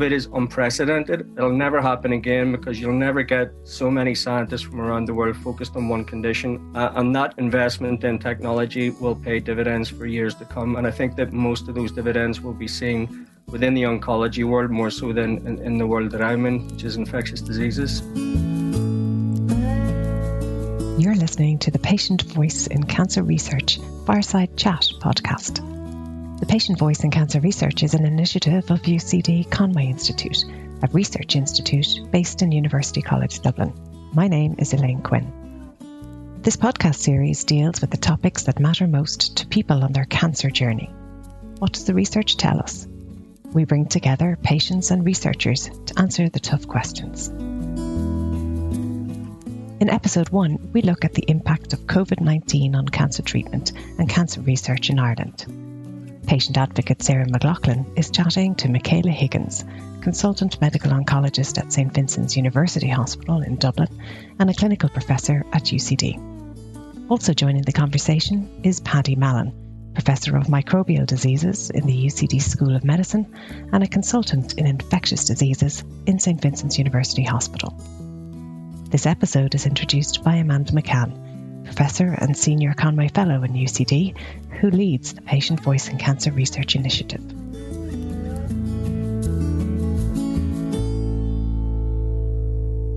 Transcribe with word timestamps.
COVID 0.00 0.12
is 0.12 0.28
unprecedented. 0.32 1.30
It'll 1.36 1.52
never 1.52 1.82
happen 1.82 2.12
again 2.14 2.52
because 2.52 2.80
you'll 2.80 2.94
never 2.94 3.22
get 3.22 3.52
so 3.64 3.90
many 3.90 4.14
scientists 4.14 4.62
from 4.62 4.80
around 4.80 5.04
the 5.04 5.12
world 5.12 5.36
focused 5.36 5.76
on 5.76 5.90
one 5.90 6.06
condition. 6.06 6.74
Uh, 6.74 6.92
and 6.94 7.14
that 7.16 7.34
investment 7.36 8.02
in 8.02 8.18
technology 8.18 8.88
will 8.88 9.14
pay 9.14 9.40
dividends 9.40 9.90
for 9.90 10.06
years 10.06 10.34
to 10.36 10.46
come. 10.46 10.76
And 10.76 10.86
I 10.86 10.90
think 10.90 11.16
that 11.16 11.34
most 11.34 11.68
of 11.68 11.74
those 11.74 11.92
dividends 11.92 12.40
will 12.40 12.54
be 12.54 12.66
seen 12.66 13.26
within 13.48 13.74
the 13.74 13.82
oncology 13.82 14.42
world 14.42 14.70
more 14.70 14.90
so 14.90 15.12
than 15.12 15.46
in, 15.46 15.58
in 15.58 15.76
the 15.76 15.86
world 15.86 16.12
that 16.12 16.22
I'm 16.22 16.46
in, 16.46 16.66
which 16.68 16.84
is 16.84 16.96
infectious 16.96 17.42
diseases. 17.42 18.00
You're 20.98 21.16
listening 21.16 21.58
to 21.58 21.70
the 21.70 21.78
Patient 21.78 22.22
Voice 22.22 22.66
in 22.68 22.84
Cancer 22.84 23.22
Research 23.22 23.78
Fireside 24.06 24.56
Chat 24.56 24.88
podcast. 25.00 25.60
The 26.40 26.46
Patient 26.46 26.78
Voice 26.78 27.04
in 27.04 27.10
Cancer 27.10 27.38
Research 27.38 27.82
is 27.82 27.92
an 27.92 28.06
initiative 28.06 28.70
of 28.70 28.80
UCD 28.80 29.50
Conway 29.50 29.88
Institute, 29.88 30.46
a 30.82 30.88
research 30.90 31.36
institute 31.36 32.10
based 32.10 32.40
in 32.40 32.50
University 32.50 33.02
College 33.02 33.40
Dublin. 33.40 33.74
My 34.14 34.26
name 34.26 34.54
is 34.56 34.72
Elaine 34.72 35.02
Quinn. 35.02 35.30
This 36.40 36.56
podcast 36.56 36.94
series 36.94 37.44
deals 37.44 37.82
with 37.82 37.90
the 37.90 37.98
topics 37.98 38.44
that 38.44 38.58
matter 38.58 38.86
most 38.86 39.36
to 39.36 39.46
people 39.48 39.84
on 39.84 39.92
their 39.92 40.06
cancer 40.06 40.48
journey. 40.48 40.86
What 41.58 41.74
does 41.74 41.84
the 41.84 41.92
research 41.92 42.38
tell 42.38 42.58
us? 42.58 42.88
We 43.52 43.66
bring 43.66 43.84
together 43.84 44.38
patients 44.42 44.90
and 44.90 45.04
researchers 45.04 45.68
to 45.68 45.98
answer 45.98 46.30
the 46.30 46.40
tough 46.40 46.66
questions. 46.66 47.28
In 49.78 49.90
episode 49.90 50.30
one, 50.30 50.70
we 50.72 50.80
look 50.80 51.04
at 51.04 51.12
the 51.12 51.28
impact 51.28 51.74
of 51.74 51.80
COVID 51.80 52.22
19 52.22 52.74
on 52.76 52.88
cancer 52.88 53.22
treatment 53.22 53.72
and 53.98 54.08
cancer 54.08 54.40
research 54.40 54.88
in 54.88 54.98
Ireland. 54.98 55.69
Patient 56.30 56.58
advocate 56.58 57.02
Sarah 57.02 57.28
McLaughlin 57.28 57.84
is 57.96 58.08
chatting 58.08 58.54
to 58.54 58.68
Michaela 58.68 59.10
Higgins, 59.10 59.64
consultant 60.00 60.60
medical 60.60 60.92
oncologist 60.92 61.58
at 61.58 61.72
St 61.72 61.92
Vincent's 61.92 62.36
University 62.36 62.86
Hospital 62.86 63.42
in 63.42 63.56
Dublin 63.56 63.88
and 64.38 64.48
a 64.48 64.54
clinical 64.54 64.88
professor 64.90 65.44
at 65.52 65.64
UCD. 65.64 67.10
Also 67.10 67.34
joining 67.34 67.62
the 67.62 67.72
conversation 67.72 68.48
is 68.62 68.78
Paddy 68.78 69.16
Mallon, 69.16 69.92
professor 69.92 70.36
of 70.36 70.46
microbial 70.46 71.04
diseases 71.04 71.68
in 71.68 71.84
the 71.84 72.06
UCD 72.06 72.40
School 72.40 72.76
of 72.76 72.84
Medicine 72.84 73.26
and 73.72 73.82
a 73.82 73.88
consultant 73.88 74.52
in 74.52 74.68
infectious 74.68 75.24
diseases 75.24 75.82
in 76.06 76.20
St 76.20 76.40
Vincent's 76.40 76.78
University 76.78 77.24
Hospital. 77.24 77.74
This 78.88 79.04
episode 79.06 79.56
is 79.56 79.66
introduced 79.66 80.22
by 80.22 80.36
Amanda 80.36 80.70
McCann 80.74 81.30
professor 81.70 82.16
and 82.18 82.36
senior 82.36 82.74
Conway 82.74 83.08
Fellow 83.08 83.42
in 83.44 83.52
UCD, 83.52 84.16
who 84.60 84.70
leads 84.70 85.14
the 85.14 85.22
Patient 85.22 85.58
Voice 85.60 85.88
in 85.88 85.96
Cancer 85.96 86.30
Research 86.32 86.76
Initiative. 86.76 87.26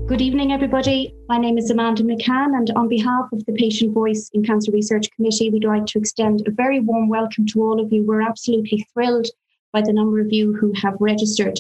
Good 0.06 0.22
evening, 0.22 0.52
everybody. 0.52 1.16
My 1.30 1.38
name 1.38 1.58
is 1.58 1.72
Amanda 1.72 2.03
McCann, 2.03 2.58
and 2.58 2.69
on 2.75 2.89
behalf 2.89 3.31
of 3.31 3.45
the 3.45 3.53
Patient 3.53 3.94
Voice 3.94 4.30
in 4.34 4.44
Cancer 4.44 4.73
Research 4.73 5.09
Committee, 5.11 5.50
we'd 5.50 5.64
like 5.64 5.86
to 5.86 6.00
extend 6.00 6.45
a 6.45 6.52
very 6.52 6.81
warm 6.81 7.08
welcome 7.08 7.45
to 7.47 7.61
all 7.64 7.80
of 7.80 7.94
you. 7.94 8.03
We're 8.03 8.22
absolutely 8.22 8.86
thrilled 8.94 9.28
by 9.72 9.81
the 9.81 9.94
number 9.94 10.19
of 10.19 10.34
you 10.34 10.53
who 10.53 10.73
have 10.81 10.97
registered. 11.00 11.59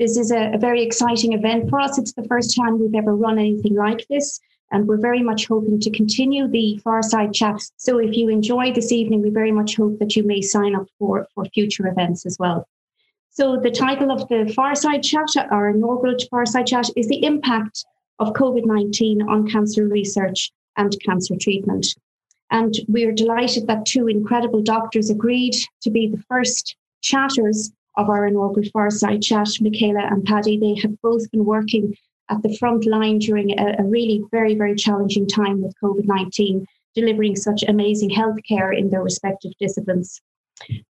This 0.00 0.16
is 0.16 0.32
a, 0.32 0.54
a 0.54 0.58
very 0.58 0.82
exciting 0.82 1.34
event 1.34 1.70
for 1.70 1.78
us. 1.78 1.98
It's 1.98 2.12
the 2.12 2.24
first 2.24 2.56
time 2.56 2.80
we've 2.80 2.94
ever 2.96 3.14
run 3.14 3.38
anything 3.38 3.76
like 3.76 4.04
this. 4.10 4.40
And 4.70 4.88
we're 4.88 5.00
very 5.00 5.22
much 5.22 5.46
hoping 5.46 5.78
to 5.80 5.90
continue 5.90 6.48
the 6.48 6.78
Fireside 6.82 7.32
Chats. 7.32 7.72
So 7.76 7.98
if 7.98 8.16
you 8.16 8.28
enjoy 8.28 8.72
this 8.72 8.90
evening, 8.90 9.22
we 9.22 9.30
very 9.30 9.52
much 9.52 9.76
hope 9.76 9.98
that 10.00 10.16
you 10.16 10.24
may 10.24 10.42
sign 10.42 10.74
up 10.74 10.88
for, 10.98 11.26
for 11.34 11.44
future 11.46 11.86
events 11.86 12.26
as 12.26 12.36
well. 12.38 12.66
So 13.30 13.60
the 13.60 13.70
title 13.70 14.10
of 14.10 14.26
the 14.28 14.52
Fireside 14.56 15.02
Chat, 15.02 15.28
our 15.50 15.70
inaugural 15.70 16.16
Fireside 16.30 16.66
Chat, 16.66 16.88
is 16.96 17.06
the 17.08 17.22
impact 17.22 17.84
of 18.18 18.32
COVID-19 18.32 19.28
on 19.28 19.46
cancer 19.46 19.86
research 19.86 20.50
and 20.76 20.96
cancer 21.04 21.34
treatment. 21.38 21.86
And 22.50 22.74
we 22.88 23.04
are 23.04 23.12
delighted 23.12 23.66
that 23.66 23.86
two 23.86 24.08
incredible 24.08 24.62
doctors 24.62 25.10
agreed 25.10 25.54
to 25.82 25.90
be 25.90 26.08
the 26.08 26.22
first 26.28 26.76
chatters 27.02 27.72
of 27.96 28.08
our 28.08 28.26
inaugural 28.26 28.66
Fireside 28.72 29.22
Chat, 29.22 29.48
Michaela 29.60 30.06
and 30.10 30.24
Paddy. 30.24 30.58
They 30.58 30.80
have 30.80 31.00
both 31.02 31.30
been 31.30 31.44
working 31.44 31.94
at 32.28 32.42
the 32.42 32.56
front 32.56 32.86
line 32.86 33.18
during 33.18 33.58
a, 33.58 33.76
a 33.78 33.84
really 33.84 34.22
very, 34.30 34.54
very 34.54 34.74
challenging 34.74 35.26
time 35.26 35.62
with 35.62 35.74
COVID 35.82 36.06
19, 36.06 36.66
delivering 36.94 37.36
such 37.36 37.62
amazing 37.68 38.10
healthcare 38.10 38.76
in 38.76 38.90
their 38.90 39.02
respective 39.02 39.52
disciplines. 39.60 40.20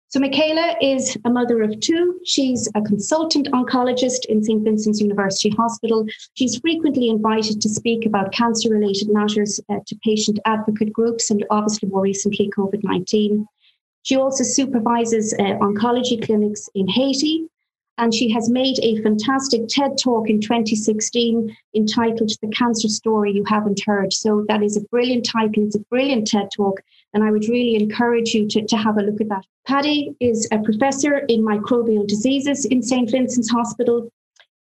So, 0.08 0.20
Michaela 0.20 0.76
is 0.82 1.16
a 1.24 1.30
mother 1.30 1.62
of 1.62 1.80
two. 1.80 2.20
She's 2.26 2.68
a 2.74 2.82
consultant 2.82 3.48
oncologist 3.52 4.26
in 4.26 4.44
St. 4.44 4.62
Vincent's 4.62 5.00
University 5.00 5.48
Hospital. 5.50 6.04
She's 6.34 6.58
frequently 6.58 7.08
invited 7.08 7.62
to 7.62 7.68
speak 7.70 8.04
about 8.04 8.32
cancer 8.32 8.68
related 8.68 9.08
matters 9.10 9.58
uh, 9.70 9.78
to 9.86 9.96
patient 10.04 10.38
advocate 10.44 10.92
groups 10.92 11.30
and 11.30 11.46
obviously 11.48 11.88
more 11.88 12.02
recently 12.02 12.50
COVID 12.50 12.84
19. 12.84 13.46
She 14.02 14.16
also 14.16 14.44
supervises 14.44 15.32
uh, 15.32 15.56
oncology 15.62 16.22
clinics 16.22 16.68
in 16.74 16.88
Haiti 16.88 17.48
and 17.98 18.14
she 18.14 18.30
has 18.30 18.48
made 18.48 18.78
a 18.82 19.00
fantastic 19.02 19.62
TED 19.68 19.98
talk 20.02 20.30
in 20.30 20.40
2016 20.40 21.54
entitled 21.74 22.30
The 22.40 22.48
Cancer 22.48 22.88
Story 22.88 23.32
You 23.32 23.44
Haven't 23.46 23.82
Heard. 23.84 24.12
So 24.12 24.44
that 24.48 24.62
is 24.62 24.76
a 24.76 24.84
brilliant 24.88 25.26
title, 25.26 25.64
it's 25.64 25.76
a 25.76 25.80
brilliant 25.90 26.26
TED 26.26 26.48
talk. 26.56 26.80
And 27.14 27.22
I 27.22 27.30
would 27.30 27.48
really 27.48 27.76
encourage 27.76 28.34
you 28.34 28.48
to, 28.48 28.66
to 28.66 28.76
have 28.76 28.96
a 28.96 29.02
look 29.02 29.20
at 29.20 29.28
that. 29.28 29.44
Paddy 29.66 30.14
is 30.20 30.48
a 30.50 30.58
professor 30.58 31.18
in 31.18 31.42
microbial 31.42 32.06
diseases 32.06 32.64
in 32.64 32.82
St. 32.82 33.10
Vincent's 33.10 33.50
Hospital. 33.50 34.10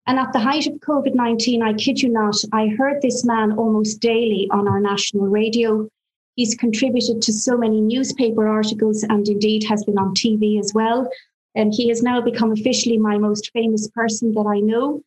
And 0.06 0.18
at 0.18 0.32
the 0.32 0.40
height 0.40 0.66
of 0.66 0.74
COVID 0.74 1.14
19, 1.14 1.62
I 1.62 1.72
kid 1.74 2.02
you 2.02 2.10
not, 2.10 2.34
I 2.52 2.68
heard 2.68 3.00
this 3.00 3.24
man 3.24 3.52
almost 3.52 4.00
daily 4.00 4.48
on 4.50 4.68
our 4.68 4.80
national 4.80 5.28
radio. 5.28 5.88
He's 6.36 6.54
contributed 6.54 7.22
to 7.22 7.32
so 7.32 7.56
many 7.56 7.80
newspaper 7.80 8.48
articles 8.48 9.04
and 9.04 9.26
indeed 9.28 9.64
has 9.64 9.84
been 9.84 9.98
on 9.98 10.14
TV 10.14 10.58
as 10.58 10.72
well. 10.74 11.10
And 11.54 11.72
he 11.72 11.88
has 11.88 12.02
now 12.02 12.20
become 12.20 12.52
officially 12.52 12.98
my 12.98 13.18
most 13.18 13.50
famous 13.52 13.88
person 13.88 14.32
that 14.34 14.46
I 14.46 14.60
know. 14.60 15.02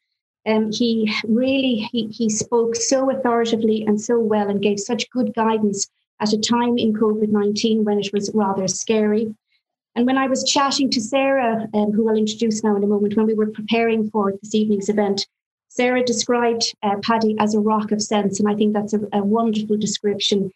Um, 0.47 0.71
he 0.71 1.11
really 1.27 1.87
he, 1.91 2.07
he 2.07 2.29
spoke 2.29 2.75
so 2.75 3.09
authoritatively 3.09 3.83
and 3.85 3.99
so 3.99 4.19
well 4.19 4.47
and 4.47 4.61
gave 4.61 4.79
such 4.79 5.09
good 5.09 5.33
guidance 5.33 5.89
at 6.19 6.33
a 6.33 6.37
time 6.37 6.77
in 6.77 6.93
COVID-19 6.93 7.83
when 7.83 7.99
it 7.99 8.13
was 8.13 8.29
rather 8.33 8.67
scary. 8.67 9.33
And 9.95 10.05
when 10.05 10.17
I 10.17 10.27
was 10.27 10.43
chatting 10.43 10.89
to 10.91 11.01
Sarah, 11.01 11.67
um, 11.73 11.91
who 11.93 12.07
I'll 12.09 12.17
introduce 12.17 12.63
now 12.63 12.75
in 12.75 12.83
a 12.83 12.87
moment, 12.87 13.15
when 13.15 13.25
we 13.25 13.33
were 13.33 13.47
preparing 13.47 14.09
for 14.09 14.33
this 14.41 14.53
evening's 14.53 14.89
event, 14.89 15.25
Sarah 15.69 16.03
described 16.03 16.75
uh, 16.83 16.97
Paddy 17.01 17.35
as 17.39 17.55
a 17.55 17.59
rock 17.59 17.91
of 17.91 18.01
sense. 18.01 18.39
And 18.39 18.47
I 18.47 18.55
think 18.55 18.73
that's 18.73 18.93
a, 18.93 18.99
a 19.13 19.23
wonderful 19.23 19.77
description 19.77 20.51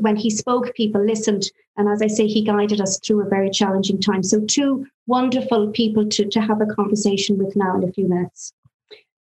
when 0.00 0.16
he 0.16 0.30
spoke, 0.30 0.74
people 0.74 1.04
listened. 1.04 1.50
And 1.76 1.88
as 1.88 2.02
I 2.02 2.08
say, 2.08 2.26
he 2.26 2.42
guided 2.42 2.80
us 2.80 2.98
through 2.98 3.22
a 3.22 3.28
very 3.28 3.50
challenging 3.50 4.00
time. 4.00 4.22
So, 4.22 4.40
two 4.40 4.86
wonderful 5.06 5.70
people 5.70 6.08
to, 6.08 6.24
to 6.24 6.40
have 6.40 6.60
a 6.60 6.66
conversation 6.66 7.38
with 7.38 7.54
now 7.56 7.76
in 7.76 7.88
a 7.88 7.92
few 7.92 8.08
minutes. 8.08 8.52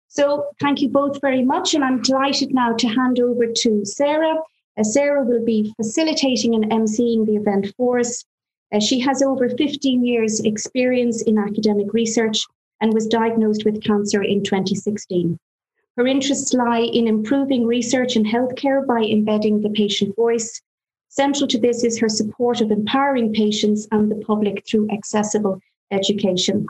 So, 0.07 0.47
thank 0.59 0.81
you 0.81 0.89
both 0.89 1.19
very 1.21 1.43
much. 1.43 1.73
And 1.73 1.83
I'm 1.83 2.01
delighted 2.01 2.53
now 2.53 2.73
to 2.73 2.87
hand 2.87 3.19
over 3.19 3.47
to 3.47 3.85
Sarah. 3.85 4.37
Uh, 4.77 4.83
Sarah 4.83 5.23
will 5.23 5.43
be 5.43 5.73
facilitating 5.75 6.55
and 6.55 6.71
emceeing 6.71 7.25
the 7.25 7.35
event 7.35 7.73
for 7.77 7.99
us. 7.99 8.23
Uh, 8.73 8.79
she 8.79 8.99
has 8.99 9.21
over 9.21 9.49
15 9.49 10.05
years' 10.05 10.39
experience 10.39 11.21
in 11.21 11.37
academic 11.37 11.93
research 11.93 12.45
and 12.81 12.93
was 12.93 13.07
diagnosed 13.07 13.65
with 13.65 13.83
cancer 13.83 14.21
in 14.23 14.43
2016. 14.43 15.37
Her 15.97 16.07
interests 16.07 16.53
lie 16.53 16.79
in 16.79 17.07
improving 17.07 17.67
research 17.67 18.15
in 18.15 18.23
healthcare 18.23 18.85
by 18.85 19.01
embedding 19.01 19.61
the 19.61 19.69
patient 19.69 20.15
voice. 20.15 20.61
Central 21.09 21.47
to 21.47 21.59
this 21.59 21.83
is 21.83 21.99
her 21.99 22.09
support 22.09 22.61
of 22.61 22.71
empowering 22.71 23.31
patients 23.31 23.87
and 23.91 24.09
the 24.09 24.15
public 24.15 24.63
through 24.67 24.89
accessible 24.89 25.59
education. 25.91 26.65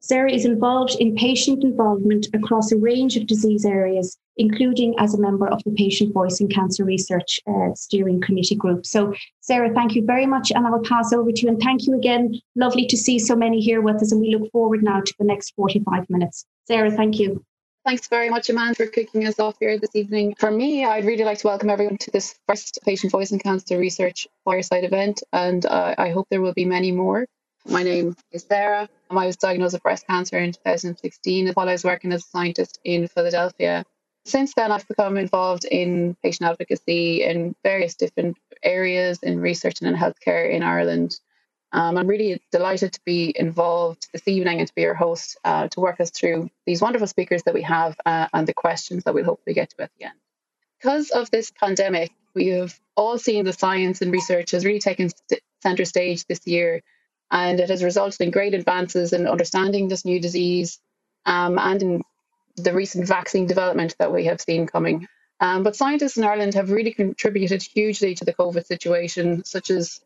Sarah 0.00 0.32
is 0.32 0.44
involved 0.44 0.96
in 1.00 1.14
patient 1.14 1.64
involvement 1.64 2.26
across 2.34 2.72
a 2.72 2.76
range 2.76 3.16
of 3.16 3.26
disease 3.26 3.64
areas, 3.64 4.18
including 4.36 4.94
as 4.98 5.14
a 5.14 5.20
member 5.20 5.48
of 5.48 5.62
the 5.64 5.70
Patient 5.70 6.12
Voice 6.12 6.40
in 6.40 6.48
Cancer 6.48 6.84
Research 6.84 7.40
uh, 7.46 7.74
Steering 7.74 8.20
Committee 8.20 8.54
Group. 8.54 8.84
So, 8.84 9.14
Sarah, 9.40 9.72
thank 9.72 9.94
you 9.94 10.04
very 10.04 10.26
much, 10.26 10.50
and 10.50 10.66
I 10.66 10.70
will 10.70 10.82
pass 10.82 11.12
over 11.14 11.32
to 11.32 11.40
you. 11.40 11.48
And 11.48 11.60
thank 11.60 11.86
you 11.86 11.94
again. 11.94 12.38
Lovely 12.54 12.86
to 12.86 12.98
see 12.98 13.18
so 13.18 13.34
many 13.34 13.60
here 13.60 13.80
with 13.80 13.96
us, 14.02 14.12
and 14.12 14.20
we 14.20 14.34
look 14.34 14.50
forward 14.52 14.82
now 14.82 15.00
to 15.00 15.14
the 15.18 15.24
next 15.24 15.54
45 15.56 16.08
minutes. 16.10 16.44
Sarah, 16.66 16.90
thank 16.90 17.18
you. 17.18 17.42
Thanks 17.84 18.08
very 18.08 18.30
much, 18.30 18.48
Amanda, 18.48 18.74
for 18.74 18.86
kicking 18.86 19.26
us 19.26 19.38
off 19.38 19.56
here 19.60 19.78
this 19.78 19.94
evening. 19.94 20.36
For 20.38 20.50
me, 20.50 20.86
I'd 20.86 21.04
really 21.04 21.24
like 21.24 21.36
to 21.40 21.48
welcome 21.48 21.68
everyone 21.68 21.98
to 21.98 22.10
this 22.10 22.34
first 22.48 22.78
Patient 22.82 23.12
Voice 23.12 23.30
in 23.30 23.38
Cancer 23.38 23.76
Research 23.78 24.26
Fireside 24.42 24.84
event, 24.84 25.22
and 25.34 25.66
uh, 25.66 25.94
I 25.98 26.08
hope 26.08 26.26
there 26.30 26.40
will 26.40 26.54
be 26.54 26.64
many 26.64 26.92
more. 26.92 27.26
My 27.68 27.82
name 27.82 28.16
is 28.32 28.46
Sarah. 28.48 28.88
I 29.10 29.26
was 29.26 29.36
diagnosed 29.36 29.74
with 29.74 29.82
breast 29.82 30.06
cancer 30.06 30.38
in 30.38 30.52
2016 30.52 31.48
while 31.52 31.68
I 31.68 31.72
was 31.72 31.84
working 31.84 32.10
as 32.12 32.24
a 32.24 32.28
scientist 32.28 32.80
in 32.84 33.06
Philadelphia. 33.06 33.84
Since 34.24 34.54
then, 34.54 34.72
I've 34.72 34.88
become 34.88 35.18
involved 35.18 35.66
in 35.66 36.16
patient 36.22 36.48
advocacy 36.48 37.22
in 37.22 37.54
various 37.62 37.96
different 37.96 38.38
areas 38.62 39.18
in 39.22 39.40
research 39.40 39.82
and 39.82 39.90
in 39.90 40.00
healthcare 40.00 40.50
in 40.50 40.62
Ireland. 40.62 41.20
Um, 41.74 41.98
I'm 41.98 42.06
really 42.06 42.40
delighted 42.52 42.92
to 42.92 43.00
be 43.04 43.34
involved 43.36 44.06
this 44.12 44.28
evening 44.28 44.60
and 44.60 44.68
to 44.68 44.74
be 44.76 44.82
your 44.82 44.94
host 44.94 45.36
uh, 45.42 45.66
to 45.66 45.80
work 45.80 46.00
us 46.00 46.10
through 46.10 46.48
these 46.66 46.80
wonderful 46.80 47.08
speakers 47.08 47.42
that 47.42 47.52
we 47.52 47.62
have 47.62 47.96
uh, 48.06 48.28
and 48.32 48.46
the 48.46 48.54
questions 48.54 49.02
that 49.02 49.12
we'll 49.12 49.24
hopefully 49.24 49.54
get 49.54 49.70
to 49.70 49.82
at 49.82 49.90
the 49.98 50.04
end. 50.04 50.14
Because 50.80 51.10
of 51.10 51.32
this 51.32 51.50
pandemic, 51.50 52.12
we 52.32 52.48
have 52.48 52.78
all 52.96 53.18
seen 53.18 53.44
the 53.44 53.52
science 53.52 54.02
and 54.02 54.12
research 54.12 54.52
has 54.52 54.64
really 54.64 54.78
taken 54.78 55.08
st- 55.08 55.40
center 55.64 55.84
stage 55.84 56.24
this 56.26 56.46
year, 56.46 56.80
and 57.32 57.58
it 57.58 57.70
has 57.70 57.82
resulted 57.82 58.20
in 58.20 58.30
great 58.30 58.54
advances 58.54 59.12
in 59.12 59.26
understanding 59.26 59.88
this 59.88 60.04
new 60.04 60.20
disease 60.20 60.78
um, 61.26 61.58
and 61.58 61.82
in 61.82 62.02
the 62.54 62.72
recent 62.72 63.08
vaccine 63.08 63.48
development 63.48 63.96
that 63.98 64.12
we 64.12 64.26
have 64.26 64.40
seen 64.40 64.68
coming. 64.68 65.08
Um, 65.40 65.64
but 65.64 65.74
scientists 65.74 66.18
in 66.18 66.22
Ireland 66.22 66.54
have 66.54 66.70
really 66.70 66.92
contributed 66.92 67.64
hugely 67.64 68.14
to 68.14 68.24
the 68.24 68.32
COVID 68.32 68.64
situation, 68.64 69.44
such 69.44 69.70
as 69.70 70.00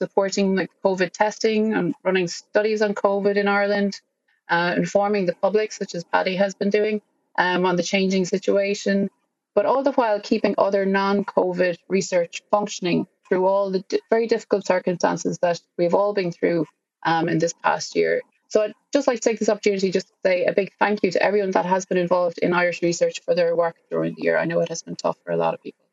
supporting 0.00 0.56
like 0.56 0.70
COVID 0.84 1.12
testing 1.12 1.74
and 1.74 1.94
running 2.02 2.28
studies 2.28 2.82
on 2.82 2.94
COVID 2.94 3.36
in 3.36 3.48
Ireland, 3.48 4.00
uh, 4.48 4.74
informing 4.76 5.26
the 5.26 5.34
public, 5.34 5.72
such 5.72 5.94
as 5.94 6.04
Paddy 6.04 6.36
has 6.36 6.54
been 6.54 6.70
doing, 6.70 7.00
um, 7.38 7.64
on 7.64 7.76
the 7.76 7.82
changing 7.82 8.24
situation, 8.24 9.10
but 9.54 9.66
all 9.66 9.82
the 9.82 9.92
while 9.92 10.20
keeping 10.20 10.54
other 10.58 10.84
non-COVID 10.84 11.78
research 11.88 12.42
functioning 12.50 13.06
through 13.28 13.46
all 13.46 13.70
the 13.70 13.80
d- 13.80 14.00
very 14.10 14.26
difficult 14.26 14.66
circumstances 14.66 15.38
that 15.38 15.60
we've 15.78 15.94
all 15.94 16.12
been 16.12 16.32
through 16.32 16.66
um, 17.04 17.28
in 17.28 17.38
this 17.38 17.52
past 17.52 17.96
year. 17.96 18.22
So 18.48 18.62
I'd 18.62 18.74
just 18.92 19.06
like 19.08 19.20
to 19.20 19.28
take 19.28 19.38
this 19.38 19.48
opportunity 19.48 19.90
just 19.90 20.08
to 20.08 20.14
say 20.24 20.44
a 20.44 20.52
big 20.52 20.72
thank 20.78 21.02
you 21.02 21.10
to 21.12 21.22
everyone 21.22 21.52
that 21.52 21.66
has 21.66 21.86
been 21.86 21.98
involved 21.98 22.38
in 22.38 22.52
Irish 22.52 22.82
research 22.82 23.20
for 23.24 23.34
their 23.34 23.56
work 23.56 23.76
during 23.90 24.14
the 24.14 24.22
year. 24.22 24.36
I 24.36 24.44
know 24.44 24.60
it 24.60 24.68
has 24.68 24.82
been 24.82 24.96
tough 24.96 25.16
for 25.24 25.32
a 25.32 25.36
lot 25.36 25.54
of 25.54 25.62
people. 25.62 25.83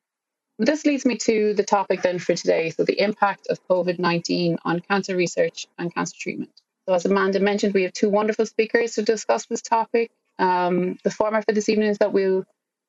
This 0.63 0.85
leads 0.85 1.05
me 1.07 1.17
to 1.17 1.55
the 1.55 1.63
topic 1.63 2.03
then 2.03 2.19
for 2.19 2.35
today. 2.35 2.69
So, 2.69 2.83
the 2.83 3.01
impact 3.01 3.47
of 3.49 3.67
COVID 3.67 3.97
19 3.97 4.59
on 4.63 4.79
cancer 4.79 5.15
research 5.15 5.65
and 5.79 5.91
cancer 5.91 6.15
treatment. 6.19 6.51
So, 6.87 6.93
as 6.93 7.03
Amanda 7.03 7.39
mentioned, 7.39 7.73
we 7.73 7.81
have 7.81 7.93
two 7.93 8.11
wonderful 8.11 8.45
speakers 8.45 8.93
to 8.93 9.01
discuss 9.01 9.47
this 9.47 9.63
topic. 9.63 10.11
Um, 10.37 10.99
the 11.03 11.09
format 11.09 11.45
for 11.45 11.53
this 11.53 11.67
evening 11.67 11.89
is 11.89 11.97
that 11.97 12.13
we'll 12.13 12.45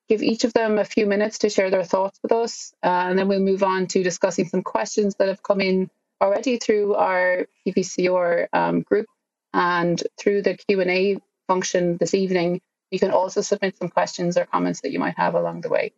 give 0.07 0.21
each 0.21 0.43
of 0.43 0.53
them 0.53 0.77
a 0.77 0.85
few 0.85 1.07
minutes 1.07 1.39
to 1.39 1.49
share 1.49 1.71
their 1.71 1.83
thoughts 1.83 2.19
with 2.21 2.31
us, 2.31 2.75
uh, 2.83 3.05
and 3.09 3.17
then 3.17 3.27
we'll 3.27 3.39
move 3.39 3.63
on 3.63 3.87
to 3.87 4.03
discussing 4.03 4.47
some 4.47 4.61
questions 4.61 5.15
that 5.15 5.29
have 5.29 5.41
come 5.41 5.59
in 5.59 5.89
already 6.21 6.57
through 6.57 6.93
our 6.93 7.47
PPCR 7.65 8.49
um, 8.53 8.81
group 8.81 9.07
and 9.51 10.01
through 10.19 10.43
the 10.43 10.53
Q&A 10.53 11.17
function 11.47 11.97
this 11.97 12.13
evening. 12.13 12.61
You 12.91 12.99
can 12.99 13.09
also 13.09 13.41
submit 13.41 13.79
some 13.79 13.89
questions 13.89 14.37
or 14.37 14.45
comments 14.45 14.81
that 14.81 14.91
you 14.91 14.99
might 14.99 15.17
have 15.17 15.33
along 15.33 15.61
the 15.61 15.69
way. 15.69 15.91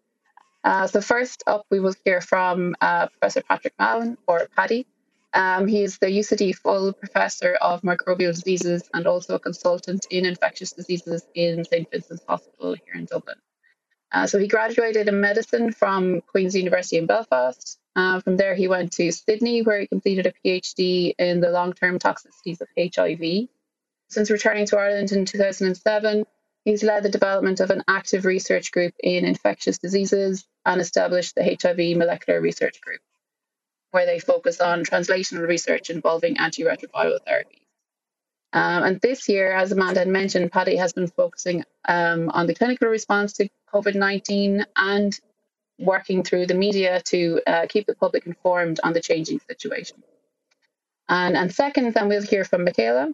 Uh, 0.66 0.88
so 0.88 1.00
first 1.00 1.44
up, 1.46 1.64
we 1.70 1.80
will 1.80 1.94
hear 2.04 2.20
from 2.22 2.76
uh, 2.82 3.08
Professor 3.08 3.44
Patrick 3.44 3.74
Mallon, 3.78 4.18
or 4.28 4.48
Paddy. 4.58 4.88
Um, 5.32 5.68
he's 5.68 6.00
the 6.00 6.08
UCD 6.08 6.56
full 6.56 6.92
professor 6.92 7.54
of 7.62 7.84
microbial 7.84 8.34
diseases 8.34 8.90
and 8.94 9.06
also 9.06 9.36
a 9.36 9.40
consultant 9.40 10.08
in 10.10 10.26
infectious 10.26 10.72
diseases 10.72 11.24
in 11.36 11.66
St. 11.66 11.92
Vincent's 11.92 12.24
Hospital 12.28 12.74
here 12.74 12.96
in 12.96 13.06
Dublin. 13.06 13.36
Uh, 14.12 14.26
so 14.26 14.40
he 14.40 14.48
graduated 14.48 15.08
in 15.08 15.22
medicine 15.22 15.72
from 15.72 16.22
Queen's 16.22 16.56
University 16.56 16.98
in 16.98 17.06
Belfast. 17.06 17.78
Uh, 17.96 18.22
from 18.22 18.38
there, 18.38 18.56
he 18.56 18.68
went 18.68 18.94
to 18.94 19.12
Sydney, 19.12 19.62
where 19.62 19.82
he 19.82 19.88
completed 19.88 20.26
a 20.26 20.34
PhD 20.34 21.14
in 21.20 21.42
the 21.42 21.52
long-term 21.52 22.00
toxicities 22.00 22.62
of 22.62 22.68
HIV. 22.78 23.50
Since 24.10 24.32
returning 24.32 24.66
to 24.68 24.78
Ireland 24.78 25.12
in 25.12 25.26
2007, 25.26 26.26
He's 26.66 26.84
led 26.84 27.04
the 27.04 27.10
development 27.10 27.60
of 27.60 27.70
an 27.70 27.84
active 27.88 28.26
research 28.26 28.72
group 28.72 28.96
in 29.02 29.24
infectious 29.24 29.78
diseases 29.78 30.48
and 30.66 30.82
established 30.82 31.36
the 31.36 31.44
HIV 31.44 31.96
Molecular 31.96 32.42
Research 32.42 32.82
Group, 32.82 33.02
where 33.92 34.08
they 34.08 34.18
focus 34.18 34.60
on 34.60 34.84
translational 34.84 35.48
research 35.48 35.92
involving 35.92 36.38
antiretroviral 36.38 37.20
therapies. 37.28 37.62
Um, 38.52 38.84
and 38.84 39.02
this 39.02 39.30
year, 39.30 39.52
as 39.52 39.72
Amanda 39.72 40.00
had 40.00 40.08
mentioned, 40.08 40.52
Paddy 40.52 40.78
has 40.78 40.94
been 40.94 41.08
focusing 41.08 41.64
um, 41.88 42.30
on 42.30 42.48
the 42.48 42.56
clinical 42.56 42.88
response 42.88 43.34
to 43.34 43.48
COVID 43.72 43.94
19 43.94 44.66
and 44.76 45.20
working 45.78 46.24
through 46.24 46.48
the 46.48 46.56
media 46.56 47.02
to 47.02 47.42
uh, 47.46 47.66
keep 47.70 47.86
the 47.86 47.96
public 47.96 48.26
informed 48.26 48.80
on 48.82 48.94
the 48.94 49.02
changing 49.02 49.40
situation. 49.48 50.02
And, 51.08 51.38
and 51.38 51.54
second, 51.54 51.94
then 51.94 52.08
we'll 52.08 52.24
hear 52.24 52.44
from 52.44 52.64
Michaela, 52.64 53.12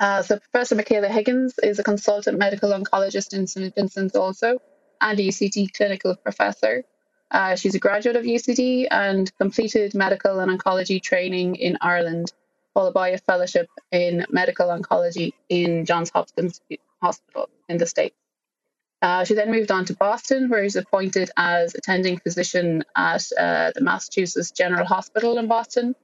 uh, 0.00 0.22
so 0.22 0.38
Professor 0.38 0.74
Michaela 0.74 1.08
Higgins 1.08 1.58
is 1.62 1.78
a 1.78 1.84
consultant 1.84 2.38
medical 2.38 2.70
oncologist 2.70 3.32
in 3.34 3.46
St 3.46 3.74
Vincent's 3.74 4.16
also, 4.16 4.58
and 5.00 5.18
UCD 5.18 5.72
clinical 5.72 6.16
professor. 6.16 6.84
Uh, 7.30 7.56
she's 7.56 7.74
a 7.74 7.78
graduate 7.78 8.16
of 8.16 8.24
UCD 8.24 8.86
and 8.90 9.36
completed 9.38 9.94
medical 9.94 10.38
and 10.38 10.50
oncology 10.50 11.02
training 11.02 11.56
in 11.56 11.76
Ireland, 11.80 12.32
followed 12.74 12.94
by 12.94 13.08
a 13.08 13.18
fellowship 13.18 13.68
in 13.90 14.26
medical 14.30 14.68
oncology 14.68 15.32
in 15.48 15.86
Johns 15.86 16.10
Hopkins 16.10 16.60
Hospital 17.02 17.48
in 17.68 17.78
the 17.78 17.86
States. 17.86 18.16
Uh, 19.02 19.24
she 19.24 19.34
then 19.34 19.50
moved 19.50 19.70
on 19.70 19.84
to 19.86 19.94
Boston, 19.94 20.48
where 20.48 20.62
she's 20.64 20.76
appointed 20.76 21.30
as 21.36 21.74
attending 21.74 22.18
physician 22.18 22.84
at 22.96 23.24
uh, 23.38 23.72
the 23.74 23.82
Massachusetts 23.82 24.50
General 24.50 24.86
Hospital 24.86 25.38
in 25.38 25.48
Boston, 25.48 25.94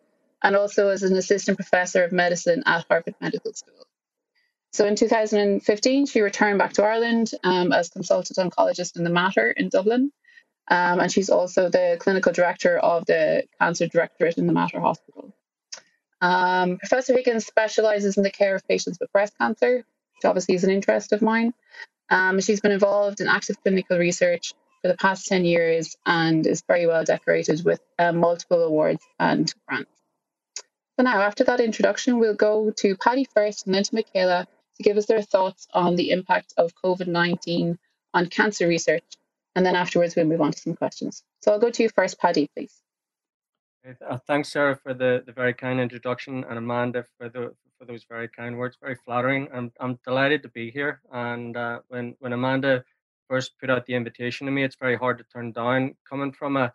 and 0.42 0.56
also 0.56 0.88
as 0.88 1.02
an 1.02 1.16
assistant 1.16 1.56
professor 1.56 2.04
of 2.04 2.12
medicine 2.12 2.62
at 2.66 2.84
Harvard 2.88 3.14
Medical 3.20 3.52
School. 3.52 3.86
So 4.72 4.86
in 4.86 4.96
2015, 4.96 6.06
she 6.06 6.20
returned 6.22 6.58
back 6.58 6.72
to 6.74 6.82
Ireland 6.82 7.30
um, 7.44 7.72
as 7.72 7.90
consultant 7.90 8.38
oncologist 8.38 8.96
in 8.96 9.04
the 9.04 9.10
Mater 9.10 9.50
in 9.50 9.68
Dublin. 9.68 10.10
Um, 10.68 11.00
and 11.00 11.12
she's 11.12 11.28
also 11.28 11.68
the 11.68 11.96
clinical 12.00 12.32
director 12.32 12.78
of 12.78 13.04
the 13.04 13.44
cancer 13.60 13.86
directorate 13.86 14.38
in 14.38 14.46
the 14.46 14.52
Mater 14.52 14.80
Hospital. 14.80 15.34
Um, 16.22 16.78
Professor 16.78 17.12
Higgins 17.14 17.46
specializes 17.46 18.16
in 18.16 18.22
the 18.22 18.30
care 18.30 18.54
of 18.54 18.66
patients 18.66 18.98
with 18.98 19.12
breast 19.12 19.36
cancer, 19.36 19.76
which 19.76 20.24
obviously 20.24 20.54
is 20.54 20.64
an 20.64 20.70
interest 20.70 21.12
of 21.12 21.20
mine. 21.20 21.52
Um, 22.08 22.40
she's 22.40 22.60
been 22.60 22.72
involved 22.72 23.20
in 23.20 23.28
active 23.28 23.60
clinical 23.62 23.98
research 23.98 24.54
for 24.80 24.88
the 24.88 24.96
past 24.96 25.26
10 25.26 25.44
years 25.44 25.96
and 26.06 26.46
is 26.46 26.62
very 26.66 26.86
well 26.86 27.04
decorated 27.04 27.64
with 27.64 27.80
uh, 27.98 28.12
multiple 28.12 28.62
awards 28.62 29.04
and 29.18 29.52
grants. 29.66 29.91
So 30.98 31.04
now, 31.04 31.22
after 31.22 31.44
that 31.44 31.60
introduction, 31.60 32.18
we'll 32.18 32.34
go 32.34 32.70
to 32.70 32.96
Paddy 32.96 33.24
first 33.24 33.66
and 33.66 33.74
then 33.74 33.82
to 33.82 33.94
Michaela 33.94 34.46
to 34.76 34.82
give 34.82 34.96
us 34.96 35.06
their 35.06 35.22
thoughts 35.22 35.66
on 35.72 35.96
the 35.96 36.10
impact 36.10 36.52
of 36.56 36.74
COVID 36.84 37.06
19 37.06 37.78
on 38.12 38.26
cancer 38.26 38.68
research. 38.68 39.04
And 39.54 39.64
then 39.64 39.74
afterwards, 39.74 40.16
we'll 40.16 40.26
move 40.26 40.40
on 40.40 40.52
to 40.52 40.58
some 40.58 40.74
questions. 40.74 41.22
So 41.40 41.52
I'll 41.52 41.58
go 41.58 41.70
to 41.70 41.82
you 41.82 41.88
first, 41.88 42.18
Paddy, 42.18 42.48
please. 42.54 42.82
Uh, 44.06 44.18
thanks, 44.26 44.50
Sarah, 44.50 44.76
for 44.76 44.94
the, 44.94 45.22
the 45.26 45.32
very 45.32 45.54
kind 45.54 45.80
introduction, 45.80 46.44
and 46.48 46.58
Amanda 46.58 47.04
for 47.18 47.28
the 47.28 47.54
for 47.78 47.84
those 47.84 48.04
very 48.04 48.28
kind 48.28 48.56
words. 48.56 48.76
Very 48.80 48.94
flattering. 48.94 49.48
I'm 49.52 49.72
I'm 49.80 49.98
delighted 50.04 50.42
to 50.42 50.48
be 50.50 50.70
here. 50.70 51.00
And 51.10 51.56
uh, 51.56 51.80
when 51.88 52.14
when 52.20 52.32
Amanda 52.32 52.84
first 53.28 53.58
put 53.58 53.70
out 53.70 53.86
the 53.86 53.94
invitation 53.94 54.46
to 54.46 54.52
me, 54.52 54.62
it's 54.62 54.76
very 54.76 54.96
hard 54.96 55.18
to 55.18 55.24
turn 55.24 55.52
down. 55.52 55.96
Coming 56.08 56.32
from 56.32 56.56
a 56.56 56.72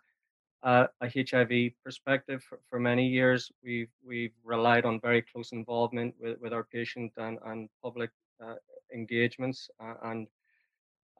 uh, 0.62 0.86
a 1.00 1.08
HIV 1.08 1.72
perspective, 1.84 2.42
for, 2.42 2.58
for, 2.68 2.80
many 2.80 3.06
years 3.06 3.50
we've 3.62 3.90
we've 4.04 4.34
relied 4.44 4.84
on 4.84 5.00
very 5.00 5.22
close 5.22 5.52
involvement 5.52 6.14
with, 6.20 6.40
with 6.40 6.52
our 6.52 6.64
patient 6.64 7.12
and, 7.16 7.38
and 7.46 7.68
public 7.82 8.10
uh, 8.44 8.54
engagements. 8.92 9.70
Uh, 9.80 9.94
and 10.04 10.26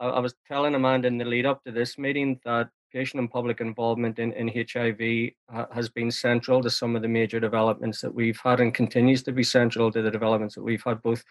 I, 0.01 0.07
I, 0.07 0.19
was 0.19 0.35
telling 0.47 0.75
Amanda 0.75 1.07
in 1.07 1.19
the 1.19 1.25
lead 1.25 1.47
up 1.47 1.63
to 1.65 1.71
this 1.71 1.99
meeting 1.99 2.41
that 2.45 2.69
patient 2.93 3.21
and 3.21 3.31
public 3.31 3.61
involvement 3.61 4.19
in, 4.19 4.33
in 4.33 4.49
HIV 4.49 5.33
has 5.73 5.89
been 5.89 6.11
central 6.11 6.63
to 6.63 6.71
some 6.71 6.97
of 6.97 7.03
the 7.03 7.09
major 7.09 7.39
developments 7.39 8.01
that 8.01 8.15
we've 8.15 8.41
had 8.43 8.61
and 8.61 8.75
continues 8.75 9.23
to 9.23 9.33
be 9.33 9.45
central 9.45 9.93
to 9.93 10.03
the 10.03 10.11
developments 10.11 10.55
that 10.55 10.63
we've 10.63 10.83
had 10.83 11.01
both 11.03 11.23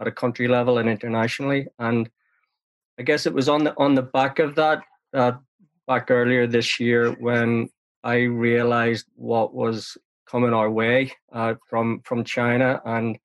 at 0.00 0.06
a 0.06 0.12
country 0.12 0.48
level 0.48 0.78
and 0.78 0.88
internationally. 0.88 1.68
And 1.78 2.08
I 2.98 3.02
guess 3.02 3.26
it 3.26 3.34
was 3.34 3.48
on 3.48 3.64
the 3.64 3.74
on 3.78 3.94
the 3.94 4.02
back 4.02 4.38
of 4.38 4.54
that 4.56 4.82
that 5.12 5.38
back 5.86 6.10
earlier 6.10 6.46
this 6.46 6.78
year 6.80 7.12
when 7.12 7.68
I 8.04 8.22
realized 8.22 9.06
what 9.14 9.54
was 9.54 9.96
coming 10.26 10.52
our 10.52 10.70
way 10.70 11.12
uh, 11.32 11.54
from 11.68 12.00
from 12.04 12.24
China 12.24 12.80
and 12.84 13.18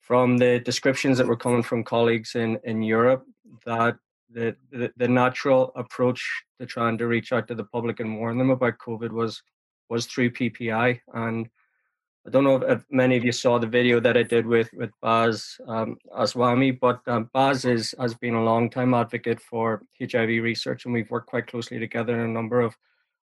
from 0.00 0.38
the 0.38 0.60
descriptions 0.60 1.18
that 1.18 1.26
were 1.26 1.36
coming 1.36 1.62
from 1.62 1.82
colleagues 1.82 2.36
in, 2.36 2.58
in 2.62 2.80
Europe 2.80 3.24
that 3.64 3.96
the, 4.30 4.54
the, 4.70 4.92
the 4.96 5.08
natural 5.08 5.72
approach 5.74 6.22
to 6.60 6.66
trying 6.66 6.96
to 6.98 7.08
reach 7.08 7.32
out 7.32 7.48
to 7.48 7.56
the 7.56 7.64
public 7.64 7.98
and 7.98 8.16
warn 8.18 8.38
them 8.38 8.50
about 8.50 8.78
COVID 8.78 9.10
was 9.10 9.42
was 9.88 10.06
through 10.06 10.30
PPI 10.30 11.00
and 11.14 11.48
I 12.26 12.30
don't 12.30 12.42
know 12.42 12.56
if, 12.56 12.84
many 12.90 13.16
of 13.16 13.24
you 13.24 13.30
saw 13.30 13.58
the 13.58 13.68
video 13.68 14.00
that 14.00 14.16
I 14.16 14.24
did 14.24 14.46
with 14.46 14.68
with 14.72 14.90
Baz 15.00 15.58
um, 15.68 15.96
Ashmawy, 16.12 16.78
but 16.80 17.00
um, 17.06 17.30
Baz 17.32 17.64
is, 17.64 17.94
has 18.00 18.14
been 18.14 18.34
a 18.34 18.42
long 18.42 18.68
time 18.68 18.94
advocate 18.94 19.40
for 19.40 19.82
HIV 20.00 20.42
research, 20.42 20.84
and 20.84 20.94
we've 20.94 21.10
worked 21.10 21.28
quite 21.28 21.46
closely 21.46 21.78
together 21.78 22.14
in 22.14 22.28
a 22.28 22.32
number 22.32 22.60
of 22.60 22.76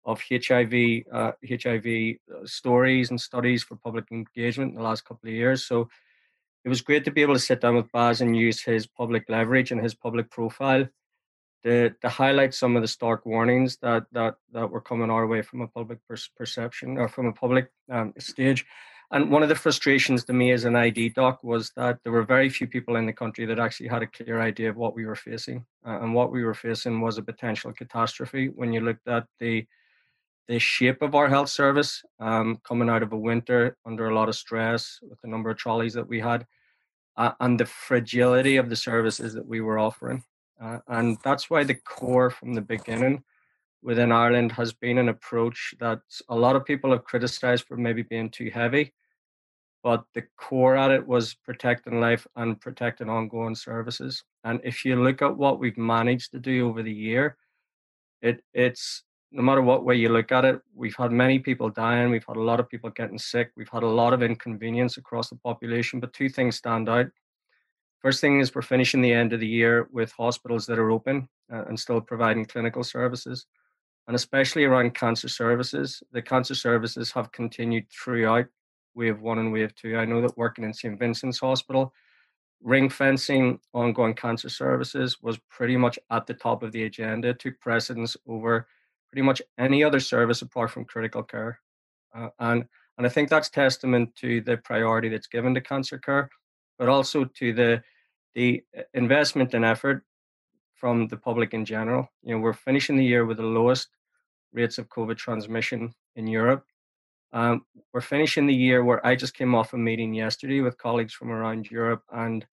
of 0.05 0.21
HIV 0.29 1.05
uh, 1.11 1.31
HIV 1.49 1.85
uh, 1.87 2.45
stories 2.45 3.09
and 3.09 3.19
studies 3.19 3.63
for 3.63 3.77
public 3.77 4.05
engagement 4.11 4.71
in 4.71 4.77
the 4.77 4.83
last 4.83 5.05
couple 5.05 5.27
of 5.27 5.33
years. 5.33 5.65
So 5.65 5.89
it 6.63 6.69
was 6.69 6.81
great 6.81 7.03
to 7.05 7.11
be 7.11 7.23
able 7.23 7.33
to 7.33 7.39
sit 7.39 7.61
down 7.61 7.75
with 7.75 7.91
Baz 7.91 8.21
and 8.21 8.37
use 8.37 8.61
his 8.61 8.85
public 8.85 9.27
leverage 9.27 9.71
and 9.71 9.81
his 9.81 9.95
public 9.95 10.29
profile 10.29 10.87
to, 11.63 11.91
to 12.01 12.09
highlight 12.09 12.53
some 12.53 12.75
of 12.75 12.81
the 12.81 12.87
stark 12.87 13.25
warnings 13.25 13.77
that 13.81 14.05
that 14.11 14.35
that 14.51 14.69
were 14.69 14.81
coming 14.81 15.09
our 15.09 15.27
way 15.27 15.41
from 15.41 15.61
a 15.61 15.67
public 15.67 15.99
per- 16.07 16.17
perception 16.37 16.97
or 16.97 17.07
from 17.07 17.27
a 17.27 17.33
public 17.33 17.71
um, 17.91 18.13
stage. 18.19 18.65
and 19.11 19.31
one 19.31 19.43
of 19.43 19.49
the 19.49 19.55
frustrations 19.55 20.23
to 20.25 20.33
me 20.33 20.51
as 20.51 20.65
an 20.65 20.75
ID 20.75 21.09
doc 21.09 21.43
was 21.43 21.71
that 21.75 21.99
there 22.03 22.13
were 22.13 22.23
very 22.23 22.49
few 22.49 22.67
people 22.67 22.95
in 22.95 23.05
the 23.05 23.13
country 23.13 23.45
that 23.45 23.59
actually 23.59 23.87
had 23.87 24.03
a 24.03 24.07
clear 24.07 24.41
idea 24.41 24.69
of 24.69 24.77
what 24.77 24.95
we 24.95 25.05
were 25.05 25.15
facing. 25.15 25.65
Uh, 25.85 25.99
and 26.01 26.13
what 26.13 26.31
we 26.31 26.43
were 26.43 26.53
facing 26.53 26.99
was 27.01 27.17
a 27.17 27.23
potential 27.23 27.71
catastrophe 27.71 28.47
when 28.47 28.73
you 28.73 28.81
looked 28.81 29.07
at 29.07 29.25
the 29.39 29.65
the 30.47 30.59
shape 30.59 31.01
of 31.01 31.15
our 31.15 31.29
health 31.29 31.49
service 31.49 32.03
um, 32.19 32.59
coming 32.67 32.89
out 32.89 33.03
of 33.03 33.13
a 33.13 33.17
winter 33.17 33.77
under 33.85 34.09
a 34.09 34.15
lot 34.15 34.27
of 34.27 34.35
stress 34.35 34.99
with 35.01 35.19
the 35.21 35.27
number 35.27 35.49
of 35.49 35.57
trolleys 35.57 35.93
that 35.93 36.07
we 36.07 36.19
had 36.19 36.45
uh, 37.17 37.31
and 37.39 37.59
the 37.59 37.65
fragility 37.65 38.57
of 38.57 38.69
the 38.69 38.75
services 38.75 39.33
that 39.33 39.45
we 39.45 39.61
were 39.61 39.79
offering. 39.79 40.23
Uh, 40.63 40.79
and 40.87 41.17
that's 41.23 41.49
why 41.49 41.63
the 41.63 41.75
core 41.75 42.29
from 42.29 42.53
the 42.53 42.61
beginning 42.61 43.23
within 43.81 44.11
Ireland 44.11 44.51
has 44.53 44.71
been 44.71 44.97
an 44.97 45.09
approach 45.09 45.73
that 45.79 45.99
a 46.29 46.35
lot 46.35 46.55
of 46.55 46.63
people 46.63 46.91
have 46.91 47.03
criticized 47.03 47.65
for 47.67 47.75
maybe 47.75 48.01
being 48.01 48.29
too 48.29 48.49
heavy. 48.49 48.93
But 49.83 50.05
the 50.13 50.23
core 50.37 50.77
at 50.77 50.91
it 50.91 51.05
was 51.05 51.33
protecting 51.33 51.99
life 51.99 52.25
and 52.37 52.61
protecting 52.61 53.09
ongoing 53.09 53.55
services. 53.55 54.23
And 54.45 54.61
if 54.63 54.85
you 54.85 54.95
look 55.03 55.21
at 55.21 55.35
what 55.35 55.59
we've 55.59 55.77
managed 55.77 56.31
to 56.31 56.39
do 56.39 56.69
over 56.69 56.81
the 56.81 56.93
year, 56.93 57.37
it 58.21 58.41
it's 58.53 59.03
no 59.33 59.41
matter 59.41 59.61
what 59.61 59.83
way 59.83 59.95
you 59.95 60.07
look 60.07 60.31
at 60.31 60.45
it, 60.45 60.61
we've 60.73 60.95
had 60.95 61.11
many 61.11 61.39
people 61.39 61.69
dying, 61.69 62.11
we've 62.11 62.25
had 62.25 62.37
a 62.37 62.41
lot 62.41 62.61
of 62.61 62.69
people 62.69 62.89
getting 62.91 63.17
sick, 63.17 63.51
we've 63.57 63.67
had 63.67 63.83
a 63.83 63.87
lot 63.87 64.13
of 64.13 64.21
inconvenience 64.21 64.95
across 64.95 65.29
the 65.29 65.35
population. 65.35 65.99
But 65.99 66.13
two 66.13 66.29
things 66.29 66.55
stand 66.55 66.87
out. 66.87 67.07
First 68.03 68.19
thing 68.19 68.41
is 68.41 68.53
we're 68.53 68.61
finishing 68.61 69.01
the 69.01 69.13
end 69.13 69.31
of 69.31 69.39
the 69.39 69.47
year 69.47 69.87
with 69.93 70.11
hospitals 70.11 70.65
that 70.65 70.77
are 70.77 70.91
open 70.91 71.29
uh, 71.51 71.63
and 71.65 71.79
still 71.79 72.01
providing 72.01 72.45
clinical 72.45 72.83
services 72.83 73.45
and 74.07 74.15
especially 74.15 74.65
around 74.65 74.93
cancer 74.93 75.29
services. 75.29 76.03
The 76.11 76.21
cancer 76.21 76.55
services 76.55 77.11
have 77.13 77.31
continued 77.31 77.85
throughout 77.89 78.45
wave 78.95 79.21
one 79.21 79.39
and 79.39 79.51
wave 79.51 79.73
two. 79.75 79.97
I 79.97 80.05
know 80.05 80.21
that 80.21 80.37
working 80.37 80.65
in 80.65 80.73
St. 80.73 80.99
Vincent's 80.99 81.39
Hospital, 81.39 81.93
ring 82.61 82.89
fencing 82.89 83.59
ongoing 83.73 84.13
cancer 84.13 84.49
services 84.49 85.21
was 85.21 85.39
pretty 85.49 85.77
much 85.77 85.97
at 86.11 86.27
the 86.27 86.33
top 86.33 86.63
of 86.63 86.71
the 86.71 86.83
agenda, 86.83 87.29
it 87.29 87.39
took 87.39 87.59
precedence 87.59 88.15
over 88.27 88.67
pretty 89.11 89.25
much 89.25 89.41
any 89.57 89.83
other 89.83 89.99
service 89.99 90.41
apart 90.41 90.71
from 90.71 90.85
critical 90.85 91.23
care. 91.23 91.59
Uh, 92.13 92.29
and, 92.39 92.65
and 92.97 93.07
I 93.07 93.09
think 93.09 93.29
that's 93.29 93.49
testament 93.49 94.13
to 94.17 94.41
the 94.41 94.57
priority 94.57 95.09
that's 95.09 95.27
given 95.27 95.53
to 95.55 95.61
cancer 95.61 95.97
care, 95.97 96.29
but 96.77 96.89
also 96.89 97.23
to 97.23 97.53
the, 97.53 97.83
the 98.35 98.63
investment 98.93 99.53
and 99.53 99.65
effort 99.65 100.03
from 100.75 101.07
the 101.07 101.17
public 101.17 101.53
in 101.53 101.65
general. 101.65 102.09
You 102.23 102.35
know, 102.35 102.41
we're 102.41 102.53
finishing 102.53 102.97
the 102.97 103.05
year 103.05 103.25
with 103.25 103.37
the 103.37 103.43
lowest 103.43 103.89
rates 104.51 104.77
of 104.77 104.89
COVID 104.89 105.17
transmission 105.17 105.93
in 106.15 106.27
Europe. 106.27 106.65
Um, 107.31 107.65
we're 107.93 108.01
finishing 108.01 108.45
the 108.45 108.53
year 108.53 108.83
where 108.83 109.05
I 109.05 109.15
just 109.15 109.33
came 109.33 109.55
off 109.55 109.73
a 109.73 109.77
meeting 109.77 110.13
yesterday 110.13 110.61
with 110.61 110.77
colleagues 110.77 111.13
from 111.13 111.31
around 111.31 111.71
Europe, 111.71 112.03
and 112.11 112.45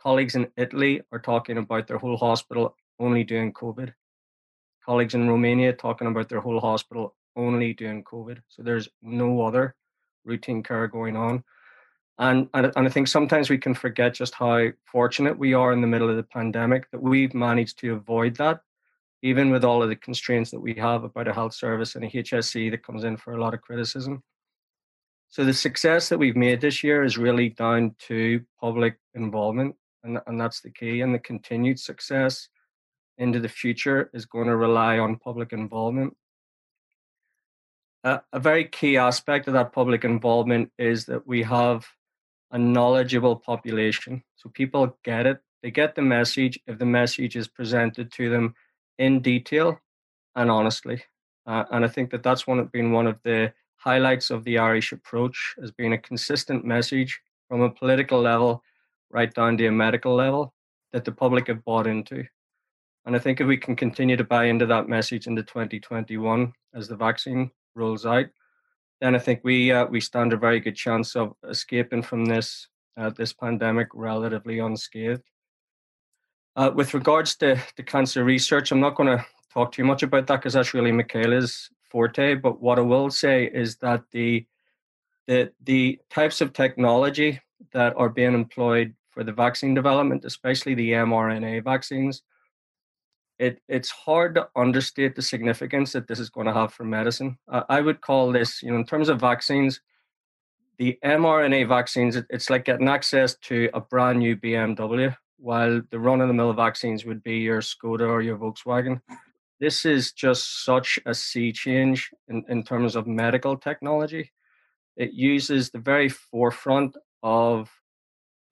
colleagues 0.00 0.34
in 0.34 0.48
Italy 0.56 1.02
are 1.12 1.20
talking 1.20 1.58
about 1.58 1.86
their 1.86 1.98
whole 1.98 2.16
hospital 2.16 2.74
only 2.98 3.22
doing 3.22 3.52
COVID. 3.52 3.92
Colleagues 4.84 5.14
in 5.14 5.28
Romania 5.28 5.72
talking 5.72 6.08
about 6.08 6.28
their 6.28 6.40
whole 6.40 6.60
hospital 6.60 7.14
only 7.36 7.74
doing 7.74 8.02
COVID. 8.02 8.38
So 8.48 8.62
there's 8.62 8.88
no 9.02 9.42
other 9.42 9.76
routine 10.24 10.62
care 10.62 10.88
going 10.88 11.16
on. 11.16 11.44
And, 12.18 12.48
and, 12.54 12.72
and 12.76 12.86
I 12.86 12.90
think 12.90 13.08
sometimes 13.08 13.50
we 13.50 13.58
can 13.58 13.74
forget 13.74 14.14
just 14.14 14.34
how 14.34 14.68
fortunate 14.84 15.38
we 15.38 15.52
are 15.52 15.72
in 15.72 15.82
the 15.82 15.86
middle 15.86 16.08
of 16.08 16.16
the 16.16 16.22
pandemic 16.22 16.90
that 16.90 17.02
we've 17.02 17.34
managed 17.34 17.78
to 17.80 17.92
avoid 17.92 18.36
that, 18.36 18.60
even 19.22 19.50
with 19.50 19.64
all 19.64 19.82
of 19.82 19.90
the 19.90 19.96
constraints 19.96 20.50
that 20.50 20.60
we 20.60 20.74
have 20.74 21.04
about 21.04 21.28
a 21.28 21.34
health 21.34 21.54
service 21.54 21.94
and 21.94 22.04
a 22.04 22.08
HSE 22.08 22.70
that 22.70 22.86
comes 22.86 23.04
in 23.04 23.18
for 23.18 23.34
a 23.34 23.40
lot 23.40 23.52
of 23.52 23.60
criticism. 23.60 24.22
So 25.28 25.44
the 25.44 25.52
success 25.52 26.08
that 26.08 26.18
we've 26.18 26.36
made 26.36 26.60
this 26.60 26.82
year 26.82 27.04
is 27.04 27.18
really 27.18 27.50
down 27.50 27.94
to 28.06 28.40
public 28.60 28.96
involvement, 29.14 29.74
and, 30.02 30.18
and 30.26 30.40
that's 30.40 30.60
the 30.60 30.70
key. 30.70 31.02
And 31.02 31.14
the 31.14 31.18
continued 31.18 31.78
success 31.78 32.48
into 33.18 33.40
the 33.40 33.48
future 33.48 34.10
is 34.14 34.24
going 34.24 34.46
to 34.46 34.56
rely 34.56 34.98
on 34.98 35.16
public 35.16 35.52
involvement. 35.52 36.16
A 38.04 38.38
very 38.38 38.64
key 38.64 38.96
aspect 38.96 39.48
of 39.48 39.54
that 39.54 39.72
public 39.72 40.04
involvement 40.04 40.70
is 40.78 41.06
that 41.06 41.26
we 41.26 41.42
have 41.42 41.84
a 42.52 42.58
knowledgeable 42.58 43.36
population. 43.36 44.22
So 44.36 44.50
people 44.50 44.96
get 45.04 45.26
it, 45.26 45.38
they 45.62 45.70
get 45.70 45.94
the 45.94 46.02
message 46.02 46.58
if 46.66 46.78
the 46.78 46.86
message 46.86 47.36
is 47.36 47.48
presented 47.48 48.12
to 48.12 48.30
them 48.30 48.54
in 48.98 49.20
detail 49.20 49.80
and 50.34 50.50
honestly. 50.50 51.02
Uh, 51.46 51.64
and 51.70 51.84
I 51.84 51.88
think 51.88 52.10
that 52.10 52.22
that's 52.22 52.46
one 52.46 52.64
been 52.66 52.92
one 52.92 53.06
of 53.06 53.18
the 53.22 53.52
highlights 53.76 54.30
of 54.30 54.44
the 54.44 54.58
Irish 54.58 54.92
approach 54.92 55.54
has 55.60 55.70
been 55.70 55.92
a 55.92 55.98
consistent 55.98 56.64
message 56.64 57.20
from 57.48 57.62
a 57.62 57.70
political 57.70 58.20
level 58.20 58.62
right 59.10 59.32
down 59.32 59.56
to 59.56 59.66
a 59.66 59.72
medical 59.72 60.14
level 60.14 60.52
that 60.92 61.04
the 61.04 61.12
public 61.12 61.46
have 61.48 61.64
bought 61.64 61.86
into. 61.86 62.24
And 63.04 63.14
I 63.14 63.20
think 63.20 63.40
if 63.40 63.46
we 63.46 63.56
can 63.56 63.76
continue 63.76 64.16
to 64.16 64.24
buy 64.24 64.46
into 64.46 64.66
that 64.66 64.88
message 64.88 65.28
into 65.28 65.42
2021 65.42 66.52
as 66.74 66.88
the 66.88 66.96
vaccine 66.96 67.50
rolls 67.76 68.04
out, 68.04 68.26
then 69.00 69.14
I 69.14 69.18
think 69.18 69.40
we 69.44 69.72
uh, 69.72 69.86
we 69.86 70.00
stand 70.00 70.32
a 70.32 70.36
very 70.36 70.60
good 70.60 70.76
chance 70.76 71.16
of 71.16 71.34
escaping 71.48 72.02
from 72.02 72.24
this 72.24 72.68
uh, 72.96 73.10
this 73.10 73.32
pandemic 73.32 73.88
relatively 73.94 74.58
unscathed. 74.58 75.22
Uh, 76.56 76.70
with 76.74 76.94
regards 76.94 77.36
to, 77.36 77.60
to 77.76 77.82
cancer 77.82 78.24
research, 78.24 78.72
I'm 78.72 78.80
not 78.80 78.94
going 78.94 79.18
to 79.18 79.24
talk 79.52 79.72
too 79.72 79.84
much 79.84 80.02
about 80.02 80.26
that 80.26 80.36
because 80.36 80.54
that's 80.54 80.72
really 80.72 80.92
Michaela's 80.92 81.68
forte. 81.90 82.34
But 82.34 82.62
what 82.62 82.78
I 82.78 82.82
will 82.82 83.10
say 83.10 83.44
is 83.44 83.76
that 83.76 84.02
the 84.12 84.46
the 85.26 85.52
the 85.64 86.00
types 86.10 86.40
of 86.40 86.52
technology 86.52 87.40
that 87.72 87.94
are 87.96 88.08
being 88.08 88.34
employed 88.34 88.94
for 89.10 89.24
the 89.24 89.32
vaccine 89.32 89.74
development, 89.74 90.24
especially 90.24 90.74
the 90.74 90.92
mRNA 90.92 91.64
vaccines, 91.64 92.22
it 93.38 93.60
it's 93.68 93.90
hard 93.90 94.34
to 94.34 94.48
understate 94.56 95.14
the 95.14 95.22
significance 95.22 95.92
that 95.92 96.08
this 96.08 96.18
is 96.18 96.30
going 96.30 96.46
to 96.46 96.52
have 96.52 96.72
for 96.72 96.84
medicine. 96.84 97.38
Uh, 97.48 97.62
I 97.68 97.80
would 97.80 98.00
call 98.00 98.32
this, 98.32 98.62
you 98.62 98.70
know, 98.70 98.76
in 98.76 98.86
terms 98.86 99.08
of 99.08 99.20
vaccines, 99.20 99.80
the 100.78 100.98
mRNA 101.04 101.68
vaccines, 101.68 102.16
it, 102.16 102.26
it's 102.30 102.50
like 102.50 102.64
getting 102.64 102.88
access 102.88 103.36
to 103.42 103.68
a 103.74 103.80
brand 103.80 104.18
new 104.18 104.36
BMW, 104.36 105.14
while 105.38 105.82
the 105.90 105.98
run-of-the-mill 105.98 106.52
vaccines 106.52 107.04
would 107.04 107.22
be 107.22 107.38
your 107.38 107.60
Skoda 107.60 108.08
or 108.08 108.22
your 108.22 108.36
Volkswagen. 108.36 109.00
This 109.58 109.86
is 109.86 110.12
just 110.12 110.64
such 110.64 110.98
a 111.06 111.14
sea 111.14 111.52
change 111.52 112.10
in, 112.28 112.44
in 112.48 112.62
terms 112.62 112.94
of 112.94 113.06
medical 113.06 113.56
technology. 113.56 114.32
It 114.96 115.12
uses 115.12 115.70
the 115.70 115.78
very 115.78 116.08
forefront 116.08 116.96
of 117.22 117.70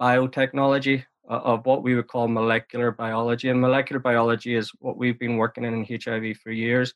biotechnology 0.00 1.04
of 1.28 1.64
what 1.66 1.82
we 1.82 1.94
would 1.94 2.08
call 2.08 2.28
molecular 2.28 2.90
biology. 2.90 3.48
And 3.48 3.60
molecular 3.60 4.00
biology 4.00 4.54
is 4.54 4.70
what 4.78 4.96
we've 4.96 5.18
been 5.18 5.36
working 5.36 5.64
in 5.64 5.74
in 5.74 6.00
HIV 6.02 6.36
for 6.38 6.50
years. 6.50 6.94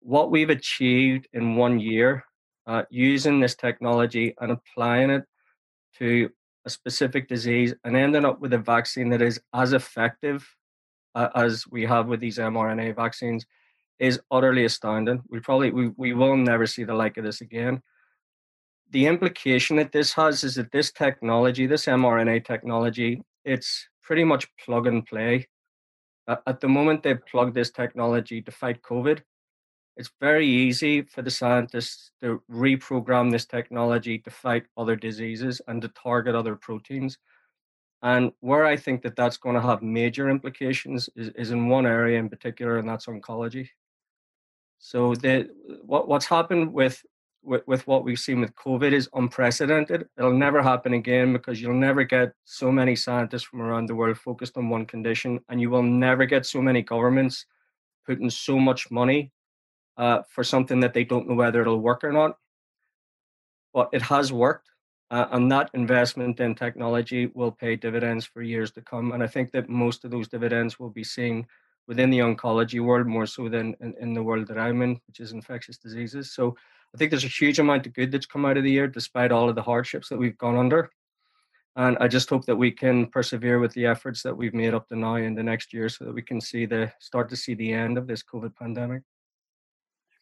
What 0.00 0.30
we've 0.30 0.50
achieved 0.50 1.28
in 1.32 1.56
one 1.56 1.78
year 1.78 2.24
uh, 2.66 2.82
using 2.90 3.40
this 3.40 3.54
technology 3.54 4.34
and 4.40 4.52
applying 4.52 5.10
it 5.10 5.24
to 5.98 6.30
a 6.64 6.70
specific 6.70 7.28
disease 7.28 7.74
and 7.84 7.96
ending 7.96 8.24
up 8.24 8.40
with 8.40 8.52
a 8.52 8.58
vaccine 8.58 9.10
that 9.10 9.22
is 9.22 9.40
as 9.52 9.72
effective 9.72 10.48
uh, 11.14 11.28
as 11.34 11.66
we 11.68 11.84
have 11.84 12.06
with 12.06 12.20
these 12.20 12.38
mRNA 12.38 12.94
vaccines 12.94 13.44
is 13.98 14.20
utterly 14.30 14.64
astounding. 14.64 15.20
We 15.28 15.40
probably 15.40 15.70
we, 15.70 15.88
we 15.96 16.12
will 16.14 16.36
never 16.36 16.66
see 16.66 16.84
the 16.84 16.94
like 16.94 17.16
of 17.16 17.24
this 17.24 17.40
again 17.40 17.82
the 18.92 19.06
implication 19.06 19.76
that 19.76 19.90
this 19.90 20.12
has 20.12 20.44
is 20.44 20.54
that 20.56 20.70
this 20.70 20.92
technology, 20.92 21.66
this 21.66 21.86
mRNA 21.86 22.44
technology, 22.44 23.22
it's 23.44 23.88
pretty 24.02 24.24
much 24.24 24.46
plug 24.56 24.86
and 24.86 25.06
play. 25.06 25.48
At 26.28 26.60
the 26.60 26.68
moment, 26.68 27.02
they've 27.02 27.24
plugged 27.26 27.54
this 27.54 27.70
technology 27.70 28.42
to 28.42 28.50
fight 28.50 28.82
COVID. 28.82 29.22
It's 29.96 30.10
very 30.20 30.46
easy 30.46 31.02
for 31.02 31.20
the 31.20 31.30
scientists 31.30 32.12
to 32.22 32.42
reprogram 32.50 33.30
this 33.30 33.44
technology 33.44 34.18
to 34.20 34.30
fight 34.30 34.64
other 34.76 34.96
diseases 34.96 35.60
and 35.66 35.82
to 35.82 35.88
target 35.88 36.34
other 36.34 36.56
proteins. 36.56 37.18
And 38.02 38.32
where 38.40 38.64
I 38.64 38.76
think 38.76 39.02
that 39.02 39.16
that's 39.16 39.36
going 39.36 39.54
to 39.54 39.60
have 39.60 39.82
major 39.82 40.30
implications 40.30 41.08
is, 41.14 41.28
is 41.36 41.50
in 41.50 41.68
one 41.68 41.86
area 41.86 42.18
in 42.18 42.28
particular, 42.28 42.78
and 42.78 42.88
that's 42.88 43.06
oncology. 43.06 43.68
So 44.78 45.14
the 45.14 45.48
what, 45.84 46.08
what's 46.08 46.26
happened 46.26 46.72
with 46.72 47.00
with, 47.42 47.66
with 47.66 47.86
what 47.86 48.04
we've 48.04 48.18
seen 48.18 48.40
with 48.40 48.54
COVID 48.54 48.92
is 48.92 49.08
unprecedented. 49.14 50.08
It'll 50.16 50.32
never 50.32 50.62
happen 50.62 50.94
again 50.94 51.32
because 51.32 51.60
you'll 51.60 51.74
never 51.74 52.04
get 52.04 52.32
so 52.44 52.70
many 52.70 52.96
scientists 52.96 53.42
from 53.42 53.62
around 53.62 53.86
the 53.86 53.94
world 53.94 54.18
focused 54.18 54.56
on 54.56 54.68
one 54.68 54.86
condition, 54.86 55.40
and 55.48 55.60
you 55.60 55.70
will 55.70 55.82
never 55.82 56.24
get 56.26 56.46
so 56.46 56.62
many 56.62 56.82
governments 56.82 57.46
putting 58.06 58.30
so 58.30 58.58
much 58.58 58.90
money 58.90 59.32
uh, 59.96 60.22
for 60.28 60.44
something 60.44 60.80
that 60.80 60.94
they 60.94 61.04
don't 61.04 61.28
know 61.28 61.34
whether 61.34 61.60
it'll 61.60 61.80
work 61.80 62.04
or 62.04 62.12
not. 62.12 62.36
But 63.74 63.88
it 63.92 64.02
has 64.02 64.32
worked, 64.32 64.68
uh, 65.10 65.26
and 65.32 65.50
that 65.50 65.70
investment 65.74 66.40
in 66.40 66.54
technology 66.54 67.30
will 67.34 67.52
pay 67.52 67.76
dividends 67.76 68.24
for 68.26 68.42
years 68.42 68.70
to 68.72 68.82
come. 68.82 69.12
And 69.12 69.22
I 69.22 69.26
think 69.26 69.50
that 69.52 69.68
most 69.68 70.04
of 70.04 70.10
those 70.10 70.28
dividends 70.28 70.78
will 70.78 70.90
be 70.90 71.04
seen 71.04 71.46
within 71.88 72.10
the 72.10 72.18
oncology 72.18 72.80
world 72.84 73.06
more 73.06 73.26
so 73.26 73.48
than 73.48 73.74
in, 73.80 73.94
in 74.00 74.14
the 74.14 74.22
world 74.22 74.46
that 74.48 74.58
I'm 74.58 74.82
in, 74.82 75.00
which 75.06 75.20
is 75.20 75.32
infectious 75.32 75.78
diseases. 75.78 76.32
So 76.32 76.54
I 76.94 76.98
think 76.98 77.10
there's 77.10 77.24
a 77.24 77.28
huge 77.28 77.58
amount 77.58 77.86
of 77.86 77.94
good 77.94 78.12
that's 78.12 78.26
come 78.26 78.44
out 78.44 78.56
of 78.56 78.64
the 78.64 78.70
year, 78.70 78.86
despite 78.86 79.32
all 79.32 79.48
of 79.48 79.54
the 79.54 79.62
hardships 79.62 80.08
that 80.08 80.18
we've 80.18 80.36
gone 80.36 80.56
under. 80.56 80.90
And 81.74 81.96
I 82.00 82.08
just 82.08 82.28
hope 82.28 82.44
that 82.44 82.56
we 82.56 82.70
can 82.70 83.06
persevere 83.06 83.58
with 83.58 83.72
the 83.72 83.86
efforts 83.86 84.22
that 84.22 84.36
we've 84.36 84.52
made 84.52 84.74
up 84.74 84.88
to 84.88 84.96
now 84.96 85.14
in 85.16 85.34
the 85.34 85.42
next 85.42 85.72
year, 85.72 85.88
so 85.88 86.04
that 86.04 86.14
we 86.14 86.20
can 86.20 86.40
see 86.40 86.66
the 86.66 86.92
start 87.00 87.30
to 87.30 87.36
see 87.36 87.54
the 87.54 87.72
end 87.72 87.96
of 87.96 88.06
this 88.06 88.22
COVID 88.22 88.54
pandemic. 88.56 89.02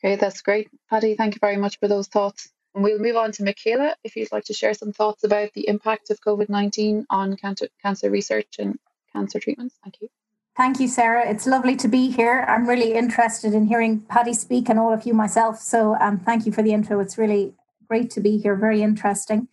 Okay, 0.03 0.15
that's 0.17 0.43
great, 0.43 0.69
Paddy. 0.89 1.17
Thank 1.17 1.35
you 1.35 1.41
very 1.41 1.57
much 1.57 1.79
for 1.79 1.89
those 1.89 2.07
thoughts. 2.07 2.49
And 2.75 2.85
we'll 2.85 3.00
move 3.00 3.17
on 3.17 3.33
to 3.33 3.43
Michaela, 3.43 3.97
if 4.05 4.15
you'd 4.15 4.31
like 4.31 4.45
to 4.45 4.55
share 4.55 4.75
some 4.75 4.93
thoughts 4.93 5.25
about 5.25 5.53
the 5.55 5.67
impact 5.67 6.11
of 6.11 6.21
COVID 6.21 6.49
19 6.49 7.07
on 7.11 7.37
cancer, 7.37 7.69
cancer 7.83 8.11
research 8.11 8.57
and 8.61 8.79
cancer 9.12 9.41
treatments. 9.41 9.75
Thank 9.83 10.00
you. 10.00 10.09
Thank 10.57 10.80
you, 10.80 10.88
Sarah. 10.88 11.28
It's 11.28 11.47
lovely 11.47 11.76
to 11.76 11.88
be 11.88 12.11
here. 12.11 12.45
I'm 12.49 12.69
really 12.69 12.92
interested 12.92 13.54
in 13.54 13.66
hearing 13.66 14.00
Paddy 14.00 14.35
speak 14.35 14.69
and 14.69 14.78
all 14.78 14.92
of 14.92 15.07
you 15.07 15.14
myself. 15.14 15.59
So 15.59 15.97
um, 16.00 16.19
thank 16.19 16.45
you 16.45 16.52
for 16.52 16.62
the 16.62 16.73
intro. 16.73 17.00
It's 17.00 17.16
really 17.16 17.54
great 17.88 18.11
to 18.11 18.21
be 18.21 18.37
here. 18.38 18.57
Very 18.57 18.83
interesting. 18.83 19.49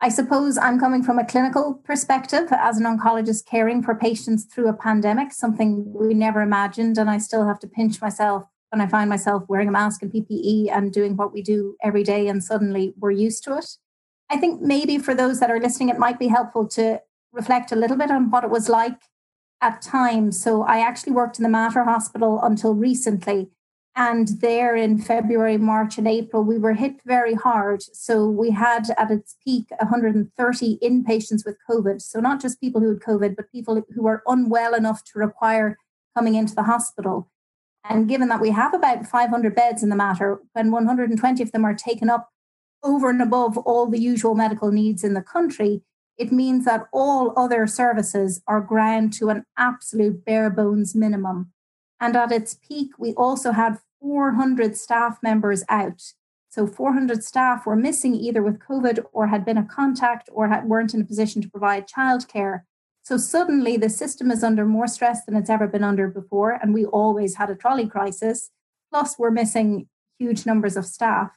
I 0.00 0.08
suppose 0.08 0.56
I'm 0.56 0.78
coming 0.78 1.02
from 1.02 1.18
a 1.18 1.26
clinical 1.26 1.74
perspective 1.84 2.48
as 2.52 2.78
an 2.78 2.84
oncologist 2.84 3.46
caring 3.46 3.82
for 3.82 3.96
patients 3.96 4.44
through 4.44 4.68
a 4.68 4.72
pandemic, 4.72 5.32
something 5.32 5.92
we 5.92 6.14
never 6.14 6.40
imagined. 6.40 6.98
And 6.98 7.10
I 7.10 7.18
still 7.18 7.44
have 7.46 7.58
to 7.60 7.66
pinch 7.66 8.00
myself 8.00 8.44
when 8.70 8.80
I 8.80 8.86
find 8.86 9.10
myself 9.10 9.44
wearing 9.48 9.68
a 9.68 9.72
mask 9.72 10.02
and 10.02 10.12
PPE 10.12 10.70
and 10.70 10.92
doing 10.92 11.16
what 11.16 11.32
we 11.32 11.42
do 11.42 11.76
every 11.82 12.04
day, 12.04 12.28
and 12.28 12.44
suddenly 12.44 12.94
we're 12.98 13.10
used 13.10 13.42
to 13.44 13.56
it. 13.56 13.66
I 14.30 14.36
think 14.36 14.60
maybe 14.60 14.98
for 14.98 15.14
those 15.14 15.40
that 15.40 15.50
are 15.50 15.58
listening, 15.60 15.88
it 15.88 15.98
might 15.98 16.18
be 16.18 16.28
helpful 16.28 16.68
to 16.68 17.00
reflect 17.32 17.72
a 17.72 17.76
little 17.76 17.96
bit 17.96 18.10
on 18.10 18.30
what 18.30 18.44
it 18.44 18.50
was 18.50 18.68
like 18.68 19.00
at 19.60 19.82
times. 19.82 20.42
So 20.42 20.62
I 20.62 20.78
actually 20.80 21.12
worked 21.12 21.38
in 21.38 21.42
the 21.42 21.48
Mater 21.48 21.84
Hospital 21.84 22.40
until 22.42 22.74
recently. 22.74 23.48
And 23.96 24.28
there 24.40 24.76
in 24.76 24.98
February, 25.00 25.58
March, 25.58 25.98
and 25.98 26.06
April, 26.06 26.44
we 26.44 26.56
were 26.56 26.74
hit 26.74 27.00
very 27.04 27.34
hard. 27.34 27.82
So 27.82 28.28
we 28.28 28.50
had 28.50 28.86
at 28.96 29.10
its 29.10 29.34
peak 29.44 29.66
130 29.80 30.78
inpatients 30.78 31.44
with 31.44 31.56
COVID. 31.68 32.00
So 32.00 32.20
not 32.20 32.40
just 32.40 32.60
people 32.60 32.80
who 32.80 32.90
had 32.90 33.00
COVID, 33.00 33.34
but 33.34 33.50
people 33.50 33.82
who 33.92 34.02
were 34.02 34.22
unwell 34.26 34.74
enough 34.74 35.02
to 35.04 35.18
require 35.18 35.76
coming 36.16 36.36
into 36.36 36.54
the 36.54 36.62
hospital. 36.62 37.28
And 37.88 38.08
given 38.08 38.28
that 38.28 38.40
we 38.40 38.50
have 38.50 38.72
about 38.72 39.06
500 39.06 39.54
beds 39.54 39.82
in 39.82 39.88
the 39.88 39.96
Mater, 39.96 40.40
when 40.52 40.70
120 40.70 41.42
of 41.42 41.50
them 41.52 41.64
are 41.64 41.74
taken 41.74 42.08
up 42.08 42.30
over 42.84 43.10
and 43.10 43.20
above 43.20 43.58
all 43.58 43.86
the 43.88 44.00
usual 44.00 44.36
medical 44.36 44.70
needs 44.70 45.02
in 45.02 45.14
the 45.14 45.22
country, 45.22 45.82
it 46.18 46.32
means 46.32 46.64
that 46.64 46.86
all 46.92 47.32
other 47.36 47.66
services 47.66 48.42
are 48.46 48.60
ground 48.60 49.12
to 49.14 49.28
an 49.28 49.44
absolute 49.56 50.24
bare 50.24 50.50
bones 50.50 50.94
minimum. 50.94 51.52
And 52.00 52.16
at 52.16 52.32
its 52.32 52.54
peak, 52.54 52.90
we 52.98 53.14
also 53.14 53.52
had 53.52 53.78
400 54.00 54.76
staff 54.76 55.18
members 55.22 55.64
out. 55.68 56.02
So 56.48 56.66
400 56.66 57.22
staff 57.22 57.66
were 57.66 57.76
missing 57.76 58.14
either 58.14 58.42
with 58.42 58.58
COVID 58.58 59.04
or 59.12 59.28
had 59.28 59.44
been 59.44 59.58
a 59.58 59.64
contact 59.64 60.28
or 60.32 60.48
had, 60.48 60.68
weren't 60.68 60.94
in 60.94 61.00
a 61.00 61.04
position 61.04 61.42
to 61.42 61.50
provide 61.50 61.88
childcare. 61.88 62.62
So 63.02 63.16
suddenly 63.16 63.76
the 63.76 63.88
system 63.88 64.30
is 64.30 64.42
under 64.42 64.64
more 64.64 64.86
stress 64.86 65.24
than 65.24 65.36
it's 65.36 65.50
ever 65.50 65.66
been 65.66 65.84
under 65.84 66.08
before. 66.08 66.52
And 66.52 66.74
we 66.74 66.84
always 66.84 67.36
had 67.36 67.50
a 67.50 67.54
trolley 67.54 67.86
crisis. 67.86 68.50
Plus, 68.90 69.18
we're 69.18 69.30
missing 69.30 69.88
huge 70.18 70.46
numbers 70.46 70.76
of 70.76 70.86
staff. 70.86 71.36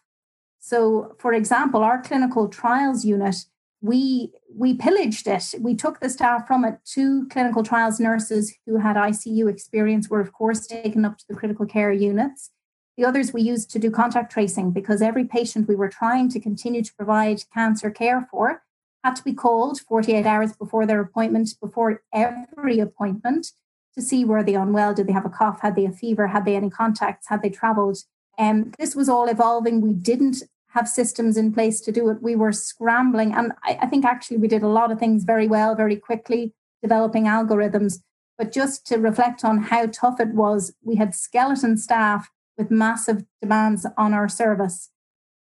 So, 0.59 1.15
for 1.19 1.33
example, 1.33 1.83
our 1.83 2.01
clinical 2.01 2.47
trials 2.47 3.03
unit, 3.03 3.35
we 3.81 4.31
we 4.53 4.75
pillaged 4.75 5.27
it. 5.27 5.55
We 5.59 5.75
took 5.75 5.99
the 5.99 6.09
staff 6.09 6.45
from 6.47 6.63
it. 6.65 6.79
Two 6.85 7.27
clinical 7.29 7.63
trials 7.63 7.99
nurses 7.99 8.53
who 8.65 8.77
had 8.77 8.95
ICU 8.95 9.49
experience 9.49 10.09
were, 10.09 10.21
of 10.21 10.33
course, 10.33 10.67
taken 10.67 11.03
up 11.03 11.17
to 11.17 11.25
the 11.27 11.35
critical 11.35 11.65
care 11.65 11.91
units. 11.91 12.51
The 12.97 13.05
others 13.05 13.33
we 13.33 13.41
used 13.41 13.71
to 13.71 13.79
do 13.79 13.89
contact 13.89 14.31
tracing 14.31 14.71
because 14.71 15.01
every 15.01 15.25
patient 15.25 15.67
we 15.67 15.75
were 15.75 15.89
trying 15.89 16.29
to 16.29 16.39
continue 16.39 16.83
to 16.83 16.93
provide 16.93 17.43
cancer 17.53 17.89
care 17.89 18.27
for 18.29 18.61
had 19.03 19.15
to 19.15 19.23
be 19.23 19.33
called 19.33 19.79
48 19.79 20.25
hours 20.27 20.53
before 20.53 20.85
their 20.85 21.01
appointment, 21.01 21.55
before 21.59 22.03
every 22.13 22.79
appointment, 22.79 23.47
to 23.95 24.01
see 24.01 24.23
were 24.23 24.43
they 24.43 24.53
unwell, 24.53 24.93
did 24.93 25.07
they 25.07 25.13
have 25.13 25.25
a 25.25 25.29
cough, 25.29 25.61
had 25.61 25.75
they 25.75 25.85
a 25.85 25.91
fever, 25.91 26.27
had 26.27 26.45
they 26.45 26.55
any 26.55 26.69
contacts, 26.69 27.27
had 27.27 27.41
they 27.41 27.49
traveled. 27.49 27.97
And 28.37 28.65
um, 28.65 28.71
this 28.77 28.95
was 28.95 29.09
all 29.09 29.27
evolving. 29.27 29.81
We 29.81 29.93
didn't 29.93 30.43
have 30.73 30.87
systems 30.87 31.37
in 31.37 31.53
place 31.53 31.81
to 31.81 31.91
do 31.91 32.09
it. 32.09 32.21
We 32.21 32.35
were 32.35 32.51
scrambling. 32.51 33.33
And 33.33 33.51
I, 33.63 33.79
I 33.81 33.87
think 33.87 34.05
actually 34.05 34.37
we 34.37 34.47
did 34.47 34.63
a 34.63 34.67
lot 34.67 34.91
of 34.91 34.99
things 34.99 35.23
very 35.23 35.47
well, 35.47 35.75
very 35.75 35.95
quickly, 35.95 36.53
developing 36.81 37.25
algorithms. 37.25 37.99
But 38.37 38.51
just 38.51 38.85
to 38.87 38.97
reflect 38.97 39.43
on 39.43 39.63
how 39.63 39.87
tough 39.87 40.19
it 40.19 40.29
was, 40.29 40.73
we 40.81 40.95
had 40.95 41.13
skeleton 41.13 41.77
staff 41.77 42.29
with 42.57 42.71
massive 42.71 43.25
demands 43.41 43.85
on 43.97 44.13
our 44.13 44.29
service. 44.29 44.89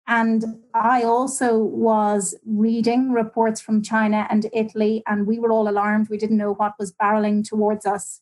And 0.07 0.45
I 0.75 1.05
also 1.05 1.57
was 1.59 2.35
reading 2.45 3.13
reports 3.13 3.61
from 3.61 3.83
China 3.83 4.27
and 4.29 4.47
Italy, 4.53 5.05
and 5.07 5.27
we 5.27 5.39
were 5.39 5.53
all 5.53 5.69
alarmed. 5.69 6.09
We 6.09 6.19
didn't 6.19 6.39
know 6.39 6.55
what 6.55 6.75
was 6.79 6.93
barreling 6.93 7.47
towards 7.47 7.87
us. 7.87 8.21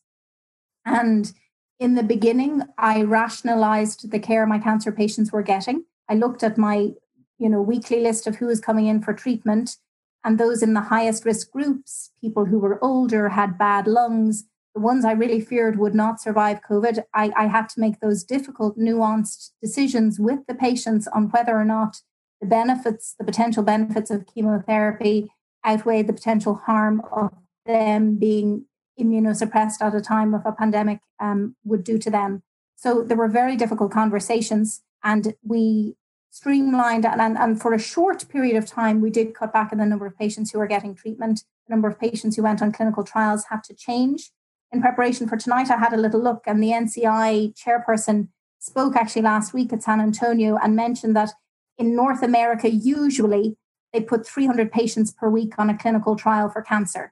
And 0.85 1.31
in 1.79 1.95
the 1.95 2.03
beginning, 2.03 2.63
I 2.77 3.01
rationalized 3.03 4.11
the 4.11 4.19
care 4.19 4.45
my 4.45 4.59
cancer 4.59 4.91
patients 4.91 5.31
were 5.31 5.41
getting. 5.41 5.85
I 6.09 6.15
looked 6.15 6.43
at 6.43 6.57
my, 6.57 6.91
you 7.37 7.49
know, 7.49 7.61
weekly 7.61 8.01
list 8.01 8.27
of 8.27 8.37
who 8.37 8.47
was 8.47 8.59
coming 8.59 8.87
in 8.87 9.01
for 9.01 9.13
treatment 9.13 9.77
and 10.23 10.37
those 10.37 10.61
in 10.61 10.73
the 10.73 10.81
highest 10.81 11.25
risk 11.25 11.51
groups, 11.51 12.11
people 12.19 12.45
who 12.45 12.59
were 12.59 12.83
older, 12.83 13.29
had 13.29 13.57
bad 13.57 13.87
lungs, 13.87 14.45
the 14.75 14.81
ones 14.81 15.05
I 15.05 15.13
really 15.13 15.41
feared 15.41 15.79
would 15.79 15.95
not 15.95 16.21
survive 16.21 16.61
COVID. 16.69 17.03
I, 17.13 17.31
I 17.35 17.47
had 17.47 17.69
to 17.69 17.79
make 17.79 17.99
those 17.99 18.23
difficult, 18.23 18.77
nuanced 18.77 19.51
decisions 19.61 20.19
with 20.19 20.39
the 20.47 20.55
patients 20.55 21.07
on 21.07 21.29
whether 21.29 21.57
or 21.57 21.65
not 21.65 22.01
the 22.41 22.47
benefits, 22.47 23.15
the 23.17 23.25
potential 23.25 23.63
benefits 23.63 24.11
of 24.11 24.25
chemotherapy 24.27 25.31
outweighed 25.65 26.07
the 26.07 26.13
potential 26.13 26.55
harm 26.55 27.01
of 27.11 27.31
them 27.65 28.15
being 28.15 28.65
immunosuppressed 28.99 29.81
at 29.81 29.95
a 29.95 30.01
time 30.01 30.33
of 30.33 30.41
a 30.45 30.51
pandemic 30.51 30.99
um, 31.19 31.55
would 31.63 31.83
do 31.83 31.97
to 31.97 32.09
them. 32.09 32.43
So 32.81 33.03
there 33.03 33.17
were 33.17 33.27
very 33.27 33.57
difficult 33.57 33.91
conversations, 33.91 34.83
and 35.03 35.35
we 35.43 35.97
streamlined 36.29 37.05
and, 37.05 37.19
and, 37.19 37.37
and 37.37 37.61
for 37.61 37.73
a 37.73 37.79
short 37.79 38.25
period 38.29 38.55
of 38.55 38.65
time 38.65 39.01
we 39.01 39.09
did 39.09 39.33
cut 39.33 39.51
back 39.51 39.73
on 39.73 39.79
the 39.79 39.85
number 39.85 40.05
of 40.05 40.17
patients 40.17 40.51
who 40.51 40.59
were 40.59 40.67
getting 40.67 40.95
treatment. 40.95 41.43
The 41.67 41.73
number 41.73 41.89
of 41.89 41.99
patients 41.99 42.37
who 42.37 42.43
went 42.43 42.61
on 42.61 42.71
clinical 42.71 43.03
trials 43.03 43.43
had 43.49 43.65
to 43.65 43.73
change. 43.73 44.31
In 44.71 44.79
preparation 44.79 45.27
for 45.27 45.35
tonight 45.35 45.69
i 45.71 45.77
had 45.77 45.93
a 45.93 45.97
little 45.97 46.21
look 46.21 46.43
and 46.45 46.61
the 46.63 46.69
nci 46.69 47.53
chairperson 47.59 48.27
spoke 48.59 48.95
actually 48.95 49.23
last 49.23 49.51
week 49.51 49.73
at 49.73 49.81
san 49.81 49.99
antonio 49.99 50.57
and 50.61 50.75
mentioned 50.75 51.15
that 51.15 51.31
in 51.79 51.95
north 51.95 52.21
america 52.21 52.69
usually 52.69 53.57
they 53.91 53.99
put 53.99 54.27
300 54.27 54.71
patients 54.71 55.11
per 55.11 55.27
week 55.27 55.55
on 55.57 55.71
a 55.71 55.77
clinical 55.77 56.15
trial 56.15 56.49
for 56.49 56.61
cancer 56.61 57.11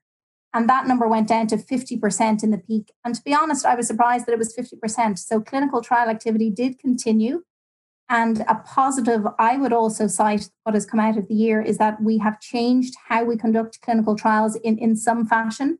and 0.58 0.68
that 0.68 0.88
number 0.88 1.08
went 1.08 1.28
down 1.28 1.48
to 1.48 1.58
50% 1.58 2.44
in 2.44 2.52
the 2.52 2.58
peak 2.58 2.92
and 3.06 3.16
to 3.16 3.22
be 3.24 3.34
honest 3.34 3.66
i 3.66 3.76
was 3.76 3.88
surprised 3.88 4.26
that 4.26 4.34
it 4.34 4.40
was 4.40 4.56
50% 4.56 5.20
so 5.20 5.40
clinical 5.40 5.82
trial 5.82 6.10
activity 6.10 6.50
did 6.50 6.80
continue 6.80 7.44
and 8.10 8.44
a 8.48 8.56
positive 8.56 9.28
I 9.38 9.58
would 9.58 9.74
also 9.74 10.08
cite 10.08 10.50
what 10.64 10.76
has 10.76 10.86
come 10.86 11.00
out 11.00 11.18
of 11.18 11.28
the 11.28 11.34
year 11.34 11.62
is 11.62 11.78
that 11.78 12.02
we 12.02 12.20
have 12.20 12.40
changed 12.40 12.96
how 13.08 13.26
we 13.26 13.38
conduct 13.38 13.82
clinical 13.82 14.16
trials 14.16 14.56
in, 14.56 14.78
in 14.78 14.96
some 14.96 15.26
fashion. 15.26 15.80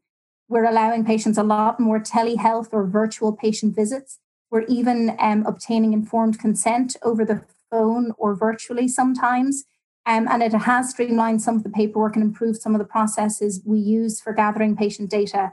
We're 0.50 0.66
allowing 0.66 1.06
patients 1.06 1.38
a 1.38 1.44
lot 1.44 1.80
more 1.80 2.00
telehealth 2.00 2.70
or 2.74 2.86
virtual 2.86 3.32
patient 3.34 3.76
visits. 3.76 4.20
We're 4.52 4.66
even 4.66 5.16
um, 5.20 5.46
obtaining 5.46 5.94
informed 5.94 6.40
consent 6.40 6.98
over 7.02 7.24
the 7.24 7.44
phone 7.72 8.14
or 8.18 8.36
virtually 8.36 8.88
sometimes. 8.88 9.64
Um, 10.08 10.28
and 10.30 10.42
it 10.42 10.54
has 10.54 10.90
streamlined 10.90 11.42
some 11.42 11.58
of 11.58 11.64
the 11.64 11.70
paperwork 11.70 12.16
and 12.16 12.24
improved 12.24 12.62
some 12.62 12.74
of 12.74 12.80
the 12.80 12.86
processes 12.86 13.62
we 13.66 13.78
use 13.78 14.22
for 14.22 14.32
gathering 14.32 14.76
patient 14.78 15.10
data. 15.12 15.52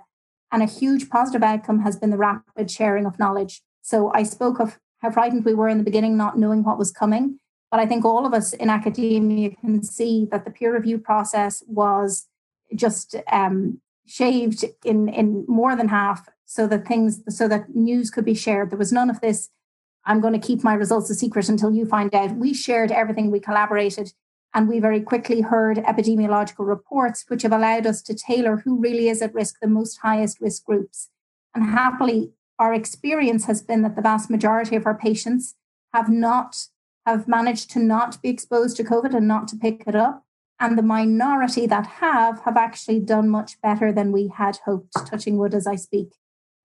And 0.52 0.62
a 0.62 0.66
huge 0.66 1.10
positive 1.10 1.42
outcome 1.42 1.80
has 1.80 1.96
been 1.96 2.10
the 2.10 2.16
rapid 2.16 2.70
sharing 2.70 3.04
of 3.04 3.18
knowledge. 3.18 3.62
So 3.82 4.12
I 4.14 4.22
spoke 4.22 4.60
of 4.60 4.78
how 5.00 5.10
frightened 5.10 5.44
we 5.44 5.54
were 5.54 5.68
in 5.68 5.78
the 5.78 5.84
beginning, 5.84 6.16
not 6.16 6.38
knowing 6.38 6.62
what 6.62 6.78
was 6.78 6.92
coming. 6.92 7.40
But 7.70 7.80
I 7.80 7.86
think 7.86 8.04
all 8.04 8.24
of 8.24 8.32
us 8.32 8.52
in 8.52 8.70
academia 8.70 9.50
can 9.56 9.82
see 9.82 10.28
that 10.30 10.44
the 10.44 10.52
peer 10.52 10.72
review 10.72 10.98
process 10.98 11.64
was 11.66 12.28
just 12.76 13.16
um, 13.32 13.80
shaved 14.06 14.64
in 14.84 15.08
in 15.08 15.44
more 15.48 15.74
than 15.74 15.88
half, 15.88 16.28
so 16.44 16.68
that 16.68 16.86
things 16.86 17.22
so 17.28 17.48
that 17.48 17.74
news 17.74 18.10
could 18.10 18.24
be 18.24 18.34
shared. 18.34 18.70
There 18.70 18.78
was 18.78 18.92
none 18.92 19.10
of 19.10 19.20
this. 19.20 19.50
I'm 20.04 20.20
going 20.20 20.38
to 20.38 20.46
keep 20.46 20.62
my 20.62 20.74
results 20.74 21.10
a 21.10 21.14
secret 21.14 21.48
until 21.48 21.72
you 21.72 21.84
find 21.84 22.14
out. 22.14 22.36
We 22.36 22.54
shared 22.54 22.92
everything. 22.92 23.32
We 23.32 23.40
collaborated, 23.40 24.12
and 24.54 24.68
we 24.68 24.78
very 24.78 25.00
quickly 25.00 25.40
heard 25.40 25.78
epidemiological 25.78 26.66
reports, 26.66 27.24
which 27.26 27.42
have 27.42 27.52
allowed 27.52 27.86
us 27.86 28.00
to 28.02 28.14
tailor 28.14 28.58
who 28.58 28.80
really 28.80 29.08
is 29.08 29.20
at 29.20 29.34
risk, 29.34 29.56
the 29.60 29.66
most 29.66 29.98
highest 29.98 30.40
risk 30.40 30.64
groups. 30.64 31.10
And 31.54 31.64
happily, 31.64 32.30
our 32.58 32.72
experience 32.72 33.46
has 33.46 33.62
been 33.62 33.82
that 33.82 33.96
the 33.96 34.02
vast 34.02 34.30
majority 34.30 34.76
of 34.76 34.86
our 34.86 34.96
patients 34.96 35.56
have 35.92 36.08
not 36.08 36.68
have 37.04 37.28
managed 37.28 37.70
to 37.70 37.78
not 37.78 38.22
be 38.22 38.30
exposed 38.30 38.76
to 38.76 38.84
COVID 38.84 39.14
and 39.14 39.28
not 39.28 39.46
to 39.48 39.56
pick 39.56 39.84
it 39.86 39.94
up. 39.94 40.24
And 40.60 40.78
the 40.78 40.82
minority 40.82 41.66
that 41.66 41.86
have 41.86 42.40
have 42.42 42.56
actually 42.56 43.00
done 43.00 43.28
much 43.28 43.60
better 43.60 43.92
than 43.92 44.12
we 44.12 44.28
had 44.28 44.60
hoped, 44.64 44.94
touching 45.06 45.36
wood 45.36 45.52
as 45.52 45.66
I 45.66 45.74
speak. 45.74 46.14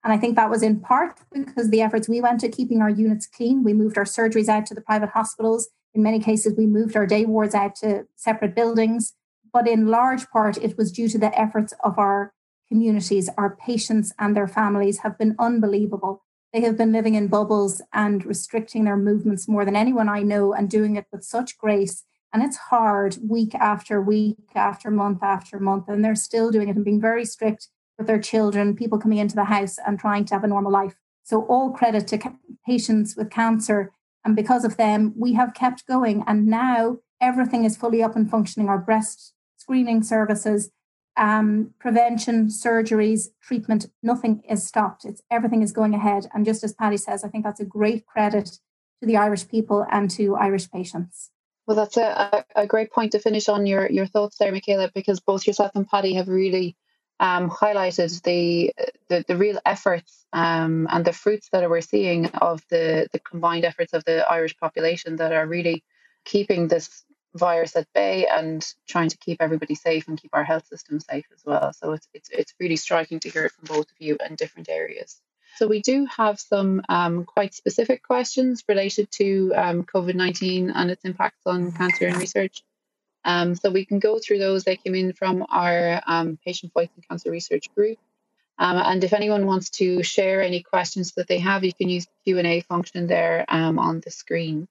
And 0.02 0.12
I 0.12 0.16
think 0.16 0.36
that 0.36 0.48
was 0.48 0.62
in 0.62 0.80
part 0.80 1.20
because 1.30 1.70
the 1.70 1.82
efforts 1.82 2.08
we 2.08 2.20
went 2.20 2.40
to 2.40 2.48
keeping 2.48 2.80
our 2.80 2.88
units 2.88 3.26
clean. 3.26 3.64
We 3.64 3.74
moved 3.74 3.98
our 3.98 4.04
surgeries 4.04 4.48
out 4.48 4.64
to 4.66 4.74
the 4.74 4.80
private 4.80 5.10
hospitals. 5.10 5.68
In 5.94 6.02
many 6.02 6.20
cases, 6.20 6.54
we 6.56 6.66
moved 6.66 6.96
our 6.96 7.06
day 7.06 7.24
wards 7.24 7.54
out 7.54 7.74
to 7.76 8.06
separate 8.16 8.54
buildings. 8.54 9.14
But 9.52 9.66
in 9.66 9.88
large 9.88 10.28
part, 10.30 10.56
it 10.58 10.78
was 10.78 10.92
due 10.92 11.08
to 11.08 11.18
the 11.18 11.36
efforts 11.38 11.74
of 11.82 11.98
our 11.98 12.32
communities. 12.68 13.28
Our 13.36 13.56
patients 13.56 14.12
and 14.18 14.36
their 14.36 14.46
families 14.46 14.98
have 14.98 15.18
been 15.18 15.34
unbelievable. 15.38 16.22
They 16.52 16.60
have 16.62 16.76
been 16.76 16.92
living 16.92 17.14
in 17.14 17.28
bubbles 17.28 17.82
and 17.92 18.24
restricting 18.24 18.84
their 18.84 18.96
movements 18.96 19.48
more 19.48 19.64
than 19.64 19.76
anyone 19.76 20.08
I 20.08 20.22
know 20.22 20.52
and 20.52 20.68
doing 20.70 20.96
it 20.96 21.06
with 21.12 21.24
such 21.24 21.58
grace. 21.58 22.04
And 22.32 22.42
it's 22.42 22.56
hard 22.56 23.18
week 23.28 23.54
after 23.56 24.00
week, 24.00 24.36
after 24.54 24.90
month 24.90 25.22
after 25.22 25.58
month. 25.58 25.88
And 25.88 26.04
they're 26.04 26.14
still 26.14 26.50
doing 26.50 26.68
it 26.68 26.76
and 26.76 26.84
being 26.84 27.00
very 27.00 27.24
strict 27.24 27.68
with 27.98 28.06
their 28.06 28.20
children, 28.20 28.76
people 28.76 28.98
coming 28.98 29.18
into 29.18 29.34
the 29.34 29.44
house 29.44 29.78
and 29.84 29.98
trying 29.98 30.24
to 30.26 30.34
have 30.34 30.44
a 30.44 30.48
normal 30.48 30.72
life. 30.72 30.94
So, 31.22 31.42
all 31.42 31.70
credit 31.70 32.06
to 32.08 32.18
patients 32.66 33.16
with 33.16 33.30
cancer. 33.30 33.92
And 34.24 34.36
because 34.36 34.64
of 34.64 34.76
them, 34.76 35.14
we 35.16 35.34
have 35.34 35.54
kept 35.54 35.86
going. 35.86 36.22
And 36.26 36.46
now 36.46 36.98
everything 37.20 37.64
is 37.64 37.76
fully 37.76 38.02
up 38.02 38.16
and 38.16 38.30
functioning. 38.30 38.68
Our 38.68 38.78
breast 38.78 39.34
screening 39.56 40.02
services, 40.02 40.70
um, 41.16 41.74
prevention, 41.78 42.48
surgeries, 42.48 43.28
treatment, 43.42 43.86
nothing 44.02 44.42
is 44.48 44.66
stopped. 44.66 45.04
It's 45.04 45.22
everything 45.30 45.62
is 45.62 45.72
going 45.72 45.94
ahead. 45.94 46.28
And 46.34 46.44
just 46.44 46.64
as 46.64 46.72
Paddy 46.72 46.96
says, 46.96 47.24
I 47.24 47.28
think 47.28 47.44
that's 47.44 47.60
a 47.60 47.64
great 47.64 48.06
credit 48.06 48.46
to 49.00 49.06
the 49.06 49.16
Irish 49.16 49.48
people 49.48 49.86
and 49.90 50.10
to 50.12 50.36
Irish 50.36 50.70
patients. 50.70 51.30
Well, 51.66 51.76
that's 51.76 51.96
a, 51.96 52.44
a 52.56 52.66
great 52.66 52.90
point 52.90 53.12
to 53.12 53.18
finish 53.18 53.48
on 53.48 53.66
your, 53.66 53.90
your 53.90 54.06
thoughts 54.06 54.38
there, 54.38 54.50
Michaela, 54.50 54.90
because 54.94 55.20
both 55.20 55.46
yourself 55.46 55.72
and 55.74 55.86
Paddy 55.86 56.14
have 56.14 56.28
really 56.28 56.76
um, 57.20 57.50
highlighted 57.50 58.22
the, 58.22 58.72
the, 59.08 59.24
the 59.28 59.36
real 59.36 59.60
efforts 59.64 60.26
um, 60.32 60.88
and 60.90 61.04
the 61.04 61.12
fruits 61.12 61.48
that 61.52 61.68
we're 61.68 61.82
seeing 61.82 62.26
of 62.26 62.62
the 62.70 63.06
the 63.12 63.18
combined 63.18 63.64
efforts 63.64 63.92
of 63.92 64.04
the 64.04 64.28
Irish 64.28 64.56
population 64.56 65.16
that 65.16 65.32
are 65.32 65.46
really 65.46 65.84
keeping 66.24 66.66
this 66.66 67.04
virus 67.34 67.76
at 67.76 67.86
bay 67.92 68.26
and 68.26 68.66
trying 68.88 69.08
to 69.08 69.18
keep 69.18 69.40
everybody 69.40 69.74
safe 69.74 70.08
and 70.08 70.20
keep 70.20 70.30
our 70.32 70.44
health 70.44 70.66
system 70.66 70.98
safe 70.98 71.26
as 71.32 71.44
well. 71.44 71.72
So 71.72 71.92
it's 71.92 72.08
it's 72.14 72.30
it's 72.30 72.54
really 72.58 72.76
striking 72.76 73.20
to 73.20 73.30
hear 73.30 73.44
it 73.44 73.52
from 73.52 73.66
both 73.66 73.90
of 73.90 73.96
you 73.98 74.16
in 74.26 74.34
different 74.36 74.68
areas. 74.68 75.20
So 75.56 75.66
we 75.66 75.82
do 75.82 76.06
have 76.16 76.40
some 76.40 76.80
um, 76.88 77.24
quite 77.24 77.52
specific 77.54 78.02
questions 78.02 78.64
related 78.66 79.10
to 79.12 79.52
um, 79.54 79.82
COVID 79.82 80.14
nineteen 80.14 80.70
and 80.70 80.90
its 80.90 81.04
impacts 81.04 81.46
on 81.46 81.72
cancer 81.72 82.06
and 82.06 82.16
research. 82.16 82.62
Um, 83.24 83.54
so 83.54 83.70
we 83.70 83.84
can 83.84 83.98
go 83.98 84.18
through 84.18 84.38
those. 84.38 84.64
They 84.64 84.76
came 84.76 84.94
in 84.94 85.12
from 85.12 85.44
our 85.50 86.00
um, 86.06 86.38
patient 86.44 86.72
voice 86.72 86.88
and 86.94 87.06
cancer 87.06 87.30
research 87.30 87.72
group. 87.74 87.98
Um, 88.58 88.76
and 88.76 89.04
if 89.04 89.12
anyone 89.12 89.46
wants 89.46 89.70
to 89.70 90.02
share 90.02 90.42
any 90.42 90.62
questions 90.62 91.12
that 91.12 91.28
they 91.28 91.38
have, 91.38 91.64
you 91.64 91.72
can 91.72 91.88
use 91.88 92.06
the 92.06 92.12
Q 92.24 92.38
and 92.38 92.46
A 92.46 92.60
function 92.60 93.06
there 93.06 93.44
um, 93.48 93.78
on 93.78 94.00
the 94.00 94.10
screen. 94.10 94.68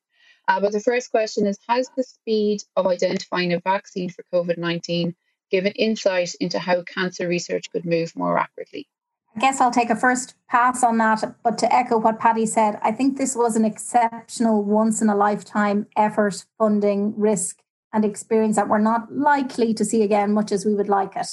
Uh, 0.47 0.59
but 0.59 0.71
the 0.71 0.79
first 0.79 1.12
question 1.12 1.45
is 1.45 1.57
Has 1.67 1.89
the 1.95 2.03
speed 2.03 2.63
of 2.75 2.88
identifying 2.88 3.53
a 3.53 3.59
vaccine 3.59 4.09
for 4.09 4.23
COVID 4.33 4.57
19 4.57 5.15
given 5.51 5.71
insight 5.73 6.35
into 6.39 6.59
how 6.59 6.83
cancer 6.83 7.27
research 7.27 7.71
could 7.71 7.85
move 7.85 8.15
more 8.15 8.33
rapidly? 8.35 8.88
I 9.35 9.39
guess 9.39 9.62
I'll 9.62 9.71
take 9.71 9.89
a 9.89 9.95
first 9.95 10.35
pass 10.47 10.83
on 10.83 10.97
that. 10.97 11.23
But 11.43 11.57
to 11.59 11.73
echo 11.73 11.97
what 11.97 12.19
Paddy 12.19 12.45
said, 12.45 12.79
I 12.83 12.91
think 12.91 13.17
this 13.17 13.35
was 13.35 13.55
an 13.55 13.65
exceptional 13.65 14.63
once 14.63 15.01
in 15.01 15.09
a 15.09 15.15
lifetime 15.15 15.88
effort, 15.95 16.45
funding, 16.57 17.13
risk, 17.17 17.62
and 17.93 18.06
experience 18.06 18.56
that 18.56 18.69
we're 18.69 18.78
not 18.78 19.12
likely 19.12 19.73
to 19.73 19.86
see 19.86 20.04
again, 20.04 20.34
much 20.34 20.52
as 20.52 20.65
we 20.65 20.75
would 20.75 20.89
like 20.89 21.15
it. 21.15 21.28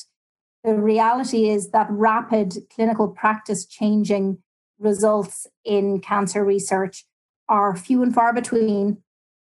The 0.65 0.75
reality 0.75 1.49
is 1.49 1.71
that 1.71 1.87
rapid 1.91 2.55
clinical 2.75 3.09
practice 3.09 3.67
changing 3.67 4.39
results 4.79 5.47
in 5.65 6.01
cancer 6.01 6.45
research 6.45 7.05
are 7.49 7.77
few 7.77 8.03
and 8.03 8.15
far 8.15 8.33
between 8.33 8.99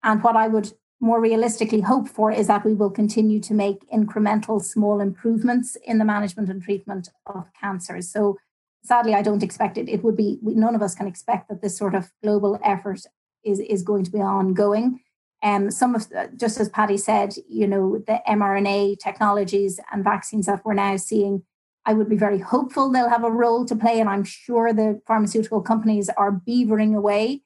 and 0.02 0.22
what 0.22 0.36
I 0.36 0.48
would 0.48 0.72
more 1.00 1.20
realistically 1.20 1.80
hope 1.80 2.08
for 2.08 2.30
is 2.30 2.46
that 2.46 2.64
we 2.64 2.74
will 2.74 2.90
continue 2.90 3.40
to 3.40 3.54
make 3.54 3.88
incremental 3.90 4.62
small 4.62 5.00
improvements 5.00 5.76
in 5.84 5.98
the 5.98 6.04
management 6.04 6.48
and 6.48 6.62
treatment 6.62 7.08
of 7.26 7.46
cancers. 7.60 8.10
So 8.10 8.38
sadly, 8.84 9.14
I 9.14 9.22
don't 9.22 9.42
expect 9.42 9.76
it. 9.76 9.88
It 9.88 10.04
would 10.04 10.16
be, 10.16 10.38
none 10.42 10.74
of 10.74 10.82
us 10.82 10.94
can 10.94 11.06
expect 11.06 11.48
that 11.48 11.62
this 11.62 11.76
sort 11.76 11.94
of 11.94 12.10
global 12.22 12.58
effort 12.64 13.00
is, 13.44 13.60
is 13.60 13.82
going 13.82 14.04
to 14.04 14.10
be 14.10 14.20
ongoing. 14.20 15.00
Um, 15.44 15.70
some 15.70 15.94
of, 15.94 16.08
the, 16.08 16.30
just 16.36 16.58
as 16.58 16.68
Paddy 16.68 16.96
said, 16.96 17.34
you 17.48 17.68
know, 17.68 18.02
the 18.06 18.20
mRNA 18.26 18.98
technologies 18.98 19.78
and 19.92 20.02
vaccines 20.02 20.46
that 20.46 20.64
we're 20.64 20.74
now 20.74 20.96
seeing, 20.96 21.44
I 21.84 21.92
would 21.92 22.08
be 22.08 22.16
very 22.16 22.38
hopeful 22.38 22.90
they'll 22.90 23.10
have 23.10 23.24
a 23.24 23.30
role 23.30 23.64
to 23.66 23.76
play. 23.76 24.00
And 24.00 24.08
I'm 24.08 24.24
sure 24.24 24.72
the 24.72 25.00
pharmaceutical 25.06 25.60
companies 25.60 26.08
are 26.16 26.32
beavering 26.32 26.96
away 26.96 27.42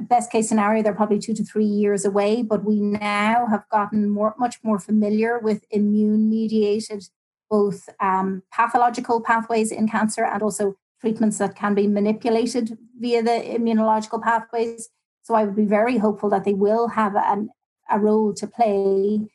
best 0.00 0.30
case 0.30 0.48
scenario, 0.48 0.82
they're 0.82 0.94
probably 0.94 1.18
two 1.18 1.34
to 1.34 1.44
three 1.44 1.64
years 1.64 2.04
away, 2.04 2.42
but 2.42 2.64
we 2.64 2.80
now 2.80 3.46
have 3.46 3.68
gotten 3.70 4.08
more, 4.08 4.34
much 4.38 4.56
more 4.62 4.78
familiar 4.78 5.38
with 5.38 5.64
immune 5.70 6.28
mediated 6.28 7.04
both 7.48 7.88
um, 7.98 8.42
pathological 8.52 9.20
pathways 9.20 9.72
in 9.72 9.88
cancer 9.88 10.24
and 10.24 10.42
also 10.42 10.76
treatments 11.00 11.38
that 11.38 11.56
can 11.56 11.74
be 11.74 11.88
manipulated 11.88 12.78
via 12.98 13.22
the 13.22 13.30
immunological 13.30 14.22
pathways. 14.22 14.88
So 15.30 15.36
I 15.36 15.44
would 15.44 15.54
be 15.54 15.64
very 15.64 15.98
hopeful 15.98 16.28
that 16.30 16.42
they 16.42 16.54
will 16.54 16.88
have 16.88 17.14
an, 17.14 17.50
a 17.88 18.00
role 18.00 18.34
to 18.34 18.48
play, 18.48 19.28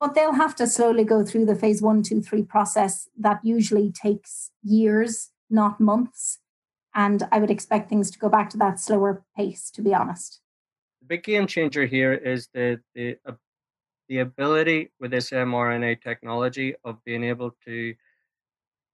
but 0.00 0.14
they'll 0.14 0.32
have 0.32 0.56
to 0.56 0.66
slowly 0.66 1.04
go 1.04 1.26
through 1.26 1.44
the 1.44 1.54
phase 1.54 1.82
one, 1.82 2.02
two, 2.02 2.22
three 2.22 2.42
process 2.42 3.10
that 3.18 3.38
usually 3.44 3.92
takes 3.92 4.50
years, 4.62 5.28
not 5.50 5.78
months. 5.78 6.38
And 6.94 7.28
I 7.30 7.38
would 7.38 7.50
expect 7.50 7.90
things 7.90 8.10
to 8.12 8.18
go 8.18 8.30
back 8.30 8.48
to 8.50 8.56
that 8.56 8.80
slower 8.80 9.24
pace, 9.36 9.70
to 9.72 9.82
be 9.82 9.92
honest. 9.92 10.40
The 11.02 11.08
big 11.08 11.22
game 11.22 11.46
changer 11.46 11.84
here 11.84 12.14
is 12.14 12.48
the, 12.54 12.80
the, 12.94 13.18
uh, 13.28 13.32
the 14.08 14.20
ability 14.20 14.90
with 15.00 15.10
this 15.10 15.32
mRNA 15.32 16.00
technology 16.00 16.76
of 16.82 17.04
being 17.04 17.24
able 17.24 17.54
to 17.66 17.94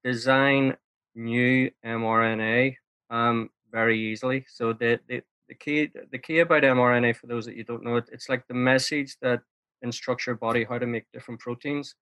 design 0.03 0.77
new 1.15 1.71
mRNA 1.87 2.75
um, 3.11 3.49
very 3.71 3.97
easily. 3.97 4.45
So 4.49 4.73
the, 4.73 4.99
the, 5.07 5.23
the 5.49 5.55
key 5.55 5.91
the 6.13 6.19
key 6.19 6.41
about 6.41 6.63
mRNA, 6.63 7.17
for 7.17 7.27
those 7.27 7.47
that 7.47 7.57
you 7.57 7.65
don't 7.65 7.85
know 7.85 7.97
it, 7.97 8.09
it's 8.13 8.29
like 8.29 8.47
the 8.47 8.55
message 8.55 9.17
that 9.23 9.41
instructs 9.83 10.27
your 10.27 10.37
body 10.37 10.65
how 10.65 10.79
to 10.79 10.87
make 10.87 11.07
different 11.13 11.41
proteins, 11.41 11.95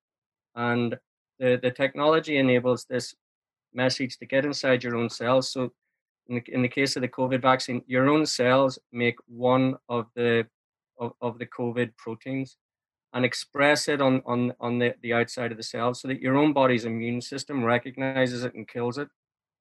and 0.55 0.99
the 1.39 1.59
the 1.63 1.71
technology 1.71 2.39
enables 2.39 2.85
this 2.85 3.15
message 3.73 4.19
to 4.19 4.27
get 4.27 4.45
inside 4.45 4.83
your 4.83 4.97
own 4.97 5.11
cells. 5.11 5.53
So 5.53 5.73
in 6.29 6.37
the, 6.37 6.45
in 6.49 6.63
the 6.63 6.69
case 6.69 6.97
of 6.97 7.03
the 7.03 7.09
COVID 7.09 7.41
vaccine, 7.43 7.83
your 7.87 8.09
own 8.09 8.27
cells 8.27 8.79
make 8.93 9.17
one 9.27 9.77
of 9.89 10.07
the 10.15 10.47
of, 10.99 11.13
of 11.21 11.39
the 11.39 11.47
COVID 11.47 11.97
proteins 11.97 12.57
and 13.13 13.25
express 13.25 13.89
it 13.89 14.01
on 14.01 14.23
on 14.27 14.53
on 14.61 14.79
the, 14.79 14.95
the 15.03 15.13
outside 15.13 15.53
of 15.53 15.57
the 15.57 15.63
cell 15.63 15.95
so 15.95 16.09
that 16.09 16.21
your 16.21 16.37
own 16.37 16.53
body's 16.53 16.85
immune 16.85 17.21
system 17.21 17.65
recognizes 17.65 18.45
it 18.45 18.55
and 18.55 18.67
kills 18.67 18.99
it. 18.99 19.09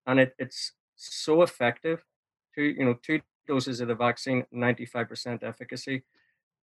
And 0.07 0.19
it, 0.19 0.33
it's 0.39 0.73
so 0.95 1.41
effective. 1.41 2.03
Two, 2.53 2.63
you 2.63 2.85
know, 2.85 2.95
two 3.01 3.21
doses 3.47 3.79
of 3.81 3.87
the 3.87 3.95
vaccine, 3.95 4.45
95% 4.53 5.43
efficacy 5.43 6.03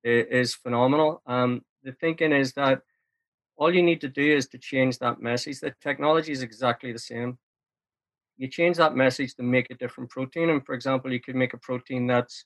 is 0.05 0.55
phenomenal. 0.55 1.23
Um, 1.27 1.63
the 1.83 1.93
thinking 1.93 2.33
is 2.33 2.53
that 2.55 2.83
all 3.57 3.75
you 3.75 3.83
need 3.83 4.01
to 4.01 4.09
do 4.09 4.37
is 4.37 4.49
to 4.49 4.59
change 4.59 4.99
that 4.99 5.21
message. 5.21 5.61
The 5.61 5.75
technology 5.81 6.33
is 6.33 6.43
exactly 6.43 6.93
the 6.93 6.99
same 6.99 7.39
you 8.37 8.49
change 8.49 8.77
that 8.77 8.97
message 8.97 9.35
to 9.37 9.43
make 9.43 9.71
a 9.71 9.75
different 9.75 10.11
protein. 10.11 10.51
And 10.51 10.65
for 10.65 10.75
example, 10.75 11.13
you 11.13 11.21
could 11.21 11.37
make 11.37 11.55
a 11.55 11.59
protein 11.59 12.07
that's, 12.07 12.45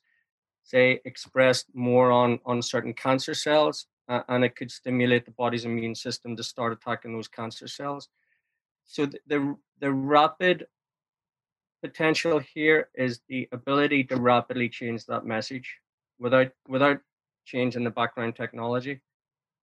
say, 0.63 1.01
expressed 1.05 1.65
more 1.73 2.11
on, 2.11 2.39
on 2.45 2.61
certain 2.61 2.93
cancer 2.93 3.33
cells, 3.33 3.87
uh, 4.07 4.21
and 4.27 4.43
it 4.43 4.55
could 4.55 4.71
stimulate 4.71 5.25
the 5.25 5.31
body's 5.31 5.65
immune 5.65 5.95
system 5.95 6.35
to 6.35 6.43
start 6.43 6.73
attacking 6.73 7.13
those 7.13 7.27
cancer 7.27 7.67
cells. 7.67 8.09
So 8.85 9.05
the, 9.07 9.19
the, 9.27 9.55
the 9.79 9.91
rapid 9.91 10.67
potential 11.81 12.39
here 12.39 12.89
is 12.95 13.21
the 13.29 13.47
ability 13.51 14.03
to 14.05 14.17
rapidly 14.17 14.69
change 14.69 15.05
that 15.05 15.25
message 15.25 15.77
without 16.19 16.51
without 16.67 16.99
changing 17.45 17.83
the 17.83 17.89
background 17.89 18.35
technology. 18.35 19.01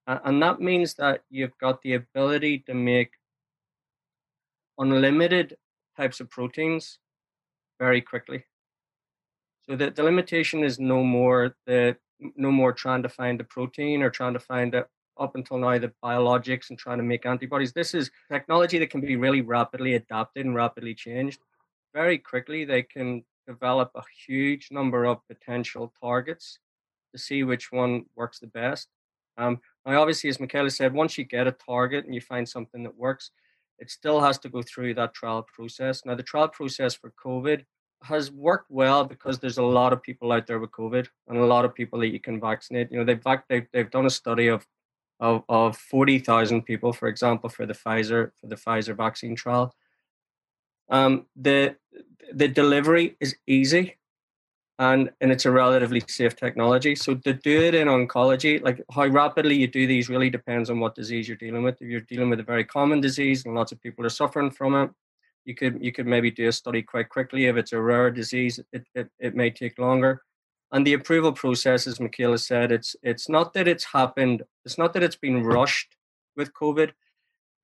And 0.07 0.43
that 0.43 0.61
means 0.61 0.95
that 0.95 1.23
you've 1.31 1.57
got 1.59 1.81
the 1.83 1.95
ability 1.95 2.59
to 2.67 2.75
make 2.75 3.13
unlimited 4.79 5.57
types 5.97 6.21
of 6.21 6.29
proteins 6.31 6.99
very 7.79 8.01
quickly. 8.01 8.45
So 9.67 9.77
the, 9.77 9.91
the 9.91 10.03
limitation 10.03 10.63
is 10.63 10.79
no 10.79 11.03
more 11.03 11.57
the 11.67 11.97
no 12.37 12.51
more 12.51 12.73
trying 12.73 13.03
to 13.03 13.09
find 13.09 13.41
the 13.41 13.45
protein 13.45 14.03
or 14.03 14.11
trying 14.11 14.35
to 14.35 14.41
find 14.41 14.75
it 14.75 14.87
up 15.19 15.37
until 15.37 15.59
now 15.59 15.79
the 15.79 15.93
biologics 16.03 16.71
and 16.71 16.79
trying 16.79 16.99
to 16.99 17.05
make 17.05 17.27
antibodies. 17.27 17.73
This 17.73 17.95
is 17.95 18.11
technology 18.31 18.79
that 18.79 18.91
can 18.91 19.01
be 19.01 19.17
really 19.17 19.41
rapidly 19.41 19.95
adapted 19.95 20.45
and 20.45 20.55
rapidly 20.55 20.95
changed. 20.95 21.41
Very 21.95 22.19
quickly, 22.19 22.65
they 22.65 22.83
can 22.83 23.25
develop 23.47 23.93
a 23.95 24.03
huge 24.27 24.69
number 24.71 25.05
of 25.05 25.27
potential 25.29 25.93
targets 26.03 26.59
to 27.13 27.19
see 27.19 27.45
which 27.45 27.71
one 27.71 28.05
works 28.17 28.41
the 28.41 28.49
best. 28.49 28.89
Um, 29.37 29.61
now, 29.87 30.01
obviously, 30.01 30.29
as 30.31 30.41
Michaela 30.41 30.71
said, 30.71 30.93
once 30.93 31.17
you 31.17 31.25
get 31.25 31.47
a 31.47 31.53
target 31.53 32.05
and 32.05 32.15
you 32.15 32.21
find 32.21 32.49
something 32.49 32.83
that 32.83 32.97
works, 32.97 33.31
it 33.79 33.91
still 33.91 34.21
has 34.21 34.39
to 34.39 34.49
go 34.49 34.63
through 34.63 34.95
that 34.95 35.15
trial 35.15 35.47
process. 35.55 36.05
Now, 36.05 36.15
the 36.15 36.23
trial 36.23 36.49
process 36.49 36.95
for 36.95 37.13
COVID 37.25 37.65
has 38.03 38.31
worked 38.31 38.71
well 38.71 39.05
because 39.05 39.39
there's 39.39 39.59
a 39.59 39.63
lot 39.63 39.93
of 39.93 40.03
people 40.03 40.33
out 40.33 40.47
there 40.47 40.59
with 40.59 40.71
COVID 40.71 41.07
and 41.29 41.39
a 41.39 41.47
lot 41.47 41.65
of 41.65 41.75
people 41.75 41.99
that 42.01 42.13
you 42.13 42.21
can 42.21 42.41
vaccinate. 42.41 42.91
You 42.91 42.99
know, 42.99 43.05
they've 43.05 43.23
they've, 43.49 43.67
they've 43.73 43.91
done 43.91 44.07
a 44.07 44.11
study 44.11 44.49
of 44.49 44.67
of, 45.21 45.45
of 45.49 45.77
40,000 45.77 46.63
people, 46.63 46.93
for 46.93 47.09
example, 47.09 47.49
for 47.49 47.67
the 47.67 47.73
Pfizer 47.73 48.33
for 48.41 48.49
the 48.49 48.57
Pfizer 48.57 48.97
vaccine 48.97 49.37
trial. 49.37 49.75
Um, 50.91 51.27
the 51.37 51.77
the 52.33 52.49
delivery 52.49 53.17
is 53.21 53.37
easy 53.47 53.97
and 54.79 55.11
and 55.21 55.31
it's 55.31 55.47
a 55.47 55.51
relatively 55.51 56.03
safe 56.09 56.37
technology. 56.37 56.95
So 56.95 57.15
to 57.15 57.33
do 57.33 57.63
it 57.63 57.75
in 57.75 57.89
oncology, 57.89 58.63
like 58.63 58.83
how 58.93 59.07
rapidly 59.07 59.57
you 59.57 59.69
do 59.69 59.87
these 59.87 60.09
really 60.09 60.31
depends 60.31 60.71
on 60.71 60.81
what 60.81 60.95
disease 60.95 61.29
you're 61.29 61.37
dealing 61.37 61.63
with. 61.63 61.81
If 61.81 61.89
you're 61.89 62.01
dealing 62.01 62.31
with 62.31 62.41
a 62.41 62.45
very 62.45 62.65
common 62.65 63.01
disease 63.01 63.45
and 63.45 63.55
lots 63.55 63.73
of 63.73 63.81
people 63.81 64.05
are 64.05 64.11
suffering 64.11 64.51
from 64.51 64.75
it, 64.75 64.91
you 65.45 65.55
could 65.55 65.83
you 65.83 65.93
could 65.93 66.07
maybe 66.07 66.31
do 66.31 66.49
a 66.49 66.53
study 66.53 66.83
quite 66.83 67.09
quickly. 67.09 67.47
If 67.47 67.57
it's 67.57 67.73
a 67.73 67.81
rare 67.81 68.11
disease, 68.11 68.59
it, 68.73 68.87
it, 68.95 69.09
it 69.21 69.35
may 69.37 69.51
take 69.51 69.79
longer. 69.79 70.23
And 70.73 70.85
the 70.85 70.95
approval 70.95 71.33
process, 71.33 71.87
as 71.87 72.01
Michaela 72.01 72.39
said, 72.39 72.73
it's 72.73 72.97
it's 73.03 73.29
not 73.29 73.55
that 73.55 73.69
it's 73.69 73.85
happened, 73.85 74.43
it's 74.65 74.79
not 74.79 74.93
that 74.95 75.05
it's 75.05 75.17
been 75.17 75.45
rushed 75.45 75.97
with 76.37 76.53
COVID, 76.53 76.91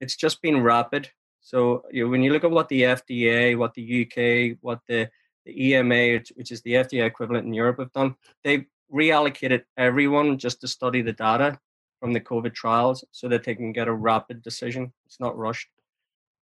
it's 0.01 0.15
just 0.15 0.41
been 0.43 0.63
rapid. 0.63 1.11
So 1.41 1.85
you 1.91 2.05
know, 2.05 2.11
when 2.11 2.23
you 2.23 2.33
look 2.33 2.45
at 2.45 2.51
what 2.51 2.69
the 2.69 2.83
FDA, 2.83 3.57
what 3.57 3.75
the 3.75 4.03
UK, 4.03 4.59
what 4.61 4.81
the 4.89 5.09
the 5.47 5.73
EMA, 5.73 6.21
which 6.35 6.53
is 6.53 6.63
the 6.63 6.75
FDA 6.75 7.07
equivalent 7.07 7.47
in 7.47 7.55
Europe, 7.55 7.79
have 7.79 7.93
done. 7.93 8.15
They've 8.45 8.67
reallocated 8.93 9.63
everyone 9.77 10.39
just 10.39 10.61
to 10.61 10.69
study 10.69 11.03
the 11.03 11.13
data 11.13 11.59
from 11.99 12.13
the 12.13 12.21
COVID 12.21 12.55
trials 12.55 13.05
so 13.13 13.29
that 13.29 13.45
they 13.45 13.55
can 13.55 13.73
get 13.73 13.89
a 13.89 13.93
rapid 13.93 14.43
decision. 14.43 14.93
It's 15.07 15.21
not 15.21 15.37
rushed. 15.37 15.69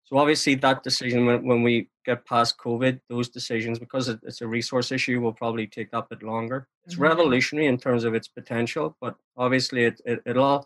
So 0.05 0.17
obviously 0.17 0.53
that 0.55 0.83
decision, 0.83 1.25
when, 1.25 1.43
when 1.43 1.63
we 1.63 1.89
get 2.05 2.25
past 2.25 2.59
COVID, 2.59 2.99
those 3.09 3.29
decisions, 3.29 3.79
because 3.79 4.07
it's 4.07 4.41
a 4.41 4.47
resource 4.47 4.91
issue, 4.91 5.19
will 5.19 5.33
probably 5.33 5.65
take 5.65 5.89
a 5.93 6.05
bit 6.07 6.21
longer. 6.21 6.67
It's 6.85 6.93
mm-hmm. 6.93 7.03
revolutionary 7.03 7.67
in 7.67 7.77
terms 7.77 8.03
of 8.03 8.13
its 8.13 8.27
potential, 8.27 8.95
but 9.01 9.15
obviously 9.35 9.85
it, 9.85 10.01
it, 10.05 10.21
it'll 10.27 10.43
all, 10.43 10.65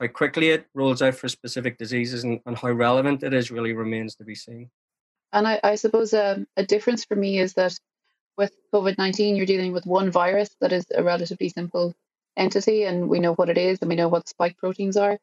how 0.00 0.06
quickly 0.06 0.50
it 0.50 0.66
rolls 0.74 1.02
out 1.02 1.14
for 1.14 1.28
specific 1.28 1.78
diseases 1.78 2.24
and, 2.24 2.40
and 2.46 2.56
how 2.56 2.70
relevant 2.70 3.22
it 3.22 3.34
is 3.34 3.50
really 3.50 3.72
remains 3.72 4.14
to 4.16 4.24
be 4.24 4.34
seen. 4.34 4.70
And 5.32 5.46
I, 5.46 5.60
I 5.62 5.74
suppose 5.74 6.14
um, 6.14 6.46
a 6.56 6.64
difference 6.64 7.04
for 7.04 7.16
me 7.16 7.38
is 7.38 7.54
that 7.54 7.78
with 8.36 8.52
COVID 8.72 8.96
19, 8.98 9.36
you're 9.36 9.46
dealing 9.46 9.72
with 9.72 9.86
one 9.86 10.10
virus 10.10 10.50
that 10.60 10.72
is 10.72 10.86
a 10.94 11.02
relatively 11.02 11.48
simple 11.48 11.94
entity, 12.36 12.84
and 12.84 13.08
we 13.08 13.18
know 13.18 13.34
what 13.34 13.50
it 13.50 13.58
is 13.58 13.80
and 13.80 13.88
we 13.88 13.96
know 13.96 14.08
what 14.08 14.28
spike 14.28 14.56
proteins 14.56 14.96
are. 14.96 15.18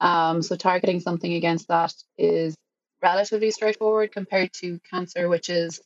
Um, 0.00 0.42
so 0.42 0.54
targeting 0.54 1.00
something 1.00 1.32
against 1.32 1.68
that 1.68 1.94
is 2.16 2.54
relatively 3.02 3.50
straightforward 3.50 4.12
compared 4.12 4.52
to 4.54 4.78
cancer, 4.90 5.28
which 5.28 5.48
is 5.48 5.80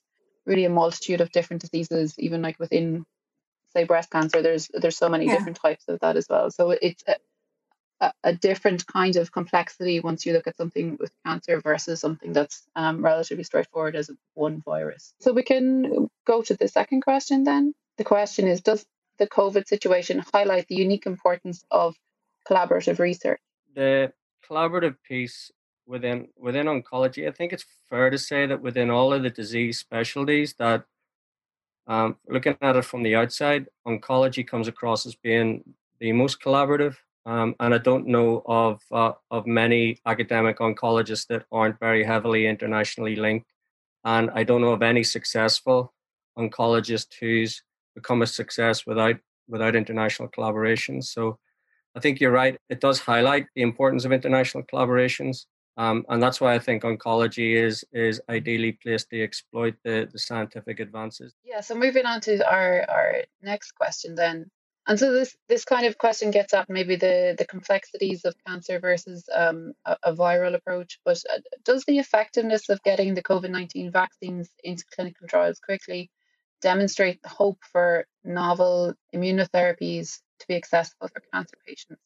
really 0.45 0.65
a 0.65 0.71
multitude 0.71 1.21
of 1.21 1.31
different 1.31 1.63
diseases, 1.63 2.19
even 2.19 2.43
like 2.43 2.59
within 2.59 3.07
say 3.73 3.85
breast 3.85 4.11
cancer 4.11 4.43
there's 4.43 4.69
there's 4.73 4.97
so 4.97 5.09
many 5.09 5.27
yeah. 5.27 5.37
different 5.37 5.57
types 5.57 5.85
of 5.89 5.99
that 6.01 6.17
as 6.17 6.27
well 6.29 6.51
so 6.51 6.71
it's 6.71 7.03
a, 8.25 8.33
different 8.35 8.87
kind 8.87 9.17
of 9.17 9.33
complexity 9.33 10.01
once 10.01 10.27
you 10.27 10.33
look 10.33 10.47
at 10.47 10.57
something 10.57 10.97
with 10.99 11.13
cancer 11.25 11.61
versus 11.61 12.01
something 12.01 12.33
that's 12.33 12.63
um, 12.75 13.05
relatively 13.05 13.45
straightforward 13.45 13.95
as 13.95 14.11
one 14.35 14.61
virus. 14.65 15.15
So 15.21 15.33
we 15.33 15.43
can 15.43 16.09
go 16.27 16.43
to 16.43 16.55
the 16.55 16.69
second 16.69 17.03
question 17.03 17.45
then. 17.45 17.75
The 17.99 18.05
question 18.05 18.49
is 18.49 18.61
Does 18.61 18.85
the 19.19 19.27
COVID 19.27 19.67
situation 19.67 20.25
highlight 20.33 20.69
the 20.69 20.75
unique 20.75 21.07
importance 21.07 21.65
of 21.71 21.95
collaborative 22.49 22.99
research? 22.99 23.41
The 23.75 24.13
collaborative 24.49 24.97
piece 25.07 25.51
within 25.87 26.29
within 26.37 26.67
oncology, 26.67 27.29
I 27.29 27.33
think 27.33 27.53
it's 27.53 27.67
fair 27.89 28.11
to 28.11 28.19
say 28.19 28.47
that 28.47 28.63
within 28.63 28.91
all 28.91 29.13
of 29.13 29.23
the 29.23 29.31
disease 29.31 29.79
specialties 29.79 30.55
that 30.59 30.85
um, 31.87 32.17
looking 32.29 32.57
at 32.61 32.77
it 32.77 32.85
from 32.85 33.03
the 33.03 33.15
outside, 33.15 33.67
oncology 33.87 34.47
comes 34.47 34.69
across 34.69 35.05
as 35.05 35.15
being 35.15 35.75
the 35.99 36.13
most 36.13 36.41
collaborative 36.41 36.97
um, 37.25 37.55
and 37.61 37.75
I 37.75 37.79
don't 37.79 38.07
know 38.07 38.43
of 38.47 38.83
uh, 38.91 39.13
of 39.31 39.47
many 39.47 39.99
academic 40.07 40.59
oncologists 40.59 41.27
that 41.29 41.45
aren't 41.53 41.79
very 41.79 42.03
heavily 42.05 42.47
internationally 42.47 43.17
linked. 43.17 43.47
And 44.05 44.31
I 44.35 44.43
don't 44.43 44.61
know 44.61 44.73
of 44.73 44.83
any 44.83 45.05
successful 45.05 45.95
oncologist 46.37 47.15
who's 47.21 47.63
become 47.95 48.23
a 48.23 48.27
success 48.27 48.87
without 48.87 49.17
without 49.47 49.77
international 49.77 50.29
collaborations. 50.29 51.05
So 51.05 51.39
I 51.95 52.01
think 52.01 52.21
you're 52.21 52.33
right. 52.33 52.57
It 52.69 52.81
does 52.81 52.99
highlight 52.99 53.47
the 53.55 53.63
importance 53.63 54.05
of 54.05 54.13
international 54.13 54.65
collaborations. 54.65 55.47
Um, 55.77 56.05
and 56.09 56.23
that's 56.23 56.41
why 56.41 56.55
I 56.55 56.59
think 56.59 56.83
oncology 56.83 57.55
is 57.55 57.85
is 57.93 58.21
ideally 58.29 58.73
placed 58.83 59.11
to 59.11 59.23
exploit 59.23 59.75
the, 59.85 60.09
the 60.13 60.19
scientific 60.19 60.81
advances. 60.81 61.35
Yeah. 61.45 61.61
So 61.61 61.75
moving 61.75 62.05
on 62.05 62.21
to 62.23 62.51
our, 62.51 62.85
our 62.91 63.23
next 63.43 63.73
question 63.73 64.15
then. 64.17 64.51
And 64.87 64.99
so 64.99 65.13
this 65.13 65.37
this 65.49 65.65
kind 65.65 65.87
of 65.87 65.97
question 65.97 66.31
gets 66.33 66.53
at 66.53 66.69
maybe 66.69 66.97
the 66.97 67.37
the 67.39 67.47
complexities 67.47 68.25
of 68.25 68.35
cancer 68.47 68.81
versus 68.81 69.25
um, 69.35 69.75
a, 69.85 69.97
a, 70.03 70.13
viral 70.13 70.55
approach. 70.55 70.99
But 71.05 71.23
uh, 71.33 71.39
does 71.65 71.85
the 71.85 71.99
effectiveness 71.99 72.69
of 72.69 72.83
getting 72.83 73.15
the 73.15 73.23
COVID 73.23 73.51
nineteen 73.51 73.93
vaccines 73.93 74.51
into 74.65 74.85
clinical 74.93 75.29
trials 75.29 75.61
quickly 75.61 76.11
demonstrate 76.63 77.23
the 77.23 77.29
hope 77.29 77.59
for 77.71 78.07
novel 78.25 78.95
immunotherapies 79.15 80.19
to 80.41 80.47
be 80.49 80.57
accessible 80.57 81.09
for 81.09 81.23
cancer 81.33 81.57
patients? 81.67 82.03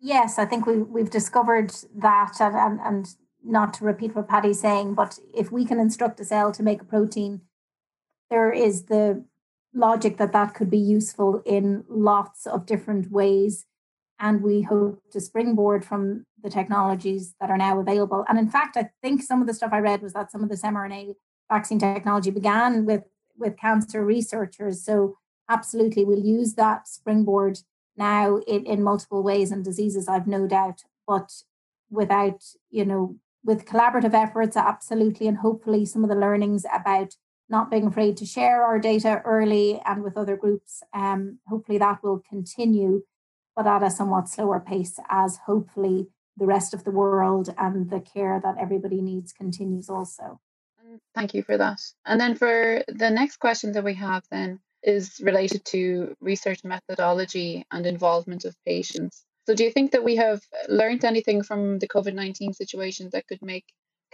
Yes, 0.00 0.38
I 0.38 0.46
think 0.46 0.66
we 0.66 0.78
we've 0.78 1.10
discovered 1.10 1.72
that, 1.96 2.40
and, 2.40 2.56
and 2.56 2.80
and 2.80 3.06
not 3.44 3.74
to 3.74 3.84
repeat 3.84 4.16
what 4.16 4.28
Paddy's 4.28 4.60
saying, 4.60 4.94
but 4.94 5.18
if 5.34 5.52
we 5.52 5.66
can 5.66 5.78
instruct 5.78 6.20
a 6.20 6.24
cell 6.24 6.52
to 6.52 6.62
make 6.62 6.80
a 6.80 6.86
protein, 6.86 7.42
there 8.30 8.50
is 8.50 8.84
the 8.84 9.24
logic 9.74 10.16
that 10.18 10.32
that 10.32 10.54
could 10.54 10.70
be 10.70 10.78
useful 10.78 11.42
in 11.44 11.84
lots 11.88 12.46
of 12.46 12.66
different 12.66 13.10
ways. 13.10 13.66
And 14.20 14.42
we 14.42 14.62
hope 14.62 15.02
to 15.10 15.20
springboard 15.20 15.84
from 15.84 16.24
the 16.42 16.50
technologies 16.50 17.34
that 17.40 17.50
are 17.50 17.58
now 17.58 17.80
available. 17.80 18.24
And 18.28 18.38
in 18.38 18.48
fact, 18.48 18.76
I 18.76 18.90
think 19.02 19.22
some 19.22 19.40
of 19.40 19.46
the 19.46 19.54
stuff 19.54 19.72
I 19.72 19.80
read 19.80 20.02
was 20.02 20.12
that 20.12 20.30
some 20.30 20.42
of 20.42 20.48
this 20.48 20.62
mRNA 20.62 21.14
vaccine 21.50 21.78
technology 21.78 22.30
began 22.30 22.86
with, 22.86 23.02
with 23.36 23.56
cancer 23.56 24.04
researchers. 24.04 24.84
So, 24.84 25.18
absolutely, 25.50 26.04
we'll 26.04 26.24
use 26.24 26.54
that 26.54 26.88
springboard 26.88 27.58
now 27.96 28.38
in, 28.46 28.64
in 28.66 28.82
multiple 28.82 29.22
ways 29.22 29.50
and 29.50 29.64
diseases, 29.64 30.08
I've 30.08 30.26
no 30.26 30.46
doubt. 30.46 30.82
But 31.06 31.30
without, 31.90 32.42
you 32.70 32.84
know, 32.84 33.16
with 33.44 33.66
collaborative 33.66 34.14
efforts, 34.14 34.56
absolutely, 34.56 35.28
and 35.28 35.38
hopefully 35.38 35.84
some 35.84 36.02
of 36.02 36.10
the 36.10 36.16
learnings 36.16 36.64
about 36.72 37.14
not 37.48 37.70
being 37.70 37.86
afraid 37.86 38.16
to 38.16 38.26
share 38.26 38.64
our 38.64 38.78
data 38.78 39.20
early 39.24 39.80
and 39.84 40.02
with 40.02 40.16
other 40.16 40.36
groups. 40.36 40.82
Um, 40.92 41.38
hopefully 41.46 41.78
that 41.78 42.02
will 42.02 42.22
continue, 42.28 43.02
but 43.54 43.66
at 43.66 43.82
a 43.82 43.90
somewhat 43.90 44.28
slower 44.28 44.60
pace 44.60 44.98
as 45.10 45.38
hopefully 45.46 46.08
the 46.36 46.46
rest 46.46 46.74
of 46.74 46.84
the 46.84 46.90
world 46.90 47.54
and 47.58 47.90
the 47.90 48.00
care 48.00 48.40
that 48.42 48.56
everybody 48.58 49.00
needs 49.00 49.32
continues 49.32 49.88
also. 49.88 50.40
Thank 51.14 51.34
you 51.34 51.42
for 51.42 51.56
that. 51.58 51.80
And 52.04 52.20
then 52.20 52.36
for 52.36 52.82
the 52.88 53.10
next 53.10 53.38
question 53.38 53.72
that 53.72 53.84
we 53.84 53.94
have 53.94 54.22
then 54.30 54.60
is 54.82 55.20
related 55.22 55.64
to 55.64 56.14
research 56.20 56.62
methodology 56.62 57.64
and 57.70 57.86
involvement 57.86 58.44
of 58.44 58.54
patients. 58.66 59.24
So 59.46 59.54
do 59.54 59.64
you 59.64 59.70
think 59.70 59.92
that 59.92 60.04
we 60.04 60.16
have 60.16 60.42
learned 60.68 61.04
anything 61.04 61.42
from 61.42 61.78
the 61.78 61.88
COVID-19 61.88 62.54
situation 62.54 63.10
that 63.12 63.26
could 63.26 63.42
make 63.42 63.64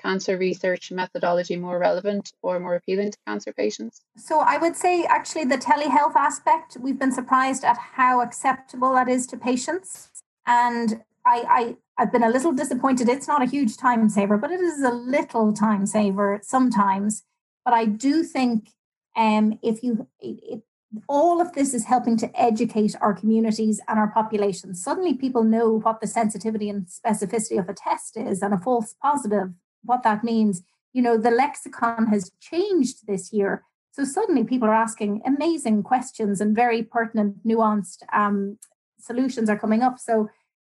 cancer 0.01 0.37
research 0.37 0.91
methodology 0.91 1.57
more 1.57 1.79
relevant 1.79 2.33
or 2.43 2.59
more 2.59 2.75
appealing 2.75 3.11
to 3.13 3.19
cancer 3.27 3.53
patients? 3.53 4.03
So 4.17 4.41
I 4.41 4.59
would 4.59 4.77
say 4.77 5.05
actually 5.05 5.45
the 5.45 5.59
telehealth 5.59 6.17
aspect, 6.17 6.77
we've 6.81 6.99
been 6.99 7.13
surprised 7.13 7.65
at 7.65 7.77
how 7.77 8.21
acceptable 8.21 8.95
that 8.95 9.09
is 9.09 9.27
to 9.29 9.37
patients. 9.37 10.11
And 10.47 11.03
I, 11.27 11.45
I 11.49 11.77
I've 11.99 12.13
been 12.13 12.23
a 12.23 12.31
little 12.31 12.53
disappointed. 12.53 13.11
It's 13.11 13.29
not 13.29 13.43
a 13.43 13.47
huge 13.47 13.77
time 13.77 14.09
saver, 14.09 14.39
but 14.39 14.51
it 14.51 14.61
is 14.61 14.83
a 14.83 14.91
little 14.91 15.53
time 15.53 15.85
saver 15.85 16.41
sometimes. 16.43 17.25
But 17.65 17.75
I 17.75 17.85
do 17.85 18.23
think 18.23 18.71
um, 19.17 19.59
if 19.63 19.83
you 19.83 20.07
it, 20.19 20.63
all 21.09 21.41
of 21.41 21.53
this 21.53 21.75
is 21.75 21.85
helping 21.85 22.17
to 22.17 22.41
educate 22.41 22.97
our 23.01 23.13
communities 23.13 23.81
and 23.87 23.99
our 23.99 24.09
populations. 24.09 24.83
Suddenly, 24.83 25.15
people 25.15 25.45
know 25.45 25.79
what 25.79 26.01
the 26.01 26.07
sensitivity 26.07 26.69
and 26.69 26.87
specificity 26.87 27.59
of 27.59 27.69
a 27.69 27.75
test 27.75 28.17
is 28.17 28.43
and 28.43 28.55
a 28.55 28.59
false 28.59 28.95
positive 29.01 29.53
what 29.85 30.03
that 30.03 30.25
means. 30.25 30.63
You 30.93 31.03
know, 31.03 31.17
the 31.17 31.31
lexicon 31.31 32.07
has 32.07 32.33
changed 32.41 33.07
this 33.07 33.33
year. 33.33 33.65
So 33.93 34.05
suddenly 34.05 34.45
people 34.45 34.69
are 34.69 34.75
asking 34.75 35.23
amazing 35.27 35.83
questions 35.83 36.41
and 36.41 36.55
very 36.55 36.83
pertinent, 36.83 37.47
nuanced 37.47 38.03
um, 38.13 38.59
solutions 38.99 39.51
are 39.51 39.59
coming 39.59 39.83
up. 39.83 39.99
So, 39.99 40.29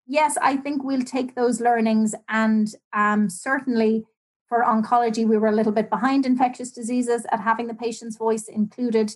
yes, 0.07 0.37
I 0.41 0.57
think 0.57 0.83
we'll 0.83 1.03
take 1.03 1.35
those 1.35 1.59
learnings. 1.59 2.15
And 2.29 2.73
um, 2.93 3.29
certainly 3.29 4.05
for 4.47 4.63
oncology, 4.63 5.27
we 5.27 5.37
were 5.37 5.47
a 5.47 5.55
little 5.55 5.71
bit 5.71 5.89
behind 5.89 6.25
infectious 6.25 6.71
diseases 6.71 7.25
at 7.31 7.41
having 7.41 7.67
the 7.67 7.73
patient's 7.73 8.17
voice 8.17 8.47
included. 8.47 9.11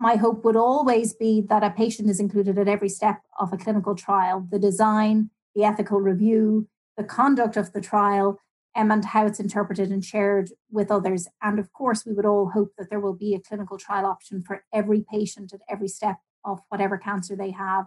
My 0.00 0.16
hope 0.16 0.44
would 0.44 0.56
always 0.56 1.14
be 1.14 1.40
that 1.42 1.62
a 1.62 1.70
patient 1.70 2.10
is 2.10 2.18
included 2.18 2.58
at 2.58 2.68
every 2.68 2.88
step 2.88 3.20
of 3.38 3.52
a 3.52 3.56
clinical 3.56 3.94
trial 3.94 4.46
the 4.50 4.58
design, 4.58 5.30
the 5.54 5.62
ethical 5.62 6.00
review, 6.00 6.68
the 6.96 7.04
conduct 7.04 7.56
of 7.56 7.72
the 7.72 7.80
trial, 7.80 8.40
um, 8.74 8.90
and 8.90 9.04
how 9.04 9.26
it's 9.26 9.40
interpreted 9.40 9.90
and 9.90 10.04
shared 10.04 10.50
with 10.70 10.90
others. 10.90 11.28
And 11.42 11.58
of 11.58 11.72
course, 11.72 12.04
we 12.06 12.12
would 12.12 12.26
all 12.26 12.50
hope 12.50 12.72
that 12.78 12.90
there 12.90 13.00
will 13.00 13.14
be 13.14 13.34
a 13.34 13.40
clinical 13.40 13.78
trial 13.78 14.06
option 14.06 14.42
for 14.42 14.64
every 14.72 15.04
patient 15.10 15.52
at 15.52 15.60
every 15.68 15.88
step 15.88 16.16
of 16.44 16.60
whatever 16.68 16.98
cancer 16.98 17.36
they 17.36 17.50
have. 17.50 17.86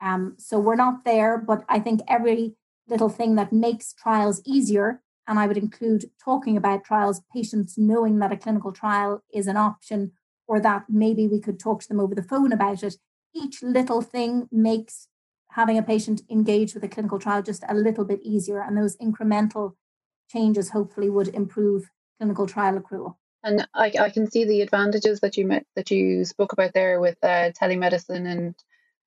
Um, 0.00 0.34
so 0.38 0.58
we're 0.58 0.76
not 0.76 1.04
there, 1.04 1.38
but 1.38 1.64
I 1.68 1.78
think 1.78 2.00
every 2.08 2.54
little 2.88 3.08
thing 3.08 3.34
that 3.36 3.52
makes 3.52 3.92
trials 3.92 4.42
easier, 4.44 5.02
and 5.26 5.38
I 5.38 5.46
would 5.46 5.56
include 5.58 6.10
talking 6.22 6.56
about 6.56 6.84
trials, 6.84 7.22
patients 7.32 7.76
knowing 7.78 8.18
that 8.18 8.32
a 8.32 8.36
clinical 8.36 8.72
trial 8.72 9.22
is 9.32 9.46
an 9.46 9.56
option, 9.56 10.12
or 10.46 10.60
that 10.60 10.84
maybe 10.88 11.28
we 11.28 11.40
could 11.40 11.60
talk 11.60 11.82
to 11.82 11.88
them 11.88 12.00
over 12.00 12.14
the 12.14 12.22
phone 12.22 12.52
about 12.52 12.82
it. 12.82 12.96
Each 13.34 13.62
little 13.62 14.02
thing 14.02 14.48
makes 14.50 15.06
having 15.52 15.78
a 15.78 15.82
patient 15.82 16.22
engage 16.30 16.74
with 16.74 16.82
a 16.84 16.88
clinical 16.88 17.18
trial 17.18 17.42
just 17.42 17.64
a 17.68 17.74
little 17.74 18.04
bit 18.04 18.20
easier, 18.22 18.60
and 18.60 18.76
those 18.76 18.96
incremental 18.96 19.74
changes 20.30 20.70
hopefully 20.70 21.10
would 21.10 21.28
improve 21.28 21.90
clinical 22.18 22.46
trial 22.46 22.78
accrual. 22.78 23.16
And 23.42 23.66
I, 23.74 23.92
I 23.98 24.10
can 24.10 24.30
see 24.30 24.44
the 24.44 24.60
advantages 24.60 25.20
that 25.20 25.36
you 25.36 25.46
met, 25.46 25.64
that 25.74 25.90
you 25.90 26.24
spoke 26.24 26.52
about 26.52 26.74
there 26.74 27.00
with 27.00 27.16
uh, 27.22 27.50
telemedicine 27.60 28.26
and 28.30 28.54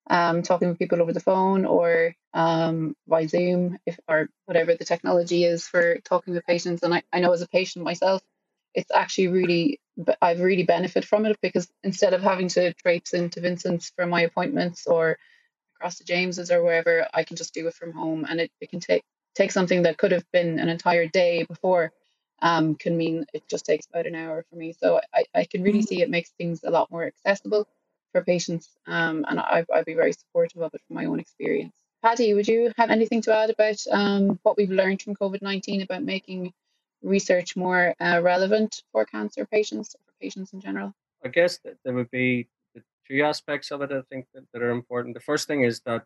um, 0.10 0.42
talking 0.42 0.70
with 0.70 0.80
people 0.80 1.02
over 1.02 1.14
the 1.14 1.20
phone 1.20 1.66
or 1.66 2.16
um, 2.34 2.96
by 3.08 3.28
Zoom, 3.28 3.78
if 3.86 4.00
or 4.08 4.30
whatever 4.46 4.76
the 4.76 4.86
technology 4.86 5.44
is 5.44 5.68
for 5.68 6.00
talking 6.04 6.34
with 6.34 6.46
patients. 6.46 6.82
And 6.82 6.94
I, 6.94 7.04
I 7.14 7.20
know 7.20 7.32
as 7.32 7.42
a 7.42 7.48
patient 7.48 7.86
myself, 7.86 8.22
it's 8.74 8.92
actually 8.92 9.28
really 9.28 9.80
I've 10.22 10.42
really 10.42 10.64
benefited 10.64 11.08
from 11.08 11.26
it 11.28 11.38
because 11.42 11.70
instead 11.84 12.14
of 12.14 12.22
having 12.24 12.48
to 12.50 12.74
traipse 12.74 13.14
into 13.14 13.42
Vincent's 13.42 13.92
for 13.96 14.08
my 14.08 14.22
appointments 14.22 14.88
or 14.88 15.18
across 15.76 15.98
to 16.00 16.06
James's 16.06 16.50
or 16.50 16.64
wherever, 16.64 17.08
I 17.14 17.24
can 17.24 17.38
just 17.38 17.54
do 17.54 17.68
it 17.68 17.76
from 17.76 17.92
home, 17.92 18.26
and 18.28 18.40
it, 18.42 18.52
it 18.60 18.72
can 18.72 18.80
take 18.80 19.04
take 19.36 19.52
something 19.52 19.84
that 19.84 19.98
could 19.98 20.12
have 20.12 20.30
been 20.32 20.60
an 20.60 20.70
entire 20.70 21.08
day 21.08 21.44
before 21.44 21.92
um, 22.42 22.76
can 22.76 22.98
mean 22.98 23.26
it 23.34 23.48
just 23.48 23.66
takes 23.66 23.88
about 23.88 24.06
an 24.06 24.16
hour 24.16 24.46
for 24.50 24.56
me. 24.56 24.74
So 24.74 25.00
I, 25.14 25.26
I 25.34 25.46
can 25.46 25.64
really 25.64 25.82
see 25.82 26.02
it 26.02 26.10
makes 26.10 26.32
things 26.32 26.64
a 26.64 26.70
lot 26.70 26.92
more 26.92 27.06
accessible 27.06 27.68
for 28.12 28.24
patients, 28.24 28.70
um, 28.86 29.26
and 29.28 29.40
I, 29.40 29.66
I'd 29.74 29.86
be 29.86 29.96
very 29.96 30.14
supportive 30.14 30.62
of 30.62 30.74
it 30.74 30.82
from 30.88 30.96
my 30.98 31.06
own 31.06 31.20
experience. 31.20 31.74
Paddy, 32.04 32.34
would 32.34 32.48
you 32.48 32.72
have 32.78 32.92
anything 32.92 33.22
to 33.24 33.36
add 33.36 33.50
about 33.50 33.78
um, 33.90 34.40
what 34.44 34.58
we've 34.58 34.70
learned 34.70 35.02
from 35.02 35.16
COVID 35.16 35.42
19 35.42 35.82
about 35.82 36.04
making 36.04 36.54
research 37.02 37.56
more 37.56 37.96
uh, 38.00 38.20
relevant 38.22 38.84
for 38.92 39.06
cancer 39.06 39.46
patients 39.46 39.96
or 39.96 40.00
for 40.06 40.14
patients 40.22 40.54
in 40.54 40.60
general? 40.60 40.94
I 41.24 41.30
guess 41.30 41.58
that 41.60 41.78
there 41.84 41.94
would 41.94 42.12
be 42.12 42.50
the 42.76 42.84
two 43.08 43.24
aspects 43.24 43.72
of 43.72 43.82
it, 43.82 43.92
I 43.92 44.02
think, 44.10 44.28
that, 44.34 44.44
that 44.52 44.62
are 44.62 44.72
important. 44.72 45.16
The 45.16 45.22
first 45.22 45.48
thing 45.48 45.64
is 45.64 45.80
that 45.86 46.04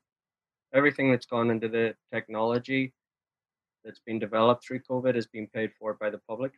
everything 0.71 1.11
that's 1.11 1.25
gone 1.25 1.49
into 1.49 1.67
the 1.67 1.95
technology 2.13 2.93
that's 3.87 4.01
been 4.05 4.19
developed 4.19 4.65
through 4.65 4.81
COVID 4.81 5.15
is 5.15 5.27
being 5.27 5.47
paid 5.47 5.71
for 5.79 5.93
by 5.93 6.09
the 6.09 6.19
public. 6.27 6.51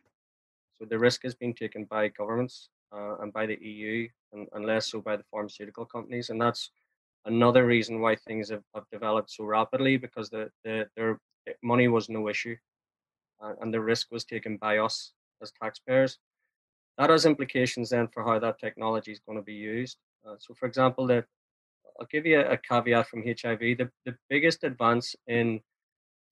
So 0.76 0.84
the 0.84 0.98
risk 0.98 1.24
is 1.24 1.34
being 1.34 1.54
taken 1.54 1.84
by 1.84 2.08
governments 2.08 2.70
uh, 2.92 3.18
and 3.20 3.32
by 3.32 3.46
the 3.46 3.56
EU, 3.62 4.08
and, 4.32 4.48
and, 4.52 4.66
less 4.66 4.90
so 4.90 5.00
by 5.00 5.16
the 5.16 5.22
pharmaceutical 5.30 5.84
companies. 5.84 6.30
And 6.30 6.40
that's 6.40 6.70
another 7.26 7.66
reason 7.66 8.00
why 8.00 8.16
things 8.16 8.50
have, 8.50 8.64
have 8.74 8.84
developed 8.90 9.30
so 9.30 9.44
rapidly 9.44 9.96
because 9.96 10.28
the, 10.28 10.50
the 10.64 10.88
their 10.96 11.20
money 11.62 11.86
was 11.86 12.08
no 12.08 12.28
issue, 12.28 12.56
uh, 13.40 13.52
and 13.60 13.72
the 13.72 13.80
risk 13.80 14.08
was 14.10 14.24
taken 14.24 14.56
by 14.56 14.78
us 14.78 15.12
as 15.40 15.52
taxpayers. 15.62 16.18
That 16.98 17.10
has 17.10 17.26
implications 17.26 17.90
then 17.90 18.08
for 18.08 18.24
how 18.24 18.40
that 18.40 18.58
technology 18.58 19.12
is 19.12 19.20
going 19.20 19.38
to 19.38 19.44
be 19.44 19.54
used. 19.54 19.98
Uh, 20.26 20.34
so, 20.38 20.52
for 20.54 20.66
example, 20.66 21.06
the, 21.06 21.24
I'll 22.00 22.08
give 22.10 22.26
you 22.26 22.40
a, 22.40 22.52
a 22.52 22.58
caveat 22.58 23.06
from 23.06 23.22
HIV. 23.22 23.60
The, 23.60 23.90
the 24.04 24.16
biggest 24.28 24.64
advance 24.64 25.14
in 25.28 25.60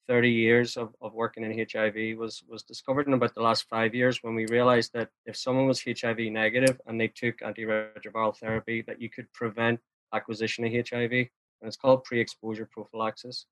30 0.09 0.31
years 0.31 0.77
of, 0.77 0.95
of 1.01 1.15
working 1.15 1.45
in 1.45 1.67
HIV 1.71 2.19
was 2.19 2.43
was 2.49 2.63
discovered 2.63 3.07
in 3.07 3.13
about 3.13 3.35
the 3.35 3.43
last 3.43 3.69
five 3.69 3.95
years 3.95 4.23
when 4.23 4.35
we 4.35 4.47
realized 4.47 4.93
that 4.95 5.11
if 5.27 5.37
someone 5.37 5.67
was 5.67 5.83
HIV 5.83 6.19
negative 6.33 6.81
and 6.87 7.01
they 7.01 7.09
took 7.09 7.39
antiretroviral 7.41 8.37
therapy, 8.37 8.83
that 8.83 9.01
you 9.01 9.11
could 9.11 9.33
prevent 9.33 9.79
acquisition 10.15 10.65
of 10.65 10.73
HIV, 10.73 11.13
and 11.13 11.29
it's 11.63 11.77
called 11.77 12.05
pre-exposure 12.05 12.69
prophylaxis. 12.73 13.47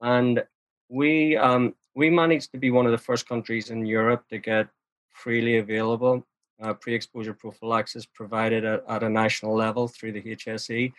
And 0.00 0.42
we 0.88 1.36
um, 1.36 1.74
we 1.94 2.08
managed 2.10 2.50
to 2.52 2.58
be 2.58 2.70
one 2.70 2.86
of 2.86 2.92
the 2.92 3.04
first 3.08 3.28
countries 3.28 3.70
in 3.70 3.84
Europe 3.84 4.24
to 4.30 4.38
get 4.38 4.68
freely 5.10 5.58
available 5.58 6.24
uh, 6.62 6.74
pre-exposure 6.74 7.34
prophylaxis 7.34 8.06
provided 8.06 8.64
at, 8.64 8.82
at 8.88 9.02
a 9.02 9.08
national 9.08 9.54
level 9.54 9.88
through 9.88 10.12
the 10.12 10.22
HSE, 10.22 10.92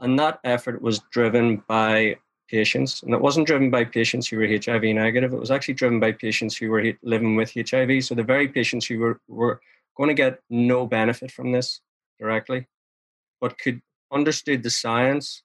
and 0.00 0.18
that 0.18 0.40
effort 0.44 0.80
was 0.80 1.00
driven 1.10 1.62
by 1.68 2.16
patients. 2.48 3.02
And 3.02 3.14
it 3.14 3.20
wasn't 3.20 3.46
driven 3.46 3.70
by 3.70 3.84
patients 3.84 4.28
who 4.28 4.38
were 4.38 4.46
HIV 4.46 4.82
negative, 4.82 5.32
it 5.32 5.40
was 5.40 5.50
actually 5.50 5.74
driven 5.74 6.00
by 6.00 6.12
patients 6.12 6.56
who 6.56 6.70
were 6.70 6.92
living 7.02 7.36
with 7.36 7.52
HIV. 7.54 8.04
So 8.04 8.14
the 8.14 8.22
very 8.22 8.48
patients 8.48 8.86
who 8.86 8.98
were, 8.98 9.20
were 9.28 9.60
going 9.96 10.08
to 10.08 10.14
get 10.14 10.40
no 10.50 10.86
benefit 10.86 11.30
from 11.30 11.52
this 11.52 11.80
directly, 12.18 12.66
but 13.40 13.58
could 13.58 13.80
understood 14.12 14.62
the 14.62 14.70
science, 14.70 15.42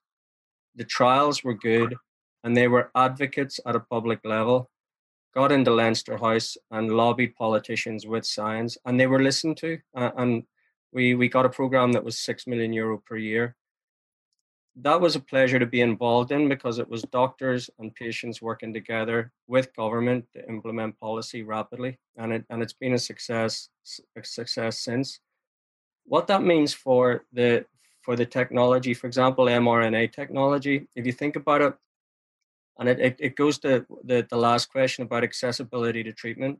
the 0.76 0.84
trials 0.84 1.42
were 1.42 1.54
good, 1.54 1.96
and 2.44 2.56
they 2.56 2.68
were 2.68 2.90
advocates 2.94 3.60
at 3.66 3.76
a 3.76 3.80
public 3.80 4.20
level, 4.24 4.70
got 5.34 5.52
into 5.52 5.70
Leinster 5.70 6.16
House 6.16 6.56
and 6.70 6.96
lobbied 6.96 7.34
politicians 7.36 8.06
with 8.06 8.24
science, 8.24 8.78
and 8.84 8.98
they 8.98 9.06
were 9.06 9.22
listened 9.22 9.56
to. 9.58 9.78
Uh, 9.94 10.10
and 10.16 10.44
we, 10.92 11.14
we 11.14 11.28
got 11.28 11.46
a 11.46 11.50
program 11.50 11.92
that 11.92 12.04
was 12.04 12.18
six 12.18 12.46
million 12.46 12.72
euro 12.72 12.98
per 13.06 13.16
year 13.16 13.56
that 14.76 15.00
was 15.00 15.16
a 15.16 15.20
pleasure 15.20 15.58
to 15.58 15.66
be 15.66 15.80
involved 15.80 16.32
in 16.32 16.48
because 16.48 16.78
it 16.78 16.88
was 16.88 17.02
doctors 17.02 17.68
and 17.78 17.94
patients 17.94 18.40
working 18.40 18.72
together 18.72 19.32
with 19.46 19.74
government 19.74 20.24
to 20.32 20.48
implement 20.48 20.98
policy 20.98 21.42
rapidly, 21.42 21.98
and 22.16 22.32
it 22.32 22.44
and 22.50 22.62
it's 22.62 22.72
been 22.72 22.94
a 22.94 22.98
success 22.98 23.68
a 24.16 24.24
success 24.24 24.78
since. 24.78 25.20
What 26.04 26.26
that 26.28 26.42
means 26.42 26.72
for 26.72 27.24
the 27.32 27.66
for 28.02 28.16
the 28.16 28.26
technology, 28.26 28.94
for 28.94 29.06
example, 29.06 29.46
mRNA 29.46 30.12
technology, 30.12 30.86
if 30.96 31.04
you 31.04 31.12
think 31.12 31.36
about 31.36 31.60
it, 31.60 31.74
and 32.78 32.88
it, 32.88 32.98
it, 32.98 33.16
it 33.18 33.36
goes 33.36 33.58
to 33.58 33.84
the, 34.04 34.26
the 34.30 34.36
last 34.36 34.70
question 34.70 35.04
about 35.04 35.22
accessibility 35.22 36.02
to 36.02 36.12
treatment. 36.12 36.58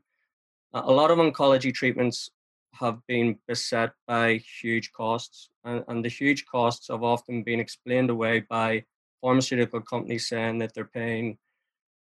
A 0.73 0.91
lot 0.91 1.11
of 1.11 1.17
oncology 1.17 1.73
treatments 1.73 2.29
have 2.73 2.99
been 3.07 3.37
beset 3.47 3.91
by 4.07 4.41
huge 4.61 4.91
costs, 4.93 5.49
and, 5.63 5.83
and 5.87 6.03
the 6.03 6.09
huge 6.09 6.45
costs 6.45 6.87
have 6.89 7.03
often 7.03 7.43
been 7.43 7.59
explained 7.59 8.09
away 8.09 8.41
by 8.41 8.83
pharmaceutical 9.21 9.81
companies 9.81 10.27
saying 10.27 10.57
that 10.59 10.73
they're 10.73 10.85
paying 10.85 11.37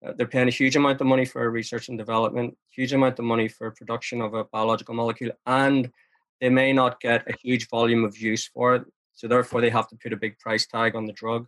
uh, 0.05 0.13
they're 0.15 0.27
paying 0.27 0.47
a 0.47 0.51
huge 0.51 0.77
amount 0.77 1.01
of 1.01 1.07
money 1.07 1.25
for 1.25 1.49
research 1.49 1.89
and 1.89 1.97
development, 1.97 2.55
huge 2.73 2.93
amount 2.93 3.19
of 3.19 3.25
money 3.25 3.49
for 3.49 3.69
production 3.71 4.21
of 4.21 4.33
a 4.33 4.45
biological 4.45 4.95
molecule, 4.95 5.31
and 5.45 5.91
they 6.39 6.49
may 6.49 6.71
not 6.71 7.01
get 7.01 7.27
a 7.27 7.35
huge 7.43 7.67
volume 7.67 8.05
of 8.05 8.17
use 8.17 8.47
for 8.47 8.75
it. 8.75 8.83
So 9.13 9.27
therefore, 9.27 9.59
they 9.59 9.69
have 9.69 9.89
to 9.89 9.97
put 9.97 10.13
a 10.13 10.17
big 10.17 10.39
price 10.39 10.65
tag 10.65 10.95
on 10.95 11.05
the 11.05 11.11
drug. 11.11 11.47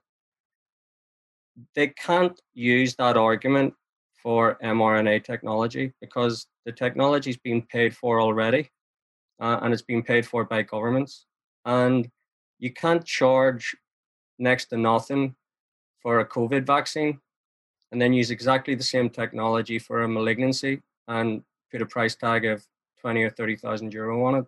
They 1.76 1.88
can't 1.88 2.38
use 2.54 2.96
that 2.98 3.16
argument 3.16 3.74
for 4.22 4.58
mRNA 4.62 5.24
technology 5.24 5.94
because 6.02 6.48
the 6.66 6.74
technology 6.74 7.30
is 7.30 7.38
being 7.38 7.66
paid 7.72 7.96
for 7.96 8.20
already 8.20 8.70
uh, 9.42 9.60
and 9.62 9.74
it's 9.74 9.82
being 9.82 10.04
paid 10.04 10.26
for 10.26 10.46
by 10.46 10.62
governments. 10.62 11.26
And 11.66 12.10
you 12.60 12.72
can't 12.72 13.04
charge 13.04 13.76
next 14.40 14.68
to 14.68 14.78
nothing 14.78 15.36
for 16.02 16.20
a 16.20 16.26
COVID 16.26 16.66
vaccine 16.66 17.20
and 17.92 18.02
then 18.02 18.14
use 18.14 18.32
exactly 18.32 18.76
the 18.76 18.84
same 18.84 19.10
technology 19.10 19.80
for 19.80 20.04
a 20.04 20.08
malignancy 20.08 20.82
and 21.08 21.44
put 21.72 21.82
a 21.82 21.86
price 21.86 22.16
tag 22.16 22.46
of 22.46 22.66
20 23.02 23.24
or 23.24 23.30
30,000 23.30 23.94
euro 23.94 24.24
on 24.26 24.36
it. 24.36 24.46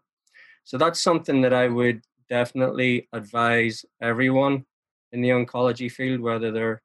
So 0.64 0.78
that's 0.78 1.02
something 1.02 1.42
that 1.42 1.54
I 1.54 1.68
would 1.68 2.02
definitely 2.30 3.08
advise 3.12 3.84
everyone 4.02 4.66
in 5.12 5.22
the 5.22 5.30
oncology 5.30 5.92
field, 5.92 6.22
whether 6.22 6.52
they're 6.52 6.82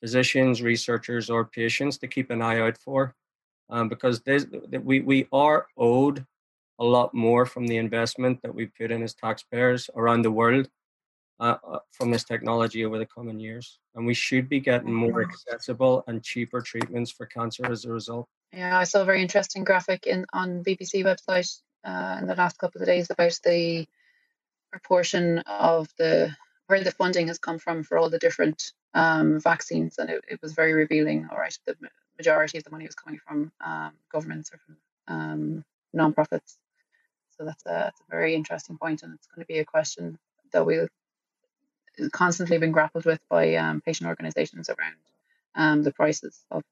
physicians, 0.00 0.62
researchers, 0.62 1.30
or 1.30 1.44
patients, 1.44 1.96
to 1.98 2.08
keep 2.08 2.30
an 2.30 2.42
eye 2.42 2.60
out 2.60 2.76
for, 2.76 3.14
um, 3.70 3.88
because 3.88 4.20
we 4.82 5.00
we 5.00 5.26
are 5.32 5.66
owed 5.76 6.26
a 6.78 6.84
lot 6.84 7.14
more 7.14 7.46
from 7.46 7.66
the 7.66 7.76
investment 7.76 8.40
that 8.42 8.54
we 8.54 8.66
put 8.66 8.90
in 8.90 9.02
as 9.02 9.14
taxpayers 9.14 9.90
around 9.94 10.22
the 10.22 10.30
world 10.30 10.68
uh, 11.40 11.56
uh, 11.66 11.78
from 11.90 12.10
this 12.10 12.24
technology 12.24 12.84
over 12.84 12.98
the 12.98 13.06
coming 13.06 13.40
years. 13.40 13.78
And 13.94 14.06
we 14.06 14.14
should 14.14 14.48
be 14.48 14.60
getting 14.60 14.92
more 14.92 15.22
accessible 15.22 16.04
and 16.06 16.22
cheaper 16.22 16.60
treatments 16.60 17.10
for 17.10 17.26
cancer 17.26 17.70
as 17.70 17.84
a 17.84 17.90
result. 17.90 18.28
Yeah, 18.52 18.78
I 18.78 18.84
saw 18.84 19.02
a 19.02 19.04
very 19.04 19.22
interesting 19.22 19.64
graphic 19.64 20.06
in 20.06 20.26
on 20.32 20.62
BBC 20.62 21.04
website 21.04 21.60
uh, 21.84 22.18
in 22.20 22.26
the 22.26 22.34
last 22.34 22.58
couple 22.58 22.80
of 22.80 22.86
days 22.86 23.10
about 23.10 23.38
the 23.44 23.86
proportion 24.70 25.38
of 25.40 25.88
the 25.98 26.34
where 26.66 26.84
the 26.84 26.92
funding 26.92 27.28
has 27.28 27.38
come 27.38 27.58
from 27.58 27.82
for 27.82 27.98
all 27.98 28.08
the 28.08 28.18
different 28.18 28.72
um, 28.94 29.40
vaccines, 29.40 29.98
and 29.98 30.10
it, 30.10 30.24
it, 30.28 30.40
was 30.42 30.52
very 30.52 30.72
revealing. 30.72 31.28
All 31.30 31.38
right, 31.38 31.56
the 31.66 31.76
majority 32.16 32.58
of 32.58 32.64
the 32.64 32.70
money 32.70 32.86
was 32.86 32.94
coming 32.94 33.18
from 33.26 33.52
um, 33.64 33.92
governments 34.10 34.50
or 34.52 34.58
from 34.58 34.76
um, 35.08 35.64
non-profits. 35.92 36.56
So 37.42 37.46
that's 37.46 37.66
a, 37.66 37.68
that's 37.70 38.00
a 38.00 38.10
very 38.10 38.36
interesting 38.36 38.78
point, 38.78 39.02
and 39.02 39.14
it's 39.14 39.26
going 39.26 39.44
to 39.44 39.52
be 39.52 39.58
a 39.58 39.64
question 39.64 40.16
that 40.52 40.64
we'll 40.64 40.86
constantly 42.12 42.56
been 42.58 42.70
grappled 42.70 43.04
with 43.04 43.20
by 43.28 43.56
um, 43.56 43.80
patient 43.80 44.08
organisations 44.08 44.70
around 44.70 44.94
um, 45.56 45.82
the 45.82 45.92
prices 45.92 46.38
of 46.52 46.62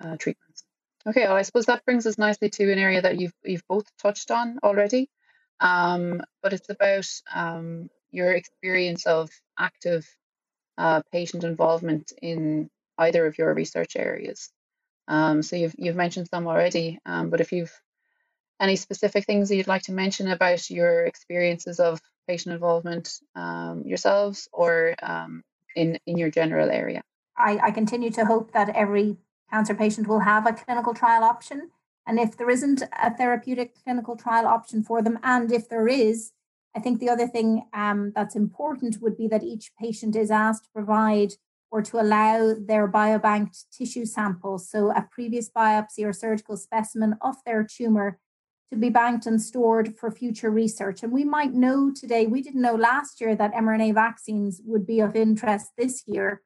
uh, 0.00 0.16
treatments. 0.16 0.62
Okay, 1.04 1.22
well, 1.22 1.34
I 1.34 1.42
suppose 1.42 1.66
that 1.66 1.84
brings 1.84 2.06
us 2.06 2.16
nicely 2.16 2.48
to 2.50 2.72
an 2.72 2.78
area 2.78 3.02
that 3.02 3.18
you've 3.18 3.34
you've 3.42 3.66
both 3.68 3.86
touched 4.00 4.30
on 4.30 4.60
already, 4.62 5.10
um, 5.58 6.22
but 6.42 6.52
it's 6.52 6.70
about 6.70 7.06
um, 7.34 7.90
your 8.12 8.32
experience 8.32 9.06
of 9.06 9.30
active 9.58 10.06
uh, 10.78 11.02
patient 11.10 11.42
involvement 11.42 12.12
in 12.22 12.70
either 12.98 13.26
of 13.26 13.36
your 13.36 13.52
research 13.52 13.96
areas. 13.96 14.50
Um, 15.08 15.42
so 15.42 15.56
you've 15.56 15.74
you've 15.76 15.96
mentioned 15.96 16.28
some 16.28 16.46
already, 16.46 17.00
um, 17.04 17.30
but 17.30 17.40
if 17.40 17.50
you've 17.50 17.72
any 18.60 18.76
specific 18.76 19.24
things 19.24 19.48
that 19.48 19.56
you'd 19.56 19.66
like 19.66 19.82
to 19.82 19.92
mention 19.92 20.28
about 20.28 20.70
your 20.70 21.04
experiences 21.04 21.80
of 21.80 22.00
patient 22.28 22.54
involvement 22.54 23.20
um, 23.34 23.82
yourselves 23.84 24.48
or 24.52 24.94
um, 25.02 25.42
in 25.76 25.98
in 26.06 26.16
your 26.16 26.30
general 26.30 26.70
area. 26.70 27.02
I, 27.36 27.58
I 27.62 27.70
continue 27.70 28.10
to 28.10 28.24
hope 28.24 28.52
that 28.52 28.70
every 28.70 29.16
cancer 29.50 29.74
patient 29.74 30.06
will 30.06 30.20
have 30.20 30.46
a 30.46 30.52
clinical 30.52 30.94
trial 30.94 31.24
option. 31.24 31.70
And 32.06 32.18
if 32.18 32.36
there 32.36 32.50
isn't 32.50 32.82
a 33.02 33.14
therapeutic 33.16 33.74
clinical 33.82 34.16
trial 34.16 34.46
option 34.46 34.82
for 34.82 35.02
them, 35.02 35.18
and 35.22 35.50
if 35.50 35.68
there 35.68 35.88
is, 35.88 36.32
I 36.76 36.80
think 36.80 37.00
the 37.00 37.08
other 37.08 37.26
thing 37.26 37.64
um, 37.72 38.12
that's 38.14 38.36
important 38.36 39.00
would 39.00 39.16
be 39.16 39.26
that 39.28 39.42
each 39.42 39.72
patient 39.80 40.14
is 40.14 40.30
asked 40.30 40.64
to 40.64 40.70
provide 40.70 41.34
or 41.70 41.82
to 41.82 42.00
allow 42.00 42.54
their 42.54 42.86
biobanked 42.86 43.64
tissue 43.76 44.06
samples, 44.06 44.68
so 44.68 44.92
a 44.92 45.08
previous 45.10 45.50
biopsy 45.50 46.04
or 46.04 46.12
surgical 46.12 46.56
specimen 46.56 47.16
of 47.20 47.34
their 47.44 47.64
tumor, 47.64 48.20
to 48.74 48.80
be 48.80 48.90
banked 48.90 49.26
and 49.26 49.40
stored 49.40 49.96
for 49.96 50.10
future 50.10 50.50
research. 50.50 51.02
And 51.02 51.12
we 51.12 51.24
might 51.24 51.54
know 51.54 51.92
today, 51.92 52.26
we 52.26 52.42
didn't 52.42 52.62
know 52.62 52.74
last 52.74 53.20
year 53.20 53.34
that 53.36 53.54
mRNA 53.54 53.94
vaccines 53.94 54.60
would 54.64 54.86
be 54.86 55.00
of 55.00 55.16
interest 55.16 55.72
this 55.78 56.04
year. 56.06 56.42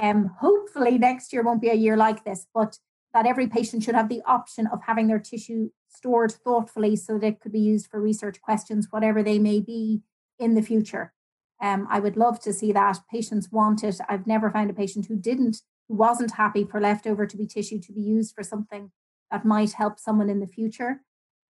Um, 0.00 0.30
hopefully, 0.40 0.98
next 0.98 1.32
year 1.32 1.42
won't 1.42 1.62
be 1.62 1.70
a 1.70 1.74
year 1.74 1.96
like 1.96 2.24
this, 2.24 2.46
but 2.54 2.78
that 3.12 3.26
every 3.26 3.46
patient 3.46 3.82
should 3.82 3.94
have 3.94 4.08
the 4.08 4.22
option 4.26 4.66
of 4.66 4.82
having 4.86 5.06
their 5.06 5.18
tissue 5.18 5.70
stored 5.88 6.32
thoughtfully 6.32 6.96
so 6.96 7.18
that 7.18 7.26
it 7.26 7.40
could 7.40 7.52
be 7.52 7.58
used 7.58 7.90
for 7.90 8.00
research 8.00 8.40
questions, 8.42 8.88
whatever 8.90 9.22
they 9.22 9.38
may 9.38 9.60
be 9.60 10.02
in 10.38 10.54
the 10.54 10.62
future. 10.62 11.14
Um, 11.62 11.86
I 11.90 12.00
would 12.00 12.16
love 12.16 12.40
to 12.40 12.52
see 12.52 12.72
that. 12.72 12.98
Patients 13.10 13.50
want 13.50 13.82
it. 13.82 13.98
I've 14.08 14.26
never 14.26 14.50
found 14.50 14.68
a 14.68 14.74
patient 14.74 15.06
who 15.06 15.16
didn't, 15.16 15.62
who 15.88 15.94
wasn't 15.94 16.32
happy 16.32 16.64
for 16.64 16.80
leftover 16.80 17.26
to 17.26 17.36
be 17.36 17.46
tissue 17.46 17.80
to 17.80 17.92
be 17.92 18.02
used 18.02 18.34
for 18.34 18.42
something 18.42 18.90
that 19.30 19.46
might 19.46 19.72
help 19.72 19.98
someone 19.98 20.28
in 20.28 20.40
the 20.40 20.46
future. 20.46 21.00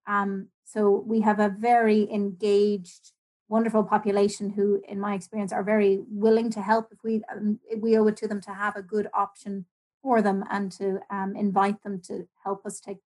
Um, 0.06 0.48
so 0.64 1.04
we 1.06 1.20
have 1.20 1.40
a 1.40 1.48
very 1.48 2.10
engaged, 2.12 3.12
wonderful 3.48 3.84
population 3.84 4.50
who, 4.50 4.82
in 4.88 5.00
my 5.00 5.14
experience, 5.14 5.52
are 5.52 5.62
very 5.62 6.00
willing 6.08 6.50
to 6.50 6.62
help 6.62 6.88
if 6.92 6.98
we 7.02 7.22
um, 7.32 7.60
if 7.68 7.80
we 7.80 7.96
owe 7.96 8.06
it 8.08 8.16
to 8.18 8.28
them 8.28 8.40
to 8.42 8.52
have 8.52 8.76
a 8.76 8.82
good 8.82 9.08
option 9.14 9.66
for 10.02 10.22
them 10.22 10.44
and 10.50 10.70
to 10.72 11.00
um, 11.10 11.34
invite 11.36 11.82
them 11.82 12.00
to 12.00 12.28
help 12.44 12.64
us 12.66 12.80
take 12.80 12.98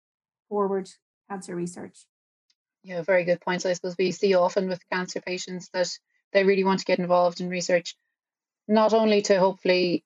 forward 0.48 0.90
cancer 1.28 1.54
research. 1.54 2.06
Yeah, 2.82 3.02
very 3.02 3.24
good 3.24 3.40
points. 3.40 3.66
I 3.66 3.74
suppose 3.74 3.96
we 3.98 4.10
see 4.10 4.34
often 4.34 4.68
with 4.68 4.88
cancer 4.90 5.20
patients 5.20 5.68
that 5.72 5.88
they 6.32 6.44
really 6.44 6.64
want 6.64 6.80
to 6.80 6.86
get 6.86 6.98
involved 6.98 7.40
in 7.40 7.48
research, 7.48 7.94
not 8.66 8.92
only 8.94 9.22
to 9.22 9.38
hopefully 9.38 10.04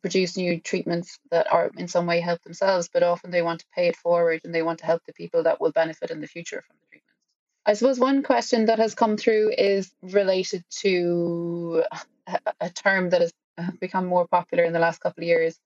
produce 0.00 0.36
new 0.36 0.60
treatments 0.60 1.18
that 1.30 1.52
are 1.52 1.70
in 1.76 1.88
some 1.88 2.06
way 2.06 2.20
help 2.20 2.42
themselves, 2.42 2.88
but 2.92 3.02
often 3.02 3.30
they 3.30 3.42
want 3.42 3.60
to 3.60 3.66
pay 3.74 3.88
it 3.88 3.96
forward 3.96 4.40
and 4.44 4.54
they 4.54 4.62
want 4.62 4.78
to 4.80 4.86
help 4.86 5.02
the 5.06 5.12
people 5.12 5.44
that 5.44 5.60
will 5.60 5.72
benefit 5.72 6.10
in 6.10 6.20
the 6.20 6.26
future 6.26 6.62
from 6.66 6.76
the 6.80 6.86
treatments. 6.88 7.12
I 7.66 7.74
suppose 7.74 7.98
one 7.98 8.22
question 8.22 8.66
that 8.66 8.78
has 8.78 8.94
come 8.94 9.16
through 9.16 9.52
is 9.56 9.92
related 10.02 10.64
to 10.80 11.84
a 12.60 12.70
term 12.70 13.10
that 13.10 13.20
has 13.20 13.32
become 13.80 14.06
more 14.06 14.26
popular 14.26 14.64
in 14.64 14.72
the 14.72 14.78
last 14.78 15.00
couple 15.00 15.22
of 15.22 15.28
years, 15.28 15.58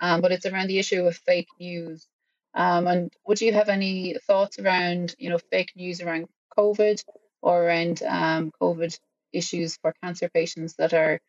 um, 0.00 0.20
but 0.20 0.32
it's 0.32 0.46
around 0.46 0.68
the 0.68 0.78
issue 0.78 1.04
of 1.04 1.16
fake 1.16 1.48
news. 1.58 2.06
Um, 2.54 2.86
and 2.86 3.12
would 3.26 3.40
you 3.40 3.52
have 3.52 3.68
any 3.68 4.16
thoughts 4.26 4.58
around, 4.58 5.14
you 5.18 5.30
know, 5.30 5.38
fake 5.38 5.72
news 5.76 6.00
around 6.00 6.28
COVID 6.56 7.02
or 7.42 7.64
around 7.64 8.02
um, 8.02 8.52
COVID 8.60 8.98
issues 9.32 9.76
for 9.76 9.94
cancer 10.02 10.28
patients 10.28 10.74
that 10.74 10.92
are 10.92 11.20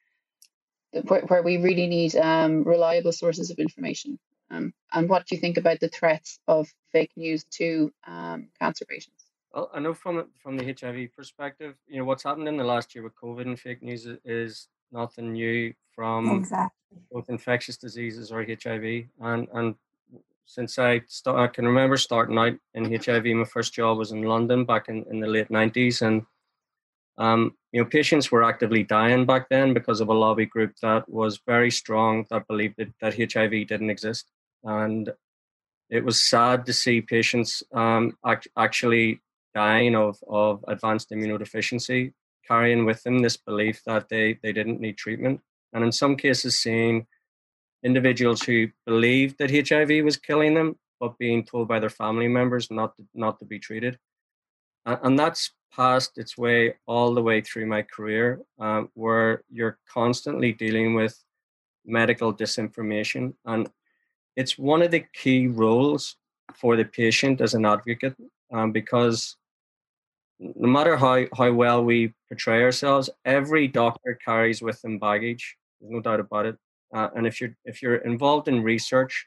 where, 1.08 1.22
where 1.22 1.44
we 1.44 1.58
really 1.58 1.88
need 1.88 2.16
um, 2.16 2.64
reliable 2.64 3.12
sources 3.12 3.50
of 3.50 3.60
information. 3.60 4.20
Um, 4.50 4.74
and 4.92 5.08
what 5.08 5.26
do 5.26 5.36
you 5.36 5.42
think 5.42 5.58
about 5.58 5.80
the 5.80 5.88
threats 5.88 6.40
of 6.48 6.68
fake 6.92 7.12
news 7.16 7.46
to 7.52 7.92
um, 8.06 8.50
cancer 8.60 8.86
patients? 8.86 9.26
Well, 9.54 9.70
I 9.74 9.80
know 9.80 9.94
from 9.94 10.28
from 10.42 10.58
the 10.58 10.76
HIV 10.80 11.14
perspective, 11.16 11.76
you 11.88 11.98
know 11.98 12.06
what's 12.06 12.24
happened 12.24 12.48
in 12.48 12.58
the 12.58 12.64
last 12.64 12.96
year 12.96 13.04
with 13.04 13.16
COVID 13.16 13.42
and 13.42 13.60
fake 13.60 13.82
news 13.82 14.08
is 14.24 14.68
nothing 14.92 15.34
new 15.34 15.74
from 15.94 16.30
exactly. 16.32 17.00
both 17.12 17.30
infectious 17.30 17.78
diseases 17.78 18.32
or 18.32 18.44
HIV. 18.44 19.06
And 19.20 19.48
and 19.54 19.76
since 20.46 20.78
I 20.80 21.02
start, 21.08 21.38
I 21.38 21.48
can 21.48 21.66
remember 21.66 21.98
starting 21.98 22.38
out 22.38 22.54
in 22.74 22.94
HIV. 22.94 23.26
My 23.26 23.46
first 23.46 23.74
job 23.74 23.98
was 23.98 24.12
in 24.12 24.24
London 24.24 24.66
back 24.66 24.90
in, 24.90 25.06
in 25.10 25.20
the 25.20 25.28
late 25.28 25.52
nineties, 25.52 26.02
and 26.02 26.26
um, 27.18 27.56
you 27.72 27.82
know, 27.82 27.90
patients 27.90 28.32
were 28.32 28.44
actively 28.44 28.84
dying 28.84 29.26
back 29.26 29.48
then 29.50 29.74
because 29.74 30.02
of 30.02 30.10
a 30.10 30.14
lobby 30.14 30.46
group 30.46 30.74
that 30.82 31.08
was 31.08 31.40
very 31.46 31.72
strong 31.72 32.26
that 32.30 32.48
believed 32.48 32.76
that, 32.78 32.94
that 33.02 33.34
HIV 33.34 33.68
didn't 33.68 33.90
exist. 33.90 34.30
And 34.64 35.10
it 35.90 36.04
was 36.04 36.22
sad 36.22 36.66
to 36.66 36.74
see 36.74 37.02
patients 37.02 37.64
um, 37.74 38.18
act- 38.26 38.48
actually 38.58 39.22
dying 39.54 39.96
of, 39.96 40.18
of 40.28 40.64
advanced 40.68 41.12
immunodeficiency, 41.12 42.14
carrying 42.48 42.86
with 42.86 43.04
them 43.04 43.20
this 43.20 43.38
belief 43.38 43.82
that 43.86 44.10
they, 44.10 44.40
they 44.42 44.54
didn't 44.54 44.80
need 44.80 44.98
treatment. 44.98 45.42
And 45.74 45.84
in 45.84 45.92
some 45.92 46.16
cases, 46.16 46.60
seeing 46.60 47.08
individuals 47.84 48.42
who 48.42 48.70
believed 48.86 49.38
that 49.40 49.52
HIV 49.52 50.04
was 50.04 50.18
killing 50.18 50.54
them, 50.54 50.78
but 51.00 51.18
being 51.18 51.44
told 51.44 51.68
by 51.68 51.80
their 51.80 51.90
family 51.90 52.28
members 52.28 52.70
not 52.70 52.96
to, 52.96 53.04
not 53.14 53.40
to 53.40 53.46
be 53.46 53.60
treated. 53.60 53.98
And, 54.86 55.00
and 55.04 55.20
that's 55.20 55.52
passed 55.76 56.18
its 56.18 56.38
way 56.38 56.76
all 56.86 57.14
the 57.14 57.22
way 57.22 57.42
through 57.42 57.66
my 57.66 57.82
career, 57.82 58.42
um, 58.60 58.90
where 58.94 59.44
you're 59.50 59.78
constantly 59.88 60.52
dealing 60.54 60.94
with 60.94 61.18
medical 61.86 62.34
disinformation. 62.34 63.34
And 63.46 63.70
it's 64.36 64.58
one 64.58 64.82
of 64.82 64.92
the 64.92 65.06
key 65.14 65.48
roles 65.48 66.18
for 66.54 66.76
the 66.76 66.86
patient 66.86 67.42
as 67.42 67.54
an 67.54 67.66
advocate, 67.66 68.16
um, 68.52 68.72
because 68.72 69.38
no 70.40 70.68
matter 70.68 70.98
how, 70.98 71.26
how 71.38 71.52
well 71.52 71.84
we 71.84 72.14
portray 72.28 72.64
ourselves, 72.64 73.10
every 73.26 73.68
doctor 73.68 74.20
carries 74.24 74.62
with 74.62 74.82
them 74.82 75.00
baggage. 75.00 75.56
There's 75.80 75.92
no 75.92 76.02
doubt 76.02 76.20
about 76.20 76.46
it. 76.48 76.58
Uh, 76.94 77.10
and 77.16 77.26
if 77.26 77.40
you're 77.40 77.56
if 77.64 77.82
you're 77.82 77.98
involved 77.98 78.48
in 78.50 78.62
research, 78.64 79.26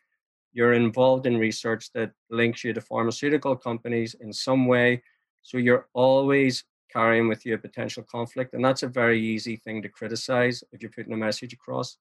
you're 0.53 0.74
involved 0.74 1.26
in 1.26 1.38
research 1.38 1.90
that 1.95 2.12
links 2.30 2.62
you 2.62 2.72
to 2.74 2.80
pharmaceutical 2.80 3.57
companies 3.57 4.14
in 4.20 4.32
some 4.32 4.66
way 4.66 5.03
so 5.45 5.59
you're 5.59 5.86
always 5.92 6.64
carrying 6.90 7.28
with 7.28 7.45
you 7.45 7.55
a 7.55 7.59
potential 7.59 8.03
conflict. 8.03 8.55
And 8.55 8.64
that's 8.64 8.82
a 8.82 8.88
very 8.88 9.20
easy 9.20 9.57
thing 9.57 9.82
to 9.82 9.88
criticize 9.88 10.64
if 10.72 10.80
you're 10.80 10.90
putting 10.90 11.12
a 11.12 11.16
message 11.16 11.53
across. 11.53 11.99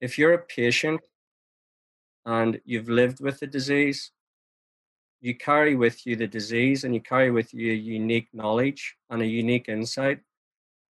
If 0.00 0.18
you're 0.18 0.34
a 0.34 0.38
patient 0.38 1.00
and 2.26 2.60
you've 2.64 2.90
lived 2.90 3.20
with 3.20 3.40
the 3.40 3.46
disease, 3.46 4.12
you 5.20 5.34
carry 5.34 5.76
with 5.76 6.06
you 6.06 6.14
the 6.14 6.26
disease 6.26 6.84
and 6.84 6.94
you 6.94 7.00
carry 7.00 7.30
with 7.30 7.54
you 7.54 7.72
a 7.72 7.74
unique 7.74 8.28
knowledge 8.34 8.96
and 9.08 9.22
a 9.22 9.26
unique 9.26 9.68
insight. 9.68 10.20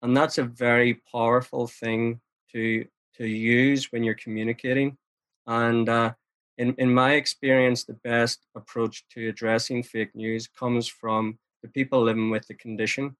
And 0.02 0.18
that's 0.18 0.40
a 0.40 0.44
very 0.44 1.02
powerful 1.12 1.68
thing 1.68 2.22
to, 2.54 2.86
to 3.18 3.28
use 3.28 3.92
when 3.92 4.04
you're 4.04 4.16
communicating. 4.16 4.98
And 5.46 5.88
uh, 5.90 6.14
in, 6.58 6.74
in 6.78 6.92
my 6.92 7.14
experience, 7.14 7.84
the 7.84 8.00
best 8.06 8.48
approach 8.56 9.06
to 9.10 9.30
addressing 9.30 9.84
fake 9.84 10.16
news 10.16 10.48
comes 10.48 10.88
from 10.88 11.38
the 11.62 11.70
people 11.70 12.02
living 12.02 12.30
with 12.30 12.48
the 12.48 12.54
condition 12.54 13.16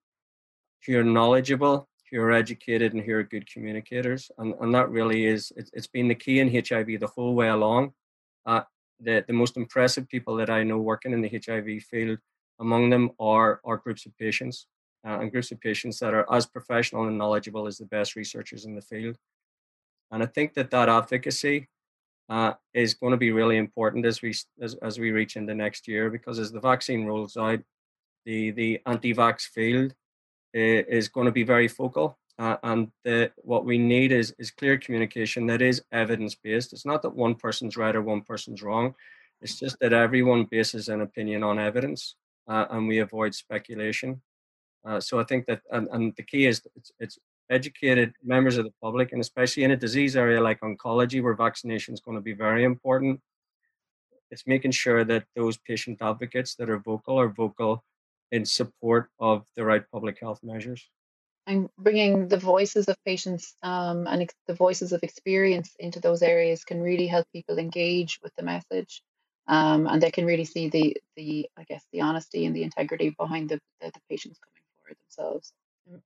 who 0.86 0.98
are 1.00 1.04
knowledgeable, 1.04 1.88
who 2.10 2.20
are 2.20 2.32
educated, 2.32 2.94
and 2.94 3.04
who 3.04 3.14
are 3.14 3.24
good 3.24 3.52
communicators. 3.52 4.32
And, 4.38 4.56
and 4.60 4.74
that 4.74 4.90
really 4.90 5.26
is, 5.26 5.52
it, 5.56 5.70
has 5.76 5.88
been 5.88 6.08
the 6.08 6.16
key 6.16 6.40
in 6.40 6.50
HIV 6.50 7.00
the 7.00 7.12
whole 7.16 7.36
way 7.36 7.50
along. 7.50 7.94
Uh, 8.46 8.62
the, 9.00 9.24
the 9.28 9.34
most 9.34 9.58
impressive 9.58 10.08
people 10.10 10.36
that 10.38 10.50
I 10.50 10.64
know 10.64 10.78
working 10.78 11.14
in 11.14 11.22
the 11.22 11.42
HIV 11.46 11.84
field, 11.84 12.20
among 12.60 12.90
them 12.90 13.12
are, 13.20 13.62
are 13.64 13.78
groups 13.78 14.06
of 14.06 14.18
patients 14.18 14.68
uh, 15.06 15.20
and 15.20 15.32
groups 15.32 15.52
of 15.52 15.60
patients 15.60 16.00
that 16.00 16.14
are 16.14 16.32
as 16.32 16.46
professional 16.46 17.08
and 17.08 17.18
knowledgeable 17.18 17.68
as 17.68 17.78
the 17.78 17.86
best 17.86 18.16
researchers 18.16 18.66
in 18.66 18.76
the 18.76 18.82
field. 18.82 19.18
And 20.12 20.22
I 20.22 20.26
think 20.26 20.54
that 20.56 20.72
that 20.72 20.90
advocacy 20.90 21.70
uh, 22.30 22.54
is 22.74 22.94
going 22.94 23.12
to 23.12 23.18
be 23.18 23.32
really 23.32 23.58
important 23.58 24.06
as 24.06 24.22
we 24.22 24.34
as, 24.62 24.76
as 24.82 25.00
we 25.00 25.12
reach 25.12 25.36
into 25.36 25.54
next 25.54 25.88
year 25.88 26.10
because 26.10 26.40
as 26.40 26.52
the 26.52 26.60
vaccine 26.60 27.06
rolls 27.06 27.36
out, 27.36 27.60
the 28.26 28.52
the 28.52 28.80
anti-vax 28.86 29.42
field 29.44 29.94
is 30.54 31.08
going 31.08 31.26
to 31.26 31.32
be 31.32 31.44
very 31.44 31.68
focal. 31.68 32.18
Uh, 32.40 32.58
and 32.64 32.92
the, 33.04 33.32
what 33.38 33.66
we 33.66 33.78
need 33.78 34.12
is 34.12 34.34
is 34.40 34.52
clear 34.52 34.78
communication 34.78 35.46
that 35.46 35.62
is 35.62 35.84
evidence 35.92 36.34
based. 36.34 36.74
It's 36.74 36.86
not 36.86 37.02
that 37.02 37.16
one 37.16 37.36
person's 37.36 37.78
right 37.78 37.96
or 37.96 38.02
one 38.02 38.22
person's 38.22 38.64
wrong. 38.64 38.96
It's 39.42 39.60
just 39.60 39.78
that 39.80 39.94
everyone 39.94 40.46
bases 40.46 40.88
an 40.88 41.02
opinion 41.02 41.44
on 41.44 41.60
evidence, 41.60 42.16
uh, 42.48 42.66
and 42.70 42.88
we 42.88 43.00
avoid 43.00 43.36
speculation. 43.36 44.22
Uh, 44.84 45.00
so 45.00 45.20
I 45.20 45.24
think 45.24 45.46
that, 45.46 45.62
and, 45.72 45.88
and 45.92 46.14
the 46.16 46.24
key 46.24 46.48
is 46.48 46.62
it's, 46.76 46.92
it's 47.00 47.20
educated 47.50 48.14
members 48.24 48.58
of 48.58 48.66
the 48.66 48.74
public, 48.82 49.12
and 49.12 49.22
especially 49.22 49.64
in 49.64 49.72
a 49.72 49.78
disease 49.78 50.16
area 50.16 50.42
like 50.42 50.62
oncology, 50.62 51.22
where 51.22 51.36
vaccination 51.36 51.94
is 51.94 52.00
going 52.00 52.18
to 52.18 52.22
be 52.22 52.34
very 52.34 52.64
important. 52.64 53.20
it's 54.32 54.48
making 54.48 54.72
sure 54.72 55.04
that 55.04 55.26
those 55.36 55.58
patient 55.58 55.98
advocates 56.02 56.56
that 56.56 56.70
are 56.70 56.80
vocal 56.80 57.20
are 57.20 57.28
vocal 57.28 57.84
in 58.32 58.46
support 58.46 59.10
of 59.20 59.46
the 59.56 59.66
right 59.66 59.84
public 59.92 60.20
health 60.20 60.40
measures. 60.44 60.90
And 61.48 61.70
bringing 61.78 62.28
the 62.28 62.38
voices 62.38 62.88
of 62.88 62.96
patients 63.04 63.56
um, 63.64 64.08
and 64.08 64.22
ex- 64.22 64.36
the 64.48 64.54
voices 64.54 64.94
of 64.94 65.04
experience 65.04 65.76
into 65.80 66.00
those 66.00 66.22
areas 66.22 66.64
can 66.64 66.82
really 66.82 67.08
help 67.08 67.26
people 67.34 67.58
engage 67.58 68.20
with 68.22 68.34
the 68.36 68.44
message. 68.44 69.04
Um, 69.48 69.88
and 69.88 70.02
they 70.02 70.12
can 70.12 70.26
really 70.26 70.46
see 70.46 70.70
the, 70.70 70.96
the, 71.18 71.50
I 71.58 71.64
guess, 71.64 71.84
the 71.92 72.02
honesty 72.02 72.46
and 72.46 72.56
the 72.56 72.64
integrity 72.64 73.10
behind 73.10 73.50
the, 73.50 73.60
the, 73.82 73.88
the 73.88 74.00
patients 74.10 74.40
coming 74.40 74.64
forward 74.78 74.98
themselves. 75.02 75.52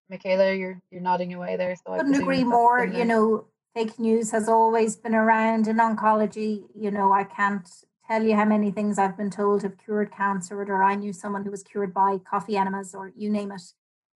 Michaela, 0.10 0.54
you're 0.54 0.82
you're 0.90 1.02
nodding 1.02 1.34
away 1.34 1.58
there. 1.58 1.76
So 1.76 1.96
couldn't 1.96 2.16
agree 2.16 2.44
more. 2.44 2.86
You 2.86 3.06
know, 3.06 3.46
fake 3.74 4.00
news 4.00 4.32
has 4.32 4.48
always 4.48 4.96
been 4.96 5.16
around 5.16 5.68
in 5.68 5.78
oncology. 5.78 6.64
You 6.74 6.92
know, 6.92 7.12
I 7.12 7.24
can't 7.24 7.68
tell 8.08 8.24
you 8.24 8.36
how 8.36 8.46
many 8.46 8.72
things 8.72 8.98
I've 8.98 9.18
been 9.18 9.30
told 9.30 9.64
have 9.64 9.78
cured 9.78 10.12
cancer, 10.12 10.62
or 10.62 10.84
I 10.84 10.96
knew 10.96 11.14
someone 11.14 11.44
who 11.44 11.52
was 11.52 11.64
cured 11.64 11.94
by 11.94 12.18
coffee 12.18 12.58
enemas, 12.58 12.94
or 12.94 13.12
you 13.16 13.30
name 13.30 13.52
it. 13.52 13.62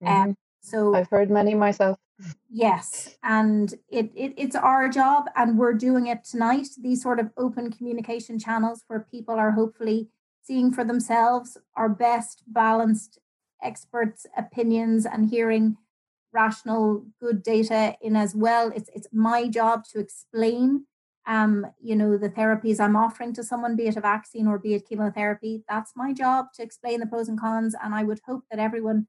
Mm-hmm. 0.02 0.06
Um, 0.08 0.36
so 0.60 0.94
I've 0.94 1.08
heard 1.08 1.30
many 1.30 1.54
myself. 1.54 1.98
Yes, 2.50 3.16
and 3.22 3.72
it, 3.88 4.10
it 4.14 4.34
it's 4.36 4.56
our 4.56 4.88
job, 4.88 5.26
and 5.36 5.58
we're 5.58 5.74
doing 5.74 6.06
it 6.06 6.24
tonight. 6.24 6.68
These 6.80 7.02
sort 7.02 7.18
of 7.18 7.30
open 7.36 7.72
communication 7.72 8.38
channels 8.38 8.84
where 8.88 9.06
people 9.10 9.36
are 9.36 9.52
hopefully 9.52 10.08
seeing 10.42 10.72
for 10.72 10.84
themselves 10.84 11.56
our 11.76 11.88
best 11.88 12.42
balanced 12.46 13.18
experts' 13.62 14.26
opinions 14.36 15.06
and 15.06 15.30
hearing 15.30 15.76
rational, 16.32 17.04
good 17.20 17.42
data 17.42 17.96
in 18.00 18.16
as 18.16 18.34
well. 18.34 18.70
It's 18.74 18.90
it's 18.94 19.08
my 19.12 19.48
job 19.48 19.84
to 19.92 19.98
explain 19.98 20.86
um, 21.30 21.64
you 21.80 21.94
know, 21.94 22.18
the 22.18 22.28
therapies 22.28 22.80
I'm 22.80 22.96
offering 22.96 23.32
to 23.34 23.44
someone, 23.44 23.76
be 23.76 23.86
it 23.86 23.96
a 23.96 24.00
vaccine 24.00 24.48
or 24.48 24.58
be 24.58 24.74
it 24.74 24.88
chemotherapy. 24.88 25.62
That's 25.68 25.92
my 25.94 26.12
job 26.12 26.46
to 26.56 26.62
explain 26.64 26.98
the 26.98 27.06
pros 27.06 27.28
and 27.28 27.38
cons. 27.38 27.76
And 27.80 27.94
I 27.94 28.02
would 28.02 28.18
hope 28.26 28.42
that 28.50 28.58
everyone 28.58 29.06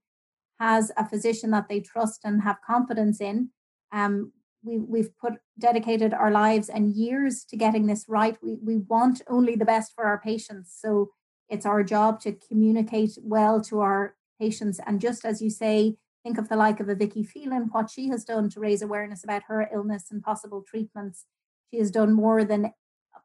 has 0.60 0.92
a 0.96 1.10
physician 1.10 1.50
that 1.50 1.68
they 1.68 1.80
trust 1.80 2.22
and 2.24 2.44
have 2.44 2.62
confidence 2.62 3.22
in. 3.22 3.50
Um, 3.92 4.34
we, 4.64 4.78
we've 4.78 5.18
put 5.18 5.34
dedicated 5.58 6.14
our 6.14 6.30
lives 6.30 6.70
and 6.70 6.94
years 6.94 7.44
to 7.46 7.58
getting 7.58 7.88
this 7.88 8.06
right. 8.08 8.38
We, 8.44 8.60
we 8.64 8.78
want 8.78 9.24
only 9.28 9.56
the 9.56 9.66
best 9.66 9.94
for 9.96 10.04
our 10.04 10.22
patients. 10.22 10.78
So 10.80 11.10
it's 11.50 11.66
our 11.66 11.84
job 11.84 12.20
to 12.22 12.34
communicate 12.34 13.18
well 13.20 13.60
to 13.62 13.80
our 13.80 14.14
patients. 14.40 14.80
And 14.86 15.02
just 15.02 15.26
as 15.26 15.42
you 15.42 15.50
say, 15.50 15.96
think 16.24 16.38
of 16.38 16.50
the 16.50 16.56
like 16.56 16.80
of 16.80 16.88
a 16.88 16.94
Vicky 16.94 17.24
Phelan, 17.24 17.70
what 17.72 17.90
she 17.90 18.10
has 18.10 18.24
done 18.24 18.48
to 18.52 18.60
raise 18.60 18.84
awareness 18.84 19.24
about 19.24 19.42
her 19.48 19.68
illness 19.74 20.12
and 20.12 20.22
possible 20.22 20.62
treatments. 20.62 21.26
She 21.72 21.80
has 21.80 21.92
done 21.92 22.14
more 22.14 22.44
than 22.44 22.74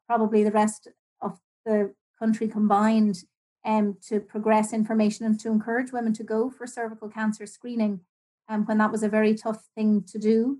probably 0.07 0.43
the 0.43 0.51
rest 0.51 0.87
of 1.21 1.39
the 1.65 1.93
country 2.17 2.47
combined 2.47 3.23
um, 3.65 3.97
to 4.07 4.19
progress 4.19 4.73
information 4.73 5.25
and 5.25 5.39
to 5.41 5.49
encourage 5.49 5.91
women 5.91 6.13
to 6.13 6.23
go 6.23 6.49
for 6.49 6.65
cervical 6.65 7.09
cancer 7.09 7.45
screening 7.45 7.99
um, 8.47 8.65
when 8.65 8.77
that 8.77 8.91
was 8.91 9.03
a 9.03 9.09
very 9.09 9.35
tough 9.35 9.65
thing 9.75 10.03
to 10.07 10.17
do. 10.17 10.59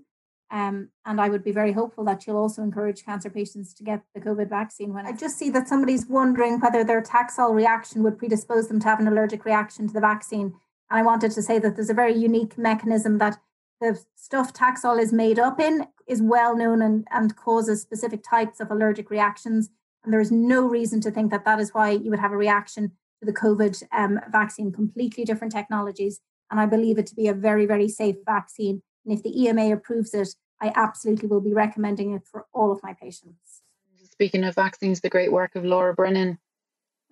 Um, 0.50 0.90
and 1.04 1.20
I 1.20 1.28
would 1.28 1.44
be 1.44 1.52
very 1.52 1.72
hopeful 1.72 2.04
that 2.04 2.22
she'll 2.22 2.36
also 2.36 2.62
encourage 2.62 3.04
cancer 3.04 3.28
patients 3.28 3.74
to 3.74 3.84
get 3.84 4.02
the 4.14 4.20
COVID 4.20 4.48
vaccine. 4.48 4.94
When 4.94 5.06
I 5.06 5.12
just 5.12 5.38
see 5.38 5.50
that 5.50 5.68
somebody's 5.68 6.06
wondering 6.06 6.58
whether 6.60 6.84
their 6.84 7.02
Taxol 7.02 7.54
reaction 7.54 8.02
would 8.02 8.18
predispose 8.18 8.68
them 8.68 8.80
to 8.80 8.86
have 8.86 9.00
an 9.00 9.08
allergic 9.08 9.44
reaction 9.44 9.86
to 9.88 9.92
the 9.92 10.00
vaccine. 10.00 10.54
And 10.90 11.00
I 11.00 11.02
wanted 11.02 11.32
to 11.32 11.42
say 11.42 11.58
that 11.58 11.76
there's 11.76 11.90
a 11.90 11.94
very 11.94 12.14
unique 12.14 12.56
mechanism 12.56 13.18
that 13.18 13.38
the 13.80 14.02
stuff 14.16 14.52
Taxol 14.52 15.00
is 15.00 15.12
made 15.12 15.38
up 15.38 15.60
in 15.60 15.86
is 16.06 16.22
well 16.22 16.56
known 16.56 16.82
and, 16.82 17.06
and 17.10 17.36
causes 17.36 17.82
specific 17.82 18.22
types 18.28 18.60
of 18.60 18.70
allergic 18.70 19.10
reactions. 19.10 19.70
And 20.04 20.12
there 20.12 20.20
is 20.20 20.32
no 20.32 20.66
reason 20.66 21.00
to 21.02 21.10
think 21.10 21.30
that 21.30 21.44
that 21.44 21.60
is 21.60 21.74
why 21.74 21.90
you 21.90 22.10
would 22.10 22.18
have 22.18 22.32
a 22.32 22.36
reaction 22.36 22.92
to 23.20 23.26
the 23.26 23.32
COVID 23.32 23.82
um, 23.92 24.20
vaccine, 24.30 24.72
completely 24.72 25.24
different 25.24 25.52
technologies. 25.52 26.20
And 26.50 26.58
I 26.58 26.66
believe 26.66 26.98
it 26.98 27.06
to 27.08 27.14
be 27.14 27.28
a 27.28 27.34
very, 27.34 27.66
very 27.66 27.88
safe 27.88 28.16
vaccine. 28.24 28.82
And 29.04 29.16
if 29.16 29.22
the 29.22 29.42
EMA 29.42 29.72
approves 29.72 30.14
it, 30.14 30.28
I 30.60 30.72
absolutely 30.74 31.28
will 31.28 31.40
be 31.40 31.52
recommending 31.52 32.14
it 32.14 32.22
for 32.30 32.46
all 32.52 32.72
of 32.72 32.82
my 32.82 32.94
patients. 32.94 33.62
Speaking 34.10 34.44
of 34.44 34.54
vaccines, 34.54 35.00
the 35.00 35.10
great 35.10 35.30
work 35.30 35.54
of 35.54 35.64
Laura 35.64 35.94
Brennan 35.94 36.38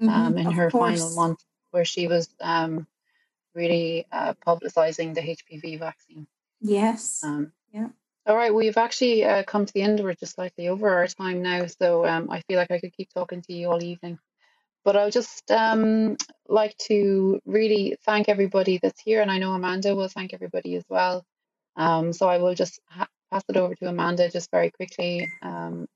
mm-hmm, 0.01 0.09
um, 0.09 0.39
in 0.39 0.51
her 0.51 0.71
course. 0.71 0.99
final 1.01 1.14
month, 1.14 1.45
where 1.71 1.85
she 1.85 2.09
was 2.09 2.29
um, 2.41 2.87
really 3.55 4.07
uh, 4.11 4.35
publicizing 4.45 5.14
the 5.14 5.21
HPV 5.21 5.79
vaccine. 5.79 6.27
Yes. 6.61 7.23
Um, 7.23 7.53
yeah. 7.73 7.89
All 8.27 8.35
right, 8.37 8.53
we've 8.53 8.77
actually 8.77 9.25
uh, 9.25 9.45
come 9.45 9.67
to 9.67 9.73
the 9.73 9.83
end. 9.83 10.01
We're 10.01 10.15
just 10.15 10.35
slightly 10.35 10.69
over 10.69 10.89
our 10.89 11.07
time 11.07 11.43
now, 11.43 11.67
so 11.67 12.05
um, 12.05 12.29
I 12.29 12.41
feel 12.49 12.59
like 12.59 12.73
I 12.73 12.81
could 12.81 12.93
keep 12.97 13.09
talking 13.15 13.41
to 13.43 13.53
you 13.53 13.71
all 13.71 13.83
evening. 13.83 14.19
But 14.85 14.97
I 14.97 15.05
would 15.05 15.13
just 15.13 15.49
um, 15.51 16.17
like 16.49 16.77
to 16.89 17.41
really 17.45 17.97
thank 18.05 18.29
everybody 18.29 18.79
that's 18.83 19.01
here, 19.01 19.23
and 19.23 19.31
I 19.31 19.39
know 19.39 19.53
Amanda 19.53 19.95
will 19.95 20.09
thank 20.09 20.35
everybody 20.35 20.75
as 20.75 20.85
well. 20.89 21.25
Um, 21.77 22.13
so 22.13 22.29
I 22.29 22.39
will 22.39 22.55
just 22.55 22.81
ha- 22.89 23.09
pass 23.31 23.45
it 23.49 23.57
over 23.57 23.75
to 23.77 23.89
Amanda 23.89 24.29
just 24.29 24.51
very 24.51 24.71
quickly, 24.71 25.29
um, 25.43 25.87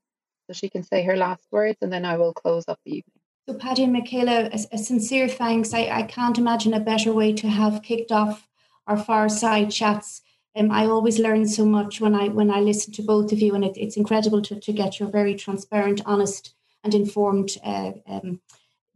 so 0.47 0.53
she 0.53 0.69
can 0.69 0.85
say 0.85 1.03
her 1.03 1.17
last 1.17 1.45
words, 1.51 1.79
and 1.83 1.93
then 1.93 2.05
I 2.05 2.17
will 2.17 2.33
close 2.33 2.65
up 2.69 2.79
the 2.85 2.99
evening. 2.99 3.21
So, 3.49 3.55
Paddy 3.55 3.85
and 3.85 3.93
Michaela, 3.93 4.51
a, 4.53 4.59
a 4.73 4.79
sincere 4.79 5.29
thanks. 5.29 5.75
I, 5.75 5.89
I 5.91 6.03
can't 6.03 6.39
imagine 6.39 6.75
a 6.75 6.81
better 6.81 7.13
way 7.13 7.33
to 7.33 7.49
have 7.49 7.83
kicked 7.83 8.13
off 8.13 8.47
our 8.87 8.99
fireside 8.99 9.71
chats 9.73 10.23
um, 10.57 10.71
I 10.71 10.87
always 10.87 11.19
learn 11.19 11.47
so 11.47 11.65
much 11.65 12.01
when 12.01 12.15
I 12.15 12.29
when 12.29 12.51
I 12.51 12.61
listen 12.61 12.93
to 12.95 13.03
both 13.03 13.33
of 13.33 13.41
you, 13.41 13.55
and 13.55 13.65
it, 13.65 13.77
it's 13.77 13.97
incredible 13.97 14.43
to, 14.43 14.59
to 14.59 14.73
get 14.73 14.99
your 14.99 15.09
very 15.09 15.35
transparent, 15.35 16.01
honest, 16.07 16.55
and 16.83 16.95
informed 16.95 17.51
uh, 17.65 17.93
um, 18.07 18.41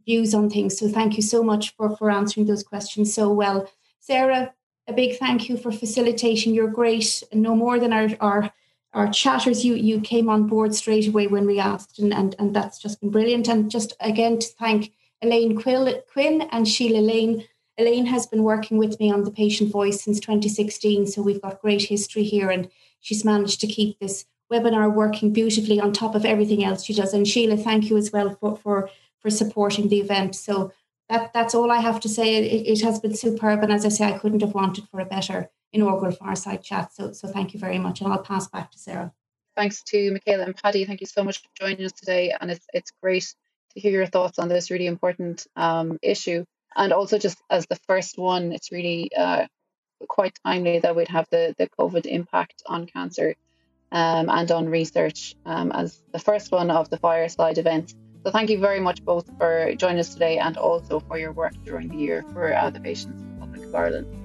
views 0.05 0.33
on 0.33 0.49
things. 0.49 0.77
So 0.77 0.89
thank 0.89 1.15
you 1.15 1.23
so 1.23 1.43
much 1.43 1.75
for 1.75 1.95
for 1.95 2.11
answering 2.11 2.47
those 2.47 2.63
questions 2.63 3.13
so 3.13 3.31
well, 3.31 3.69
Sarah. 3.99 4.53
A 4.87 4.93
big 4.93 5.17
thank 5.17 5.49
you 5.49 5.57
for 5.57 5.71
facilitating. 5.71 6.53
You're 6.53 6.67
great, 6.67 7.23
no 7.33 7.55
more 7.55 7.79
than 7.79 7.93
our 7.93 8.09
our 8.19 8.51
our 8.93 9.09
chatters. 9.09 9.63
You 9.63 9.75
you 9.75 10.01
came 10.01 10.29
on 10.29 10.47
board 10.47 10.75
straight 10.75 11.07
away 11.07 11.27
when 11.27 11.45
we 11.45 11.59
asked, 11.59 11.99
and 11.99 12.13
and, 12.13 12.35
and 12.37 12.53
that's 12.53 12.79
just 12.79 12.99
been 12.99 13.11
brilliant. 13.11 13.47
And 13.47 13.71
just 13.71 13.93
again 14.01 14.39
to 14.39 14.47
thank 14.59 14.91
Elaine 15.21 15.59
Quill, 15.59 16.01
Quinn 16.11 16.41
and 16.51 16.67
Sheila 16.67 16.99
Lane 16.99 17.45
Elaine 17.77 18.05
has 18.05 18.25
been 18.25 18.43
working 18.43 18.77
with 18.77 18.99
me 18.99 19.11
on 19.11 19.23
the 19.23 19.31
patient 19.31 19.71
voice 19.71 20.01
since 20.01 20.19
2016, 20.19 21.07
so 21.07 21.21
we've 21.21 21.41
got 21.41 21.61
great 21.61 21.83
history 21.83 22.23
here, 22.23 22.49
and 22.49 22.69
she's 23.01 23.25
managed 23.25 23.59
to 23.61 23.67
keep 23.67 23.99
this 23.99 24.25
webinar 24.51 24.93
working 24.93 25.33
beautifully 25.33 25.79
on 25.79 25.91
top 25.91 26.15
of 26.15 26.25
everything 26.25 26.63
else 26.63 26.85
she 26.85 26.93
does. 26.93 27.13
And 27.13 27.27
Sheila, 27.27 27.57
thank 27.57 27.89
you 27.89 27.97
as 27.97 28.11
well 28.11 28.35
for 28.39 28.55
for, 28.55 28.89
for 29.19 29.29
supporting 29.29 29.89
the 29.89 29.99
event. 29.99 30.35
So 30.35 30.71
that 31.09 31.33
that's 31.33 31.53
all 31.53 31.69
I 31.69 31.81
have 31.81 31.99
to 32.01 32.09
say. 32.09 32.35
It, 32.35 32.67
it 32.67 32.81
has 32.81 32.99
been 32.99 33.15
superb, 33.15 33.61
and 33.61 33.73
as 33.73 33.85
I 33.85 33.89
say, 33.89 34.05
I 34.05 34.17
couldn't 34.17 34.41
have 34.41 34.53
wanted 34.53 34.87
for 34.89 35.01
a 35.01 35.05
better 35.05 35.49
inaugural 35.73 36.13
fireside 36.13 36.63
chat. 36.63 36.93
So 36.93 37.11
so 37.11 37.27
thank 37.27 37.53
you 37.53 37.59
very 37.59 37.79
much, 37.79 37.99
and 37.99 38.11
I'll 38.11 38.19
pass 38.19 38.47
back 38.47 38.71
to 38.71 38.79
Sarah. 38.79 39.11
Thanks 39.57 39.83
to 39.83 40.11
Michaela 40.11 40.43
and 40.43 40.55
Paddy. 40.55 40.85
Thank 40.85 41.01
you 41.01 41.07
so 41.07 41.23
much 41.23 41.39
for 41.39 41.49
joining 41.59 41.85
us 41.85 41.91
today, 41.91 42.33
and 42.39 42.51
it's 42.51 42.65
it's 42.73 42.91
great 43.03 43.33
to 43.71 43.81
hear 43.81 43.91
your 43.91 44.05
thoughts 44.05 44.39
on 44.39 44.47
this 44.47 44.71
really 44.71 44.87
important 44.87 45.45
um, 45.57 45.99
issue 46.01 46.45
and 46.75 46.91
also 46.93 47.17
just 47.17 47.37
as 47.49 47.65
the 47.67 47.77
first 47.87 48.17
one, 48.17 48.51
it's 48.51 48.71
really 48.71 49.09
uh, 49.15 49.47
quite 50.07 50.37
timely 50.45 50.79
that 50.79 50.95
we'd 50.95 51.07
have 51.07 51.27
the, 51.29 51.55
the 51.57 51.69
COVID 51.79 52.05
impact 52.05 52.63
on 52.65 52.85
cancer 52.85 53.35
um, 53.91 54.29
and 54.29 54.51
on 54.51 54.67
research 54.67 55.35
um, 55.45 55.71
as 55.71 56.01
the 56.11 56.19
first 56.19 56.51
one 56.51 56.69
of 56.69 56.89
the 56.89 56.97
fireside 56.97 57.57
events. 57.57 57.95
So 58.25 58.31
thank 58.31 58.49
you 58.49 58.59
very 58.59 58.79
much 58.79 59.05
both 59.05 59.29
for 59.37 59.73
joining 59.75 59.99
us 59.99 60.13
today 60.13 60.39
and 60.39 60.57
also 60.57 60.99
for 60.99 61.17
your 61.17 61.31
work 61.31 61.53
during 61.63 61.89
the 61.89 61.97
year 61.97 62.23
for 62.33 62.53
uh, 62.53 62.69
the 62.71 62.79
Patients 62.79 63.23
Republic 63.39 63.67
of 63.67 63.75
Ireland. 63.75 64.21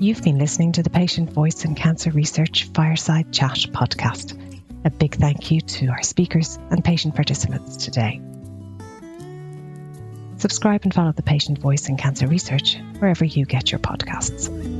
You've 0.00 0.22
been 0.22 0.38
listening 0.38 0.72
to 0.72 0.82
the 0.84 0.90
Patient 0.90 1.32
Voice 1.32 1.64
in 1.64 1.74
Cancer 1.74 2.12
Research 2.12 2.68
Fireside 2.72 3.32
Chat 3.32 3.58
podcast. 3.72 4.47
A 4.84 4.90
big 4.90 5.16
thank 5.16 5.50
you 5.50 5.60
to 5.60 5.88
our 5.88 6.02
speakers 6.02 6.58
and 6.70 6.84
patient 6.84 7.14
participants 7.14 7.76
today. 7.76 8.20
Subscribe 10.36 10.82
and 10.84 10.94
follow 10.94 11.12
the 11.12 11.22
Patient 11.22 11.58
Voice 11.58 11.88
in 11.88 11.96
Cancer 11.96 12.28
Research 12.28 12.76
wherever 13.00 13.24
you 13.24 13.44
get 13.44 13.72
your 13.72 13.80
podcasts. 13.80 14.77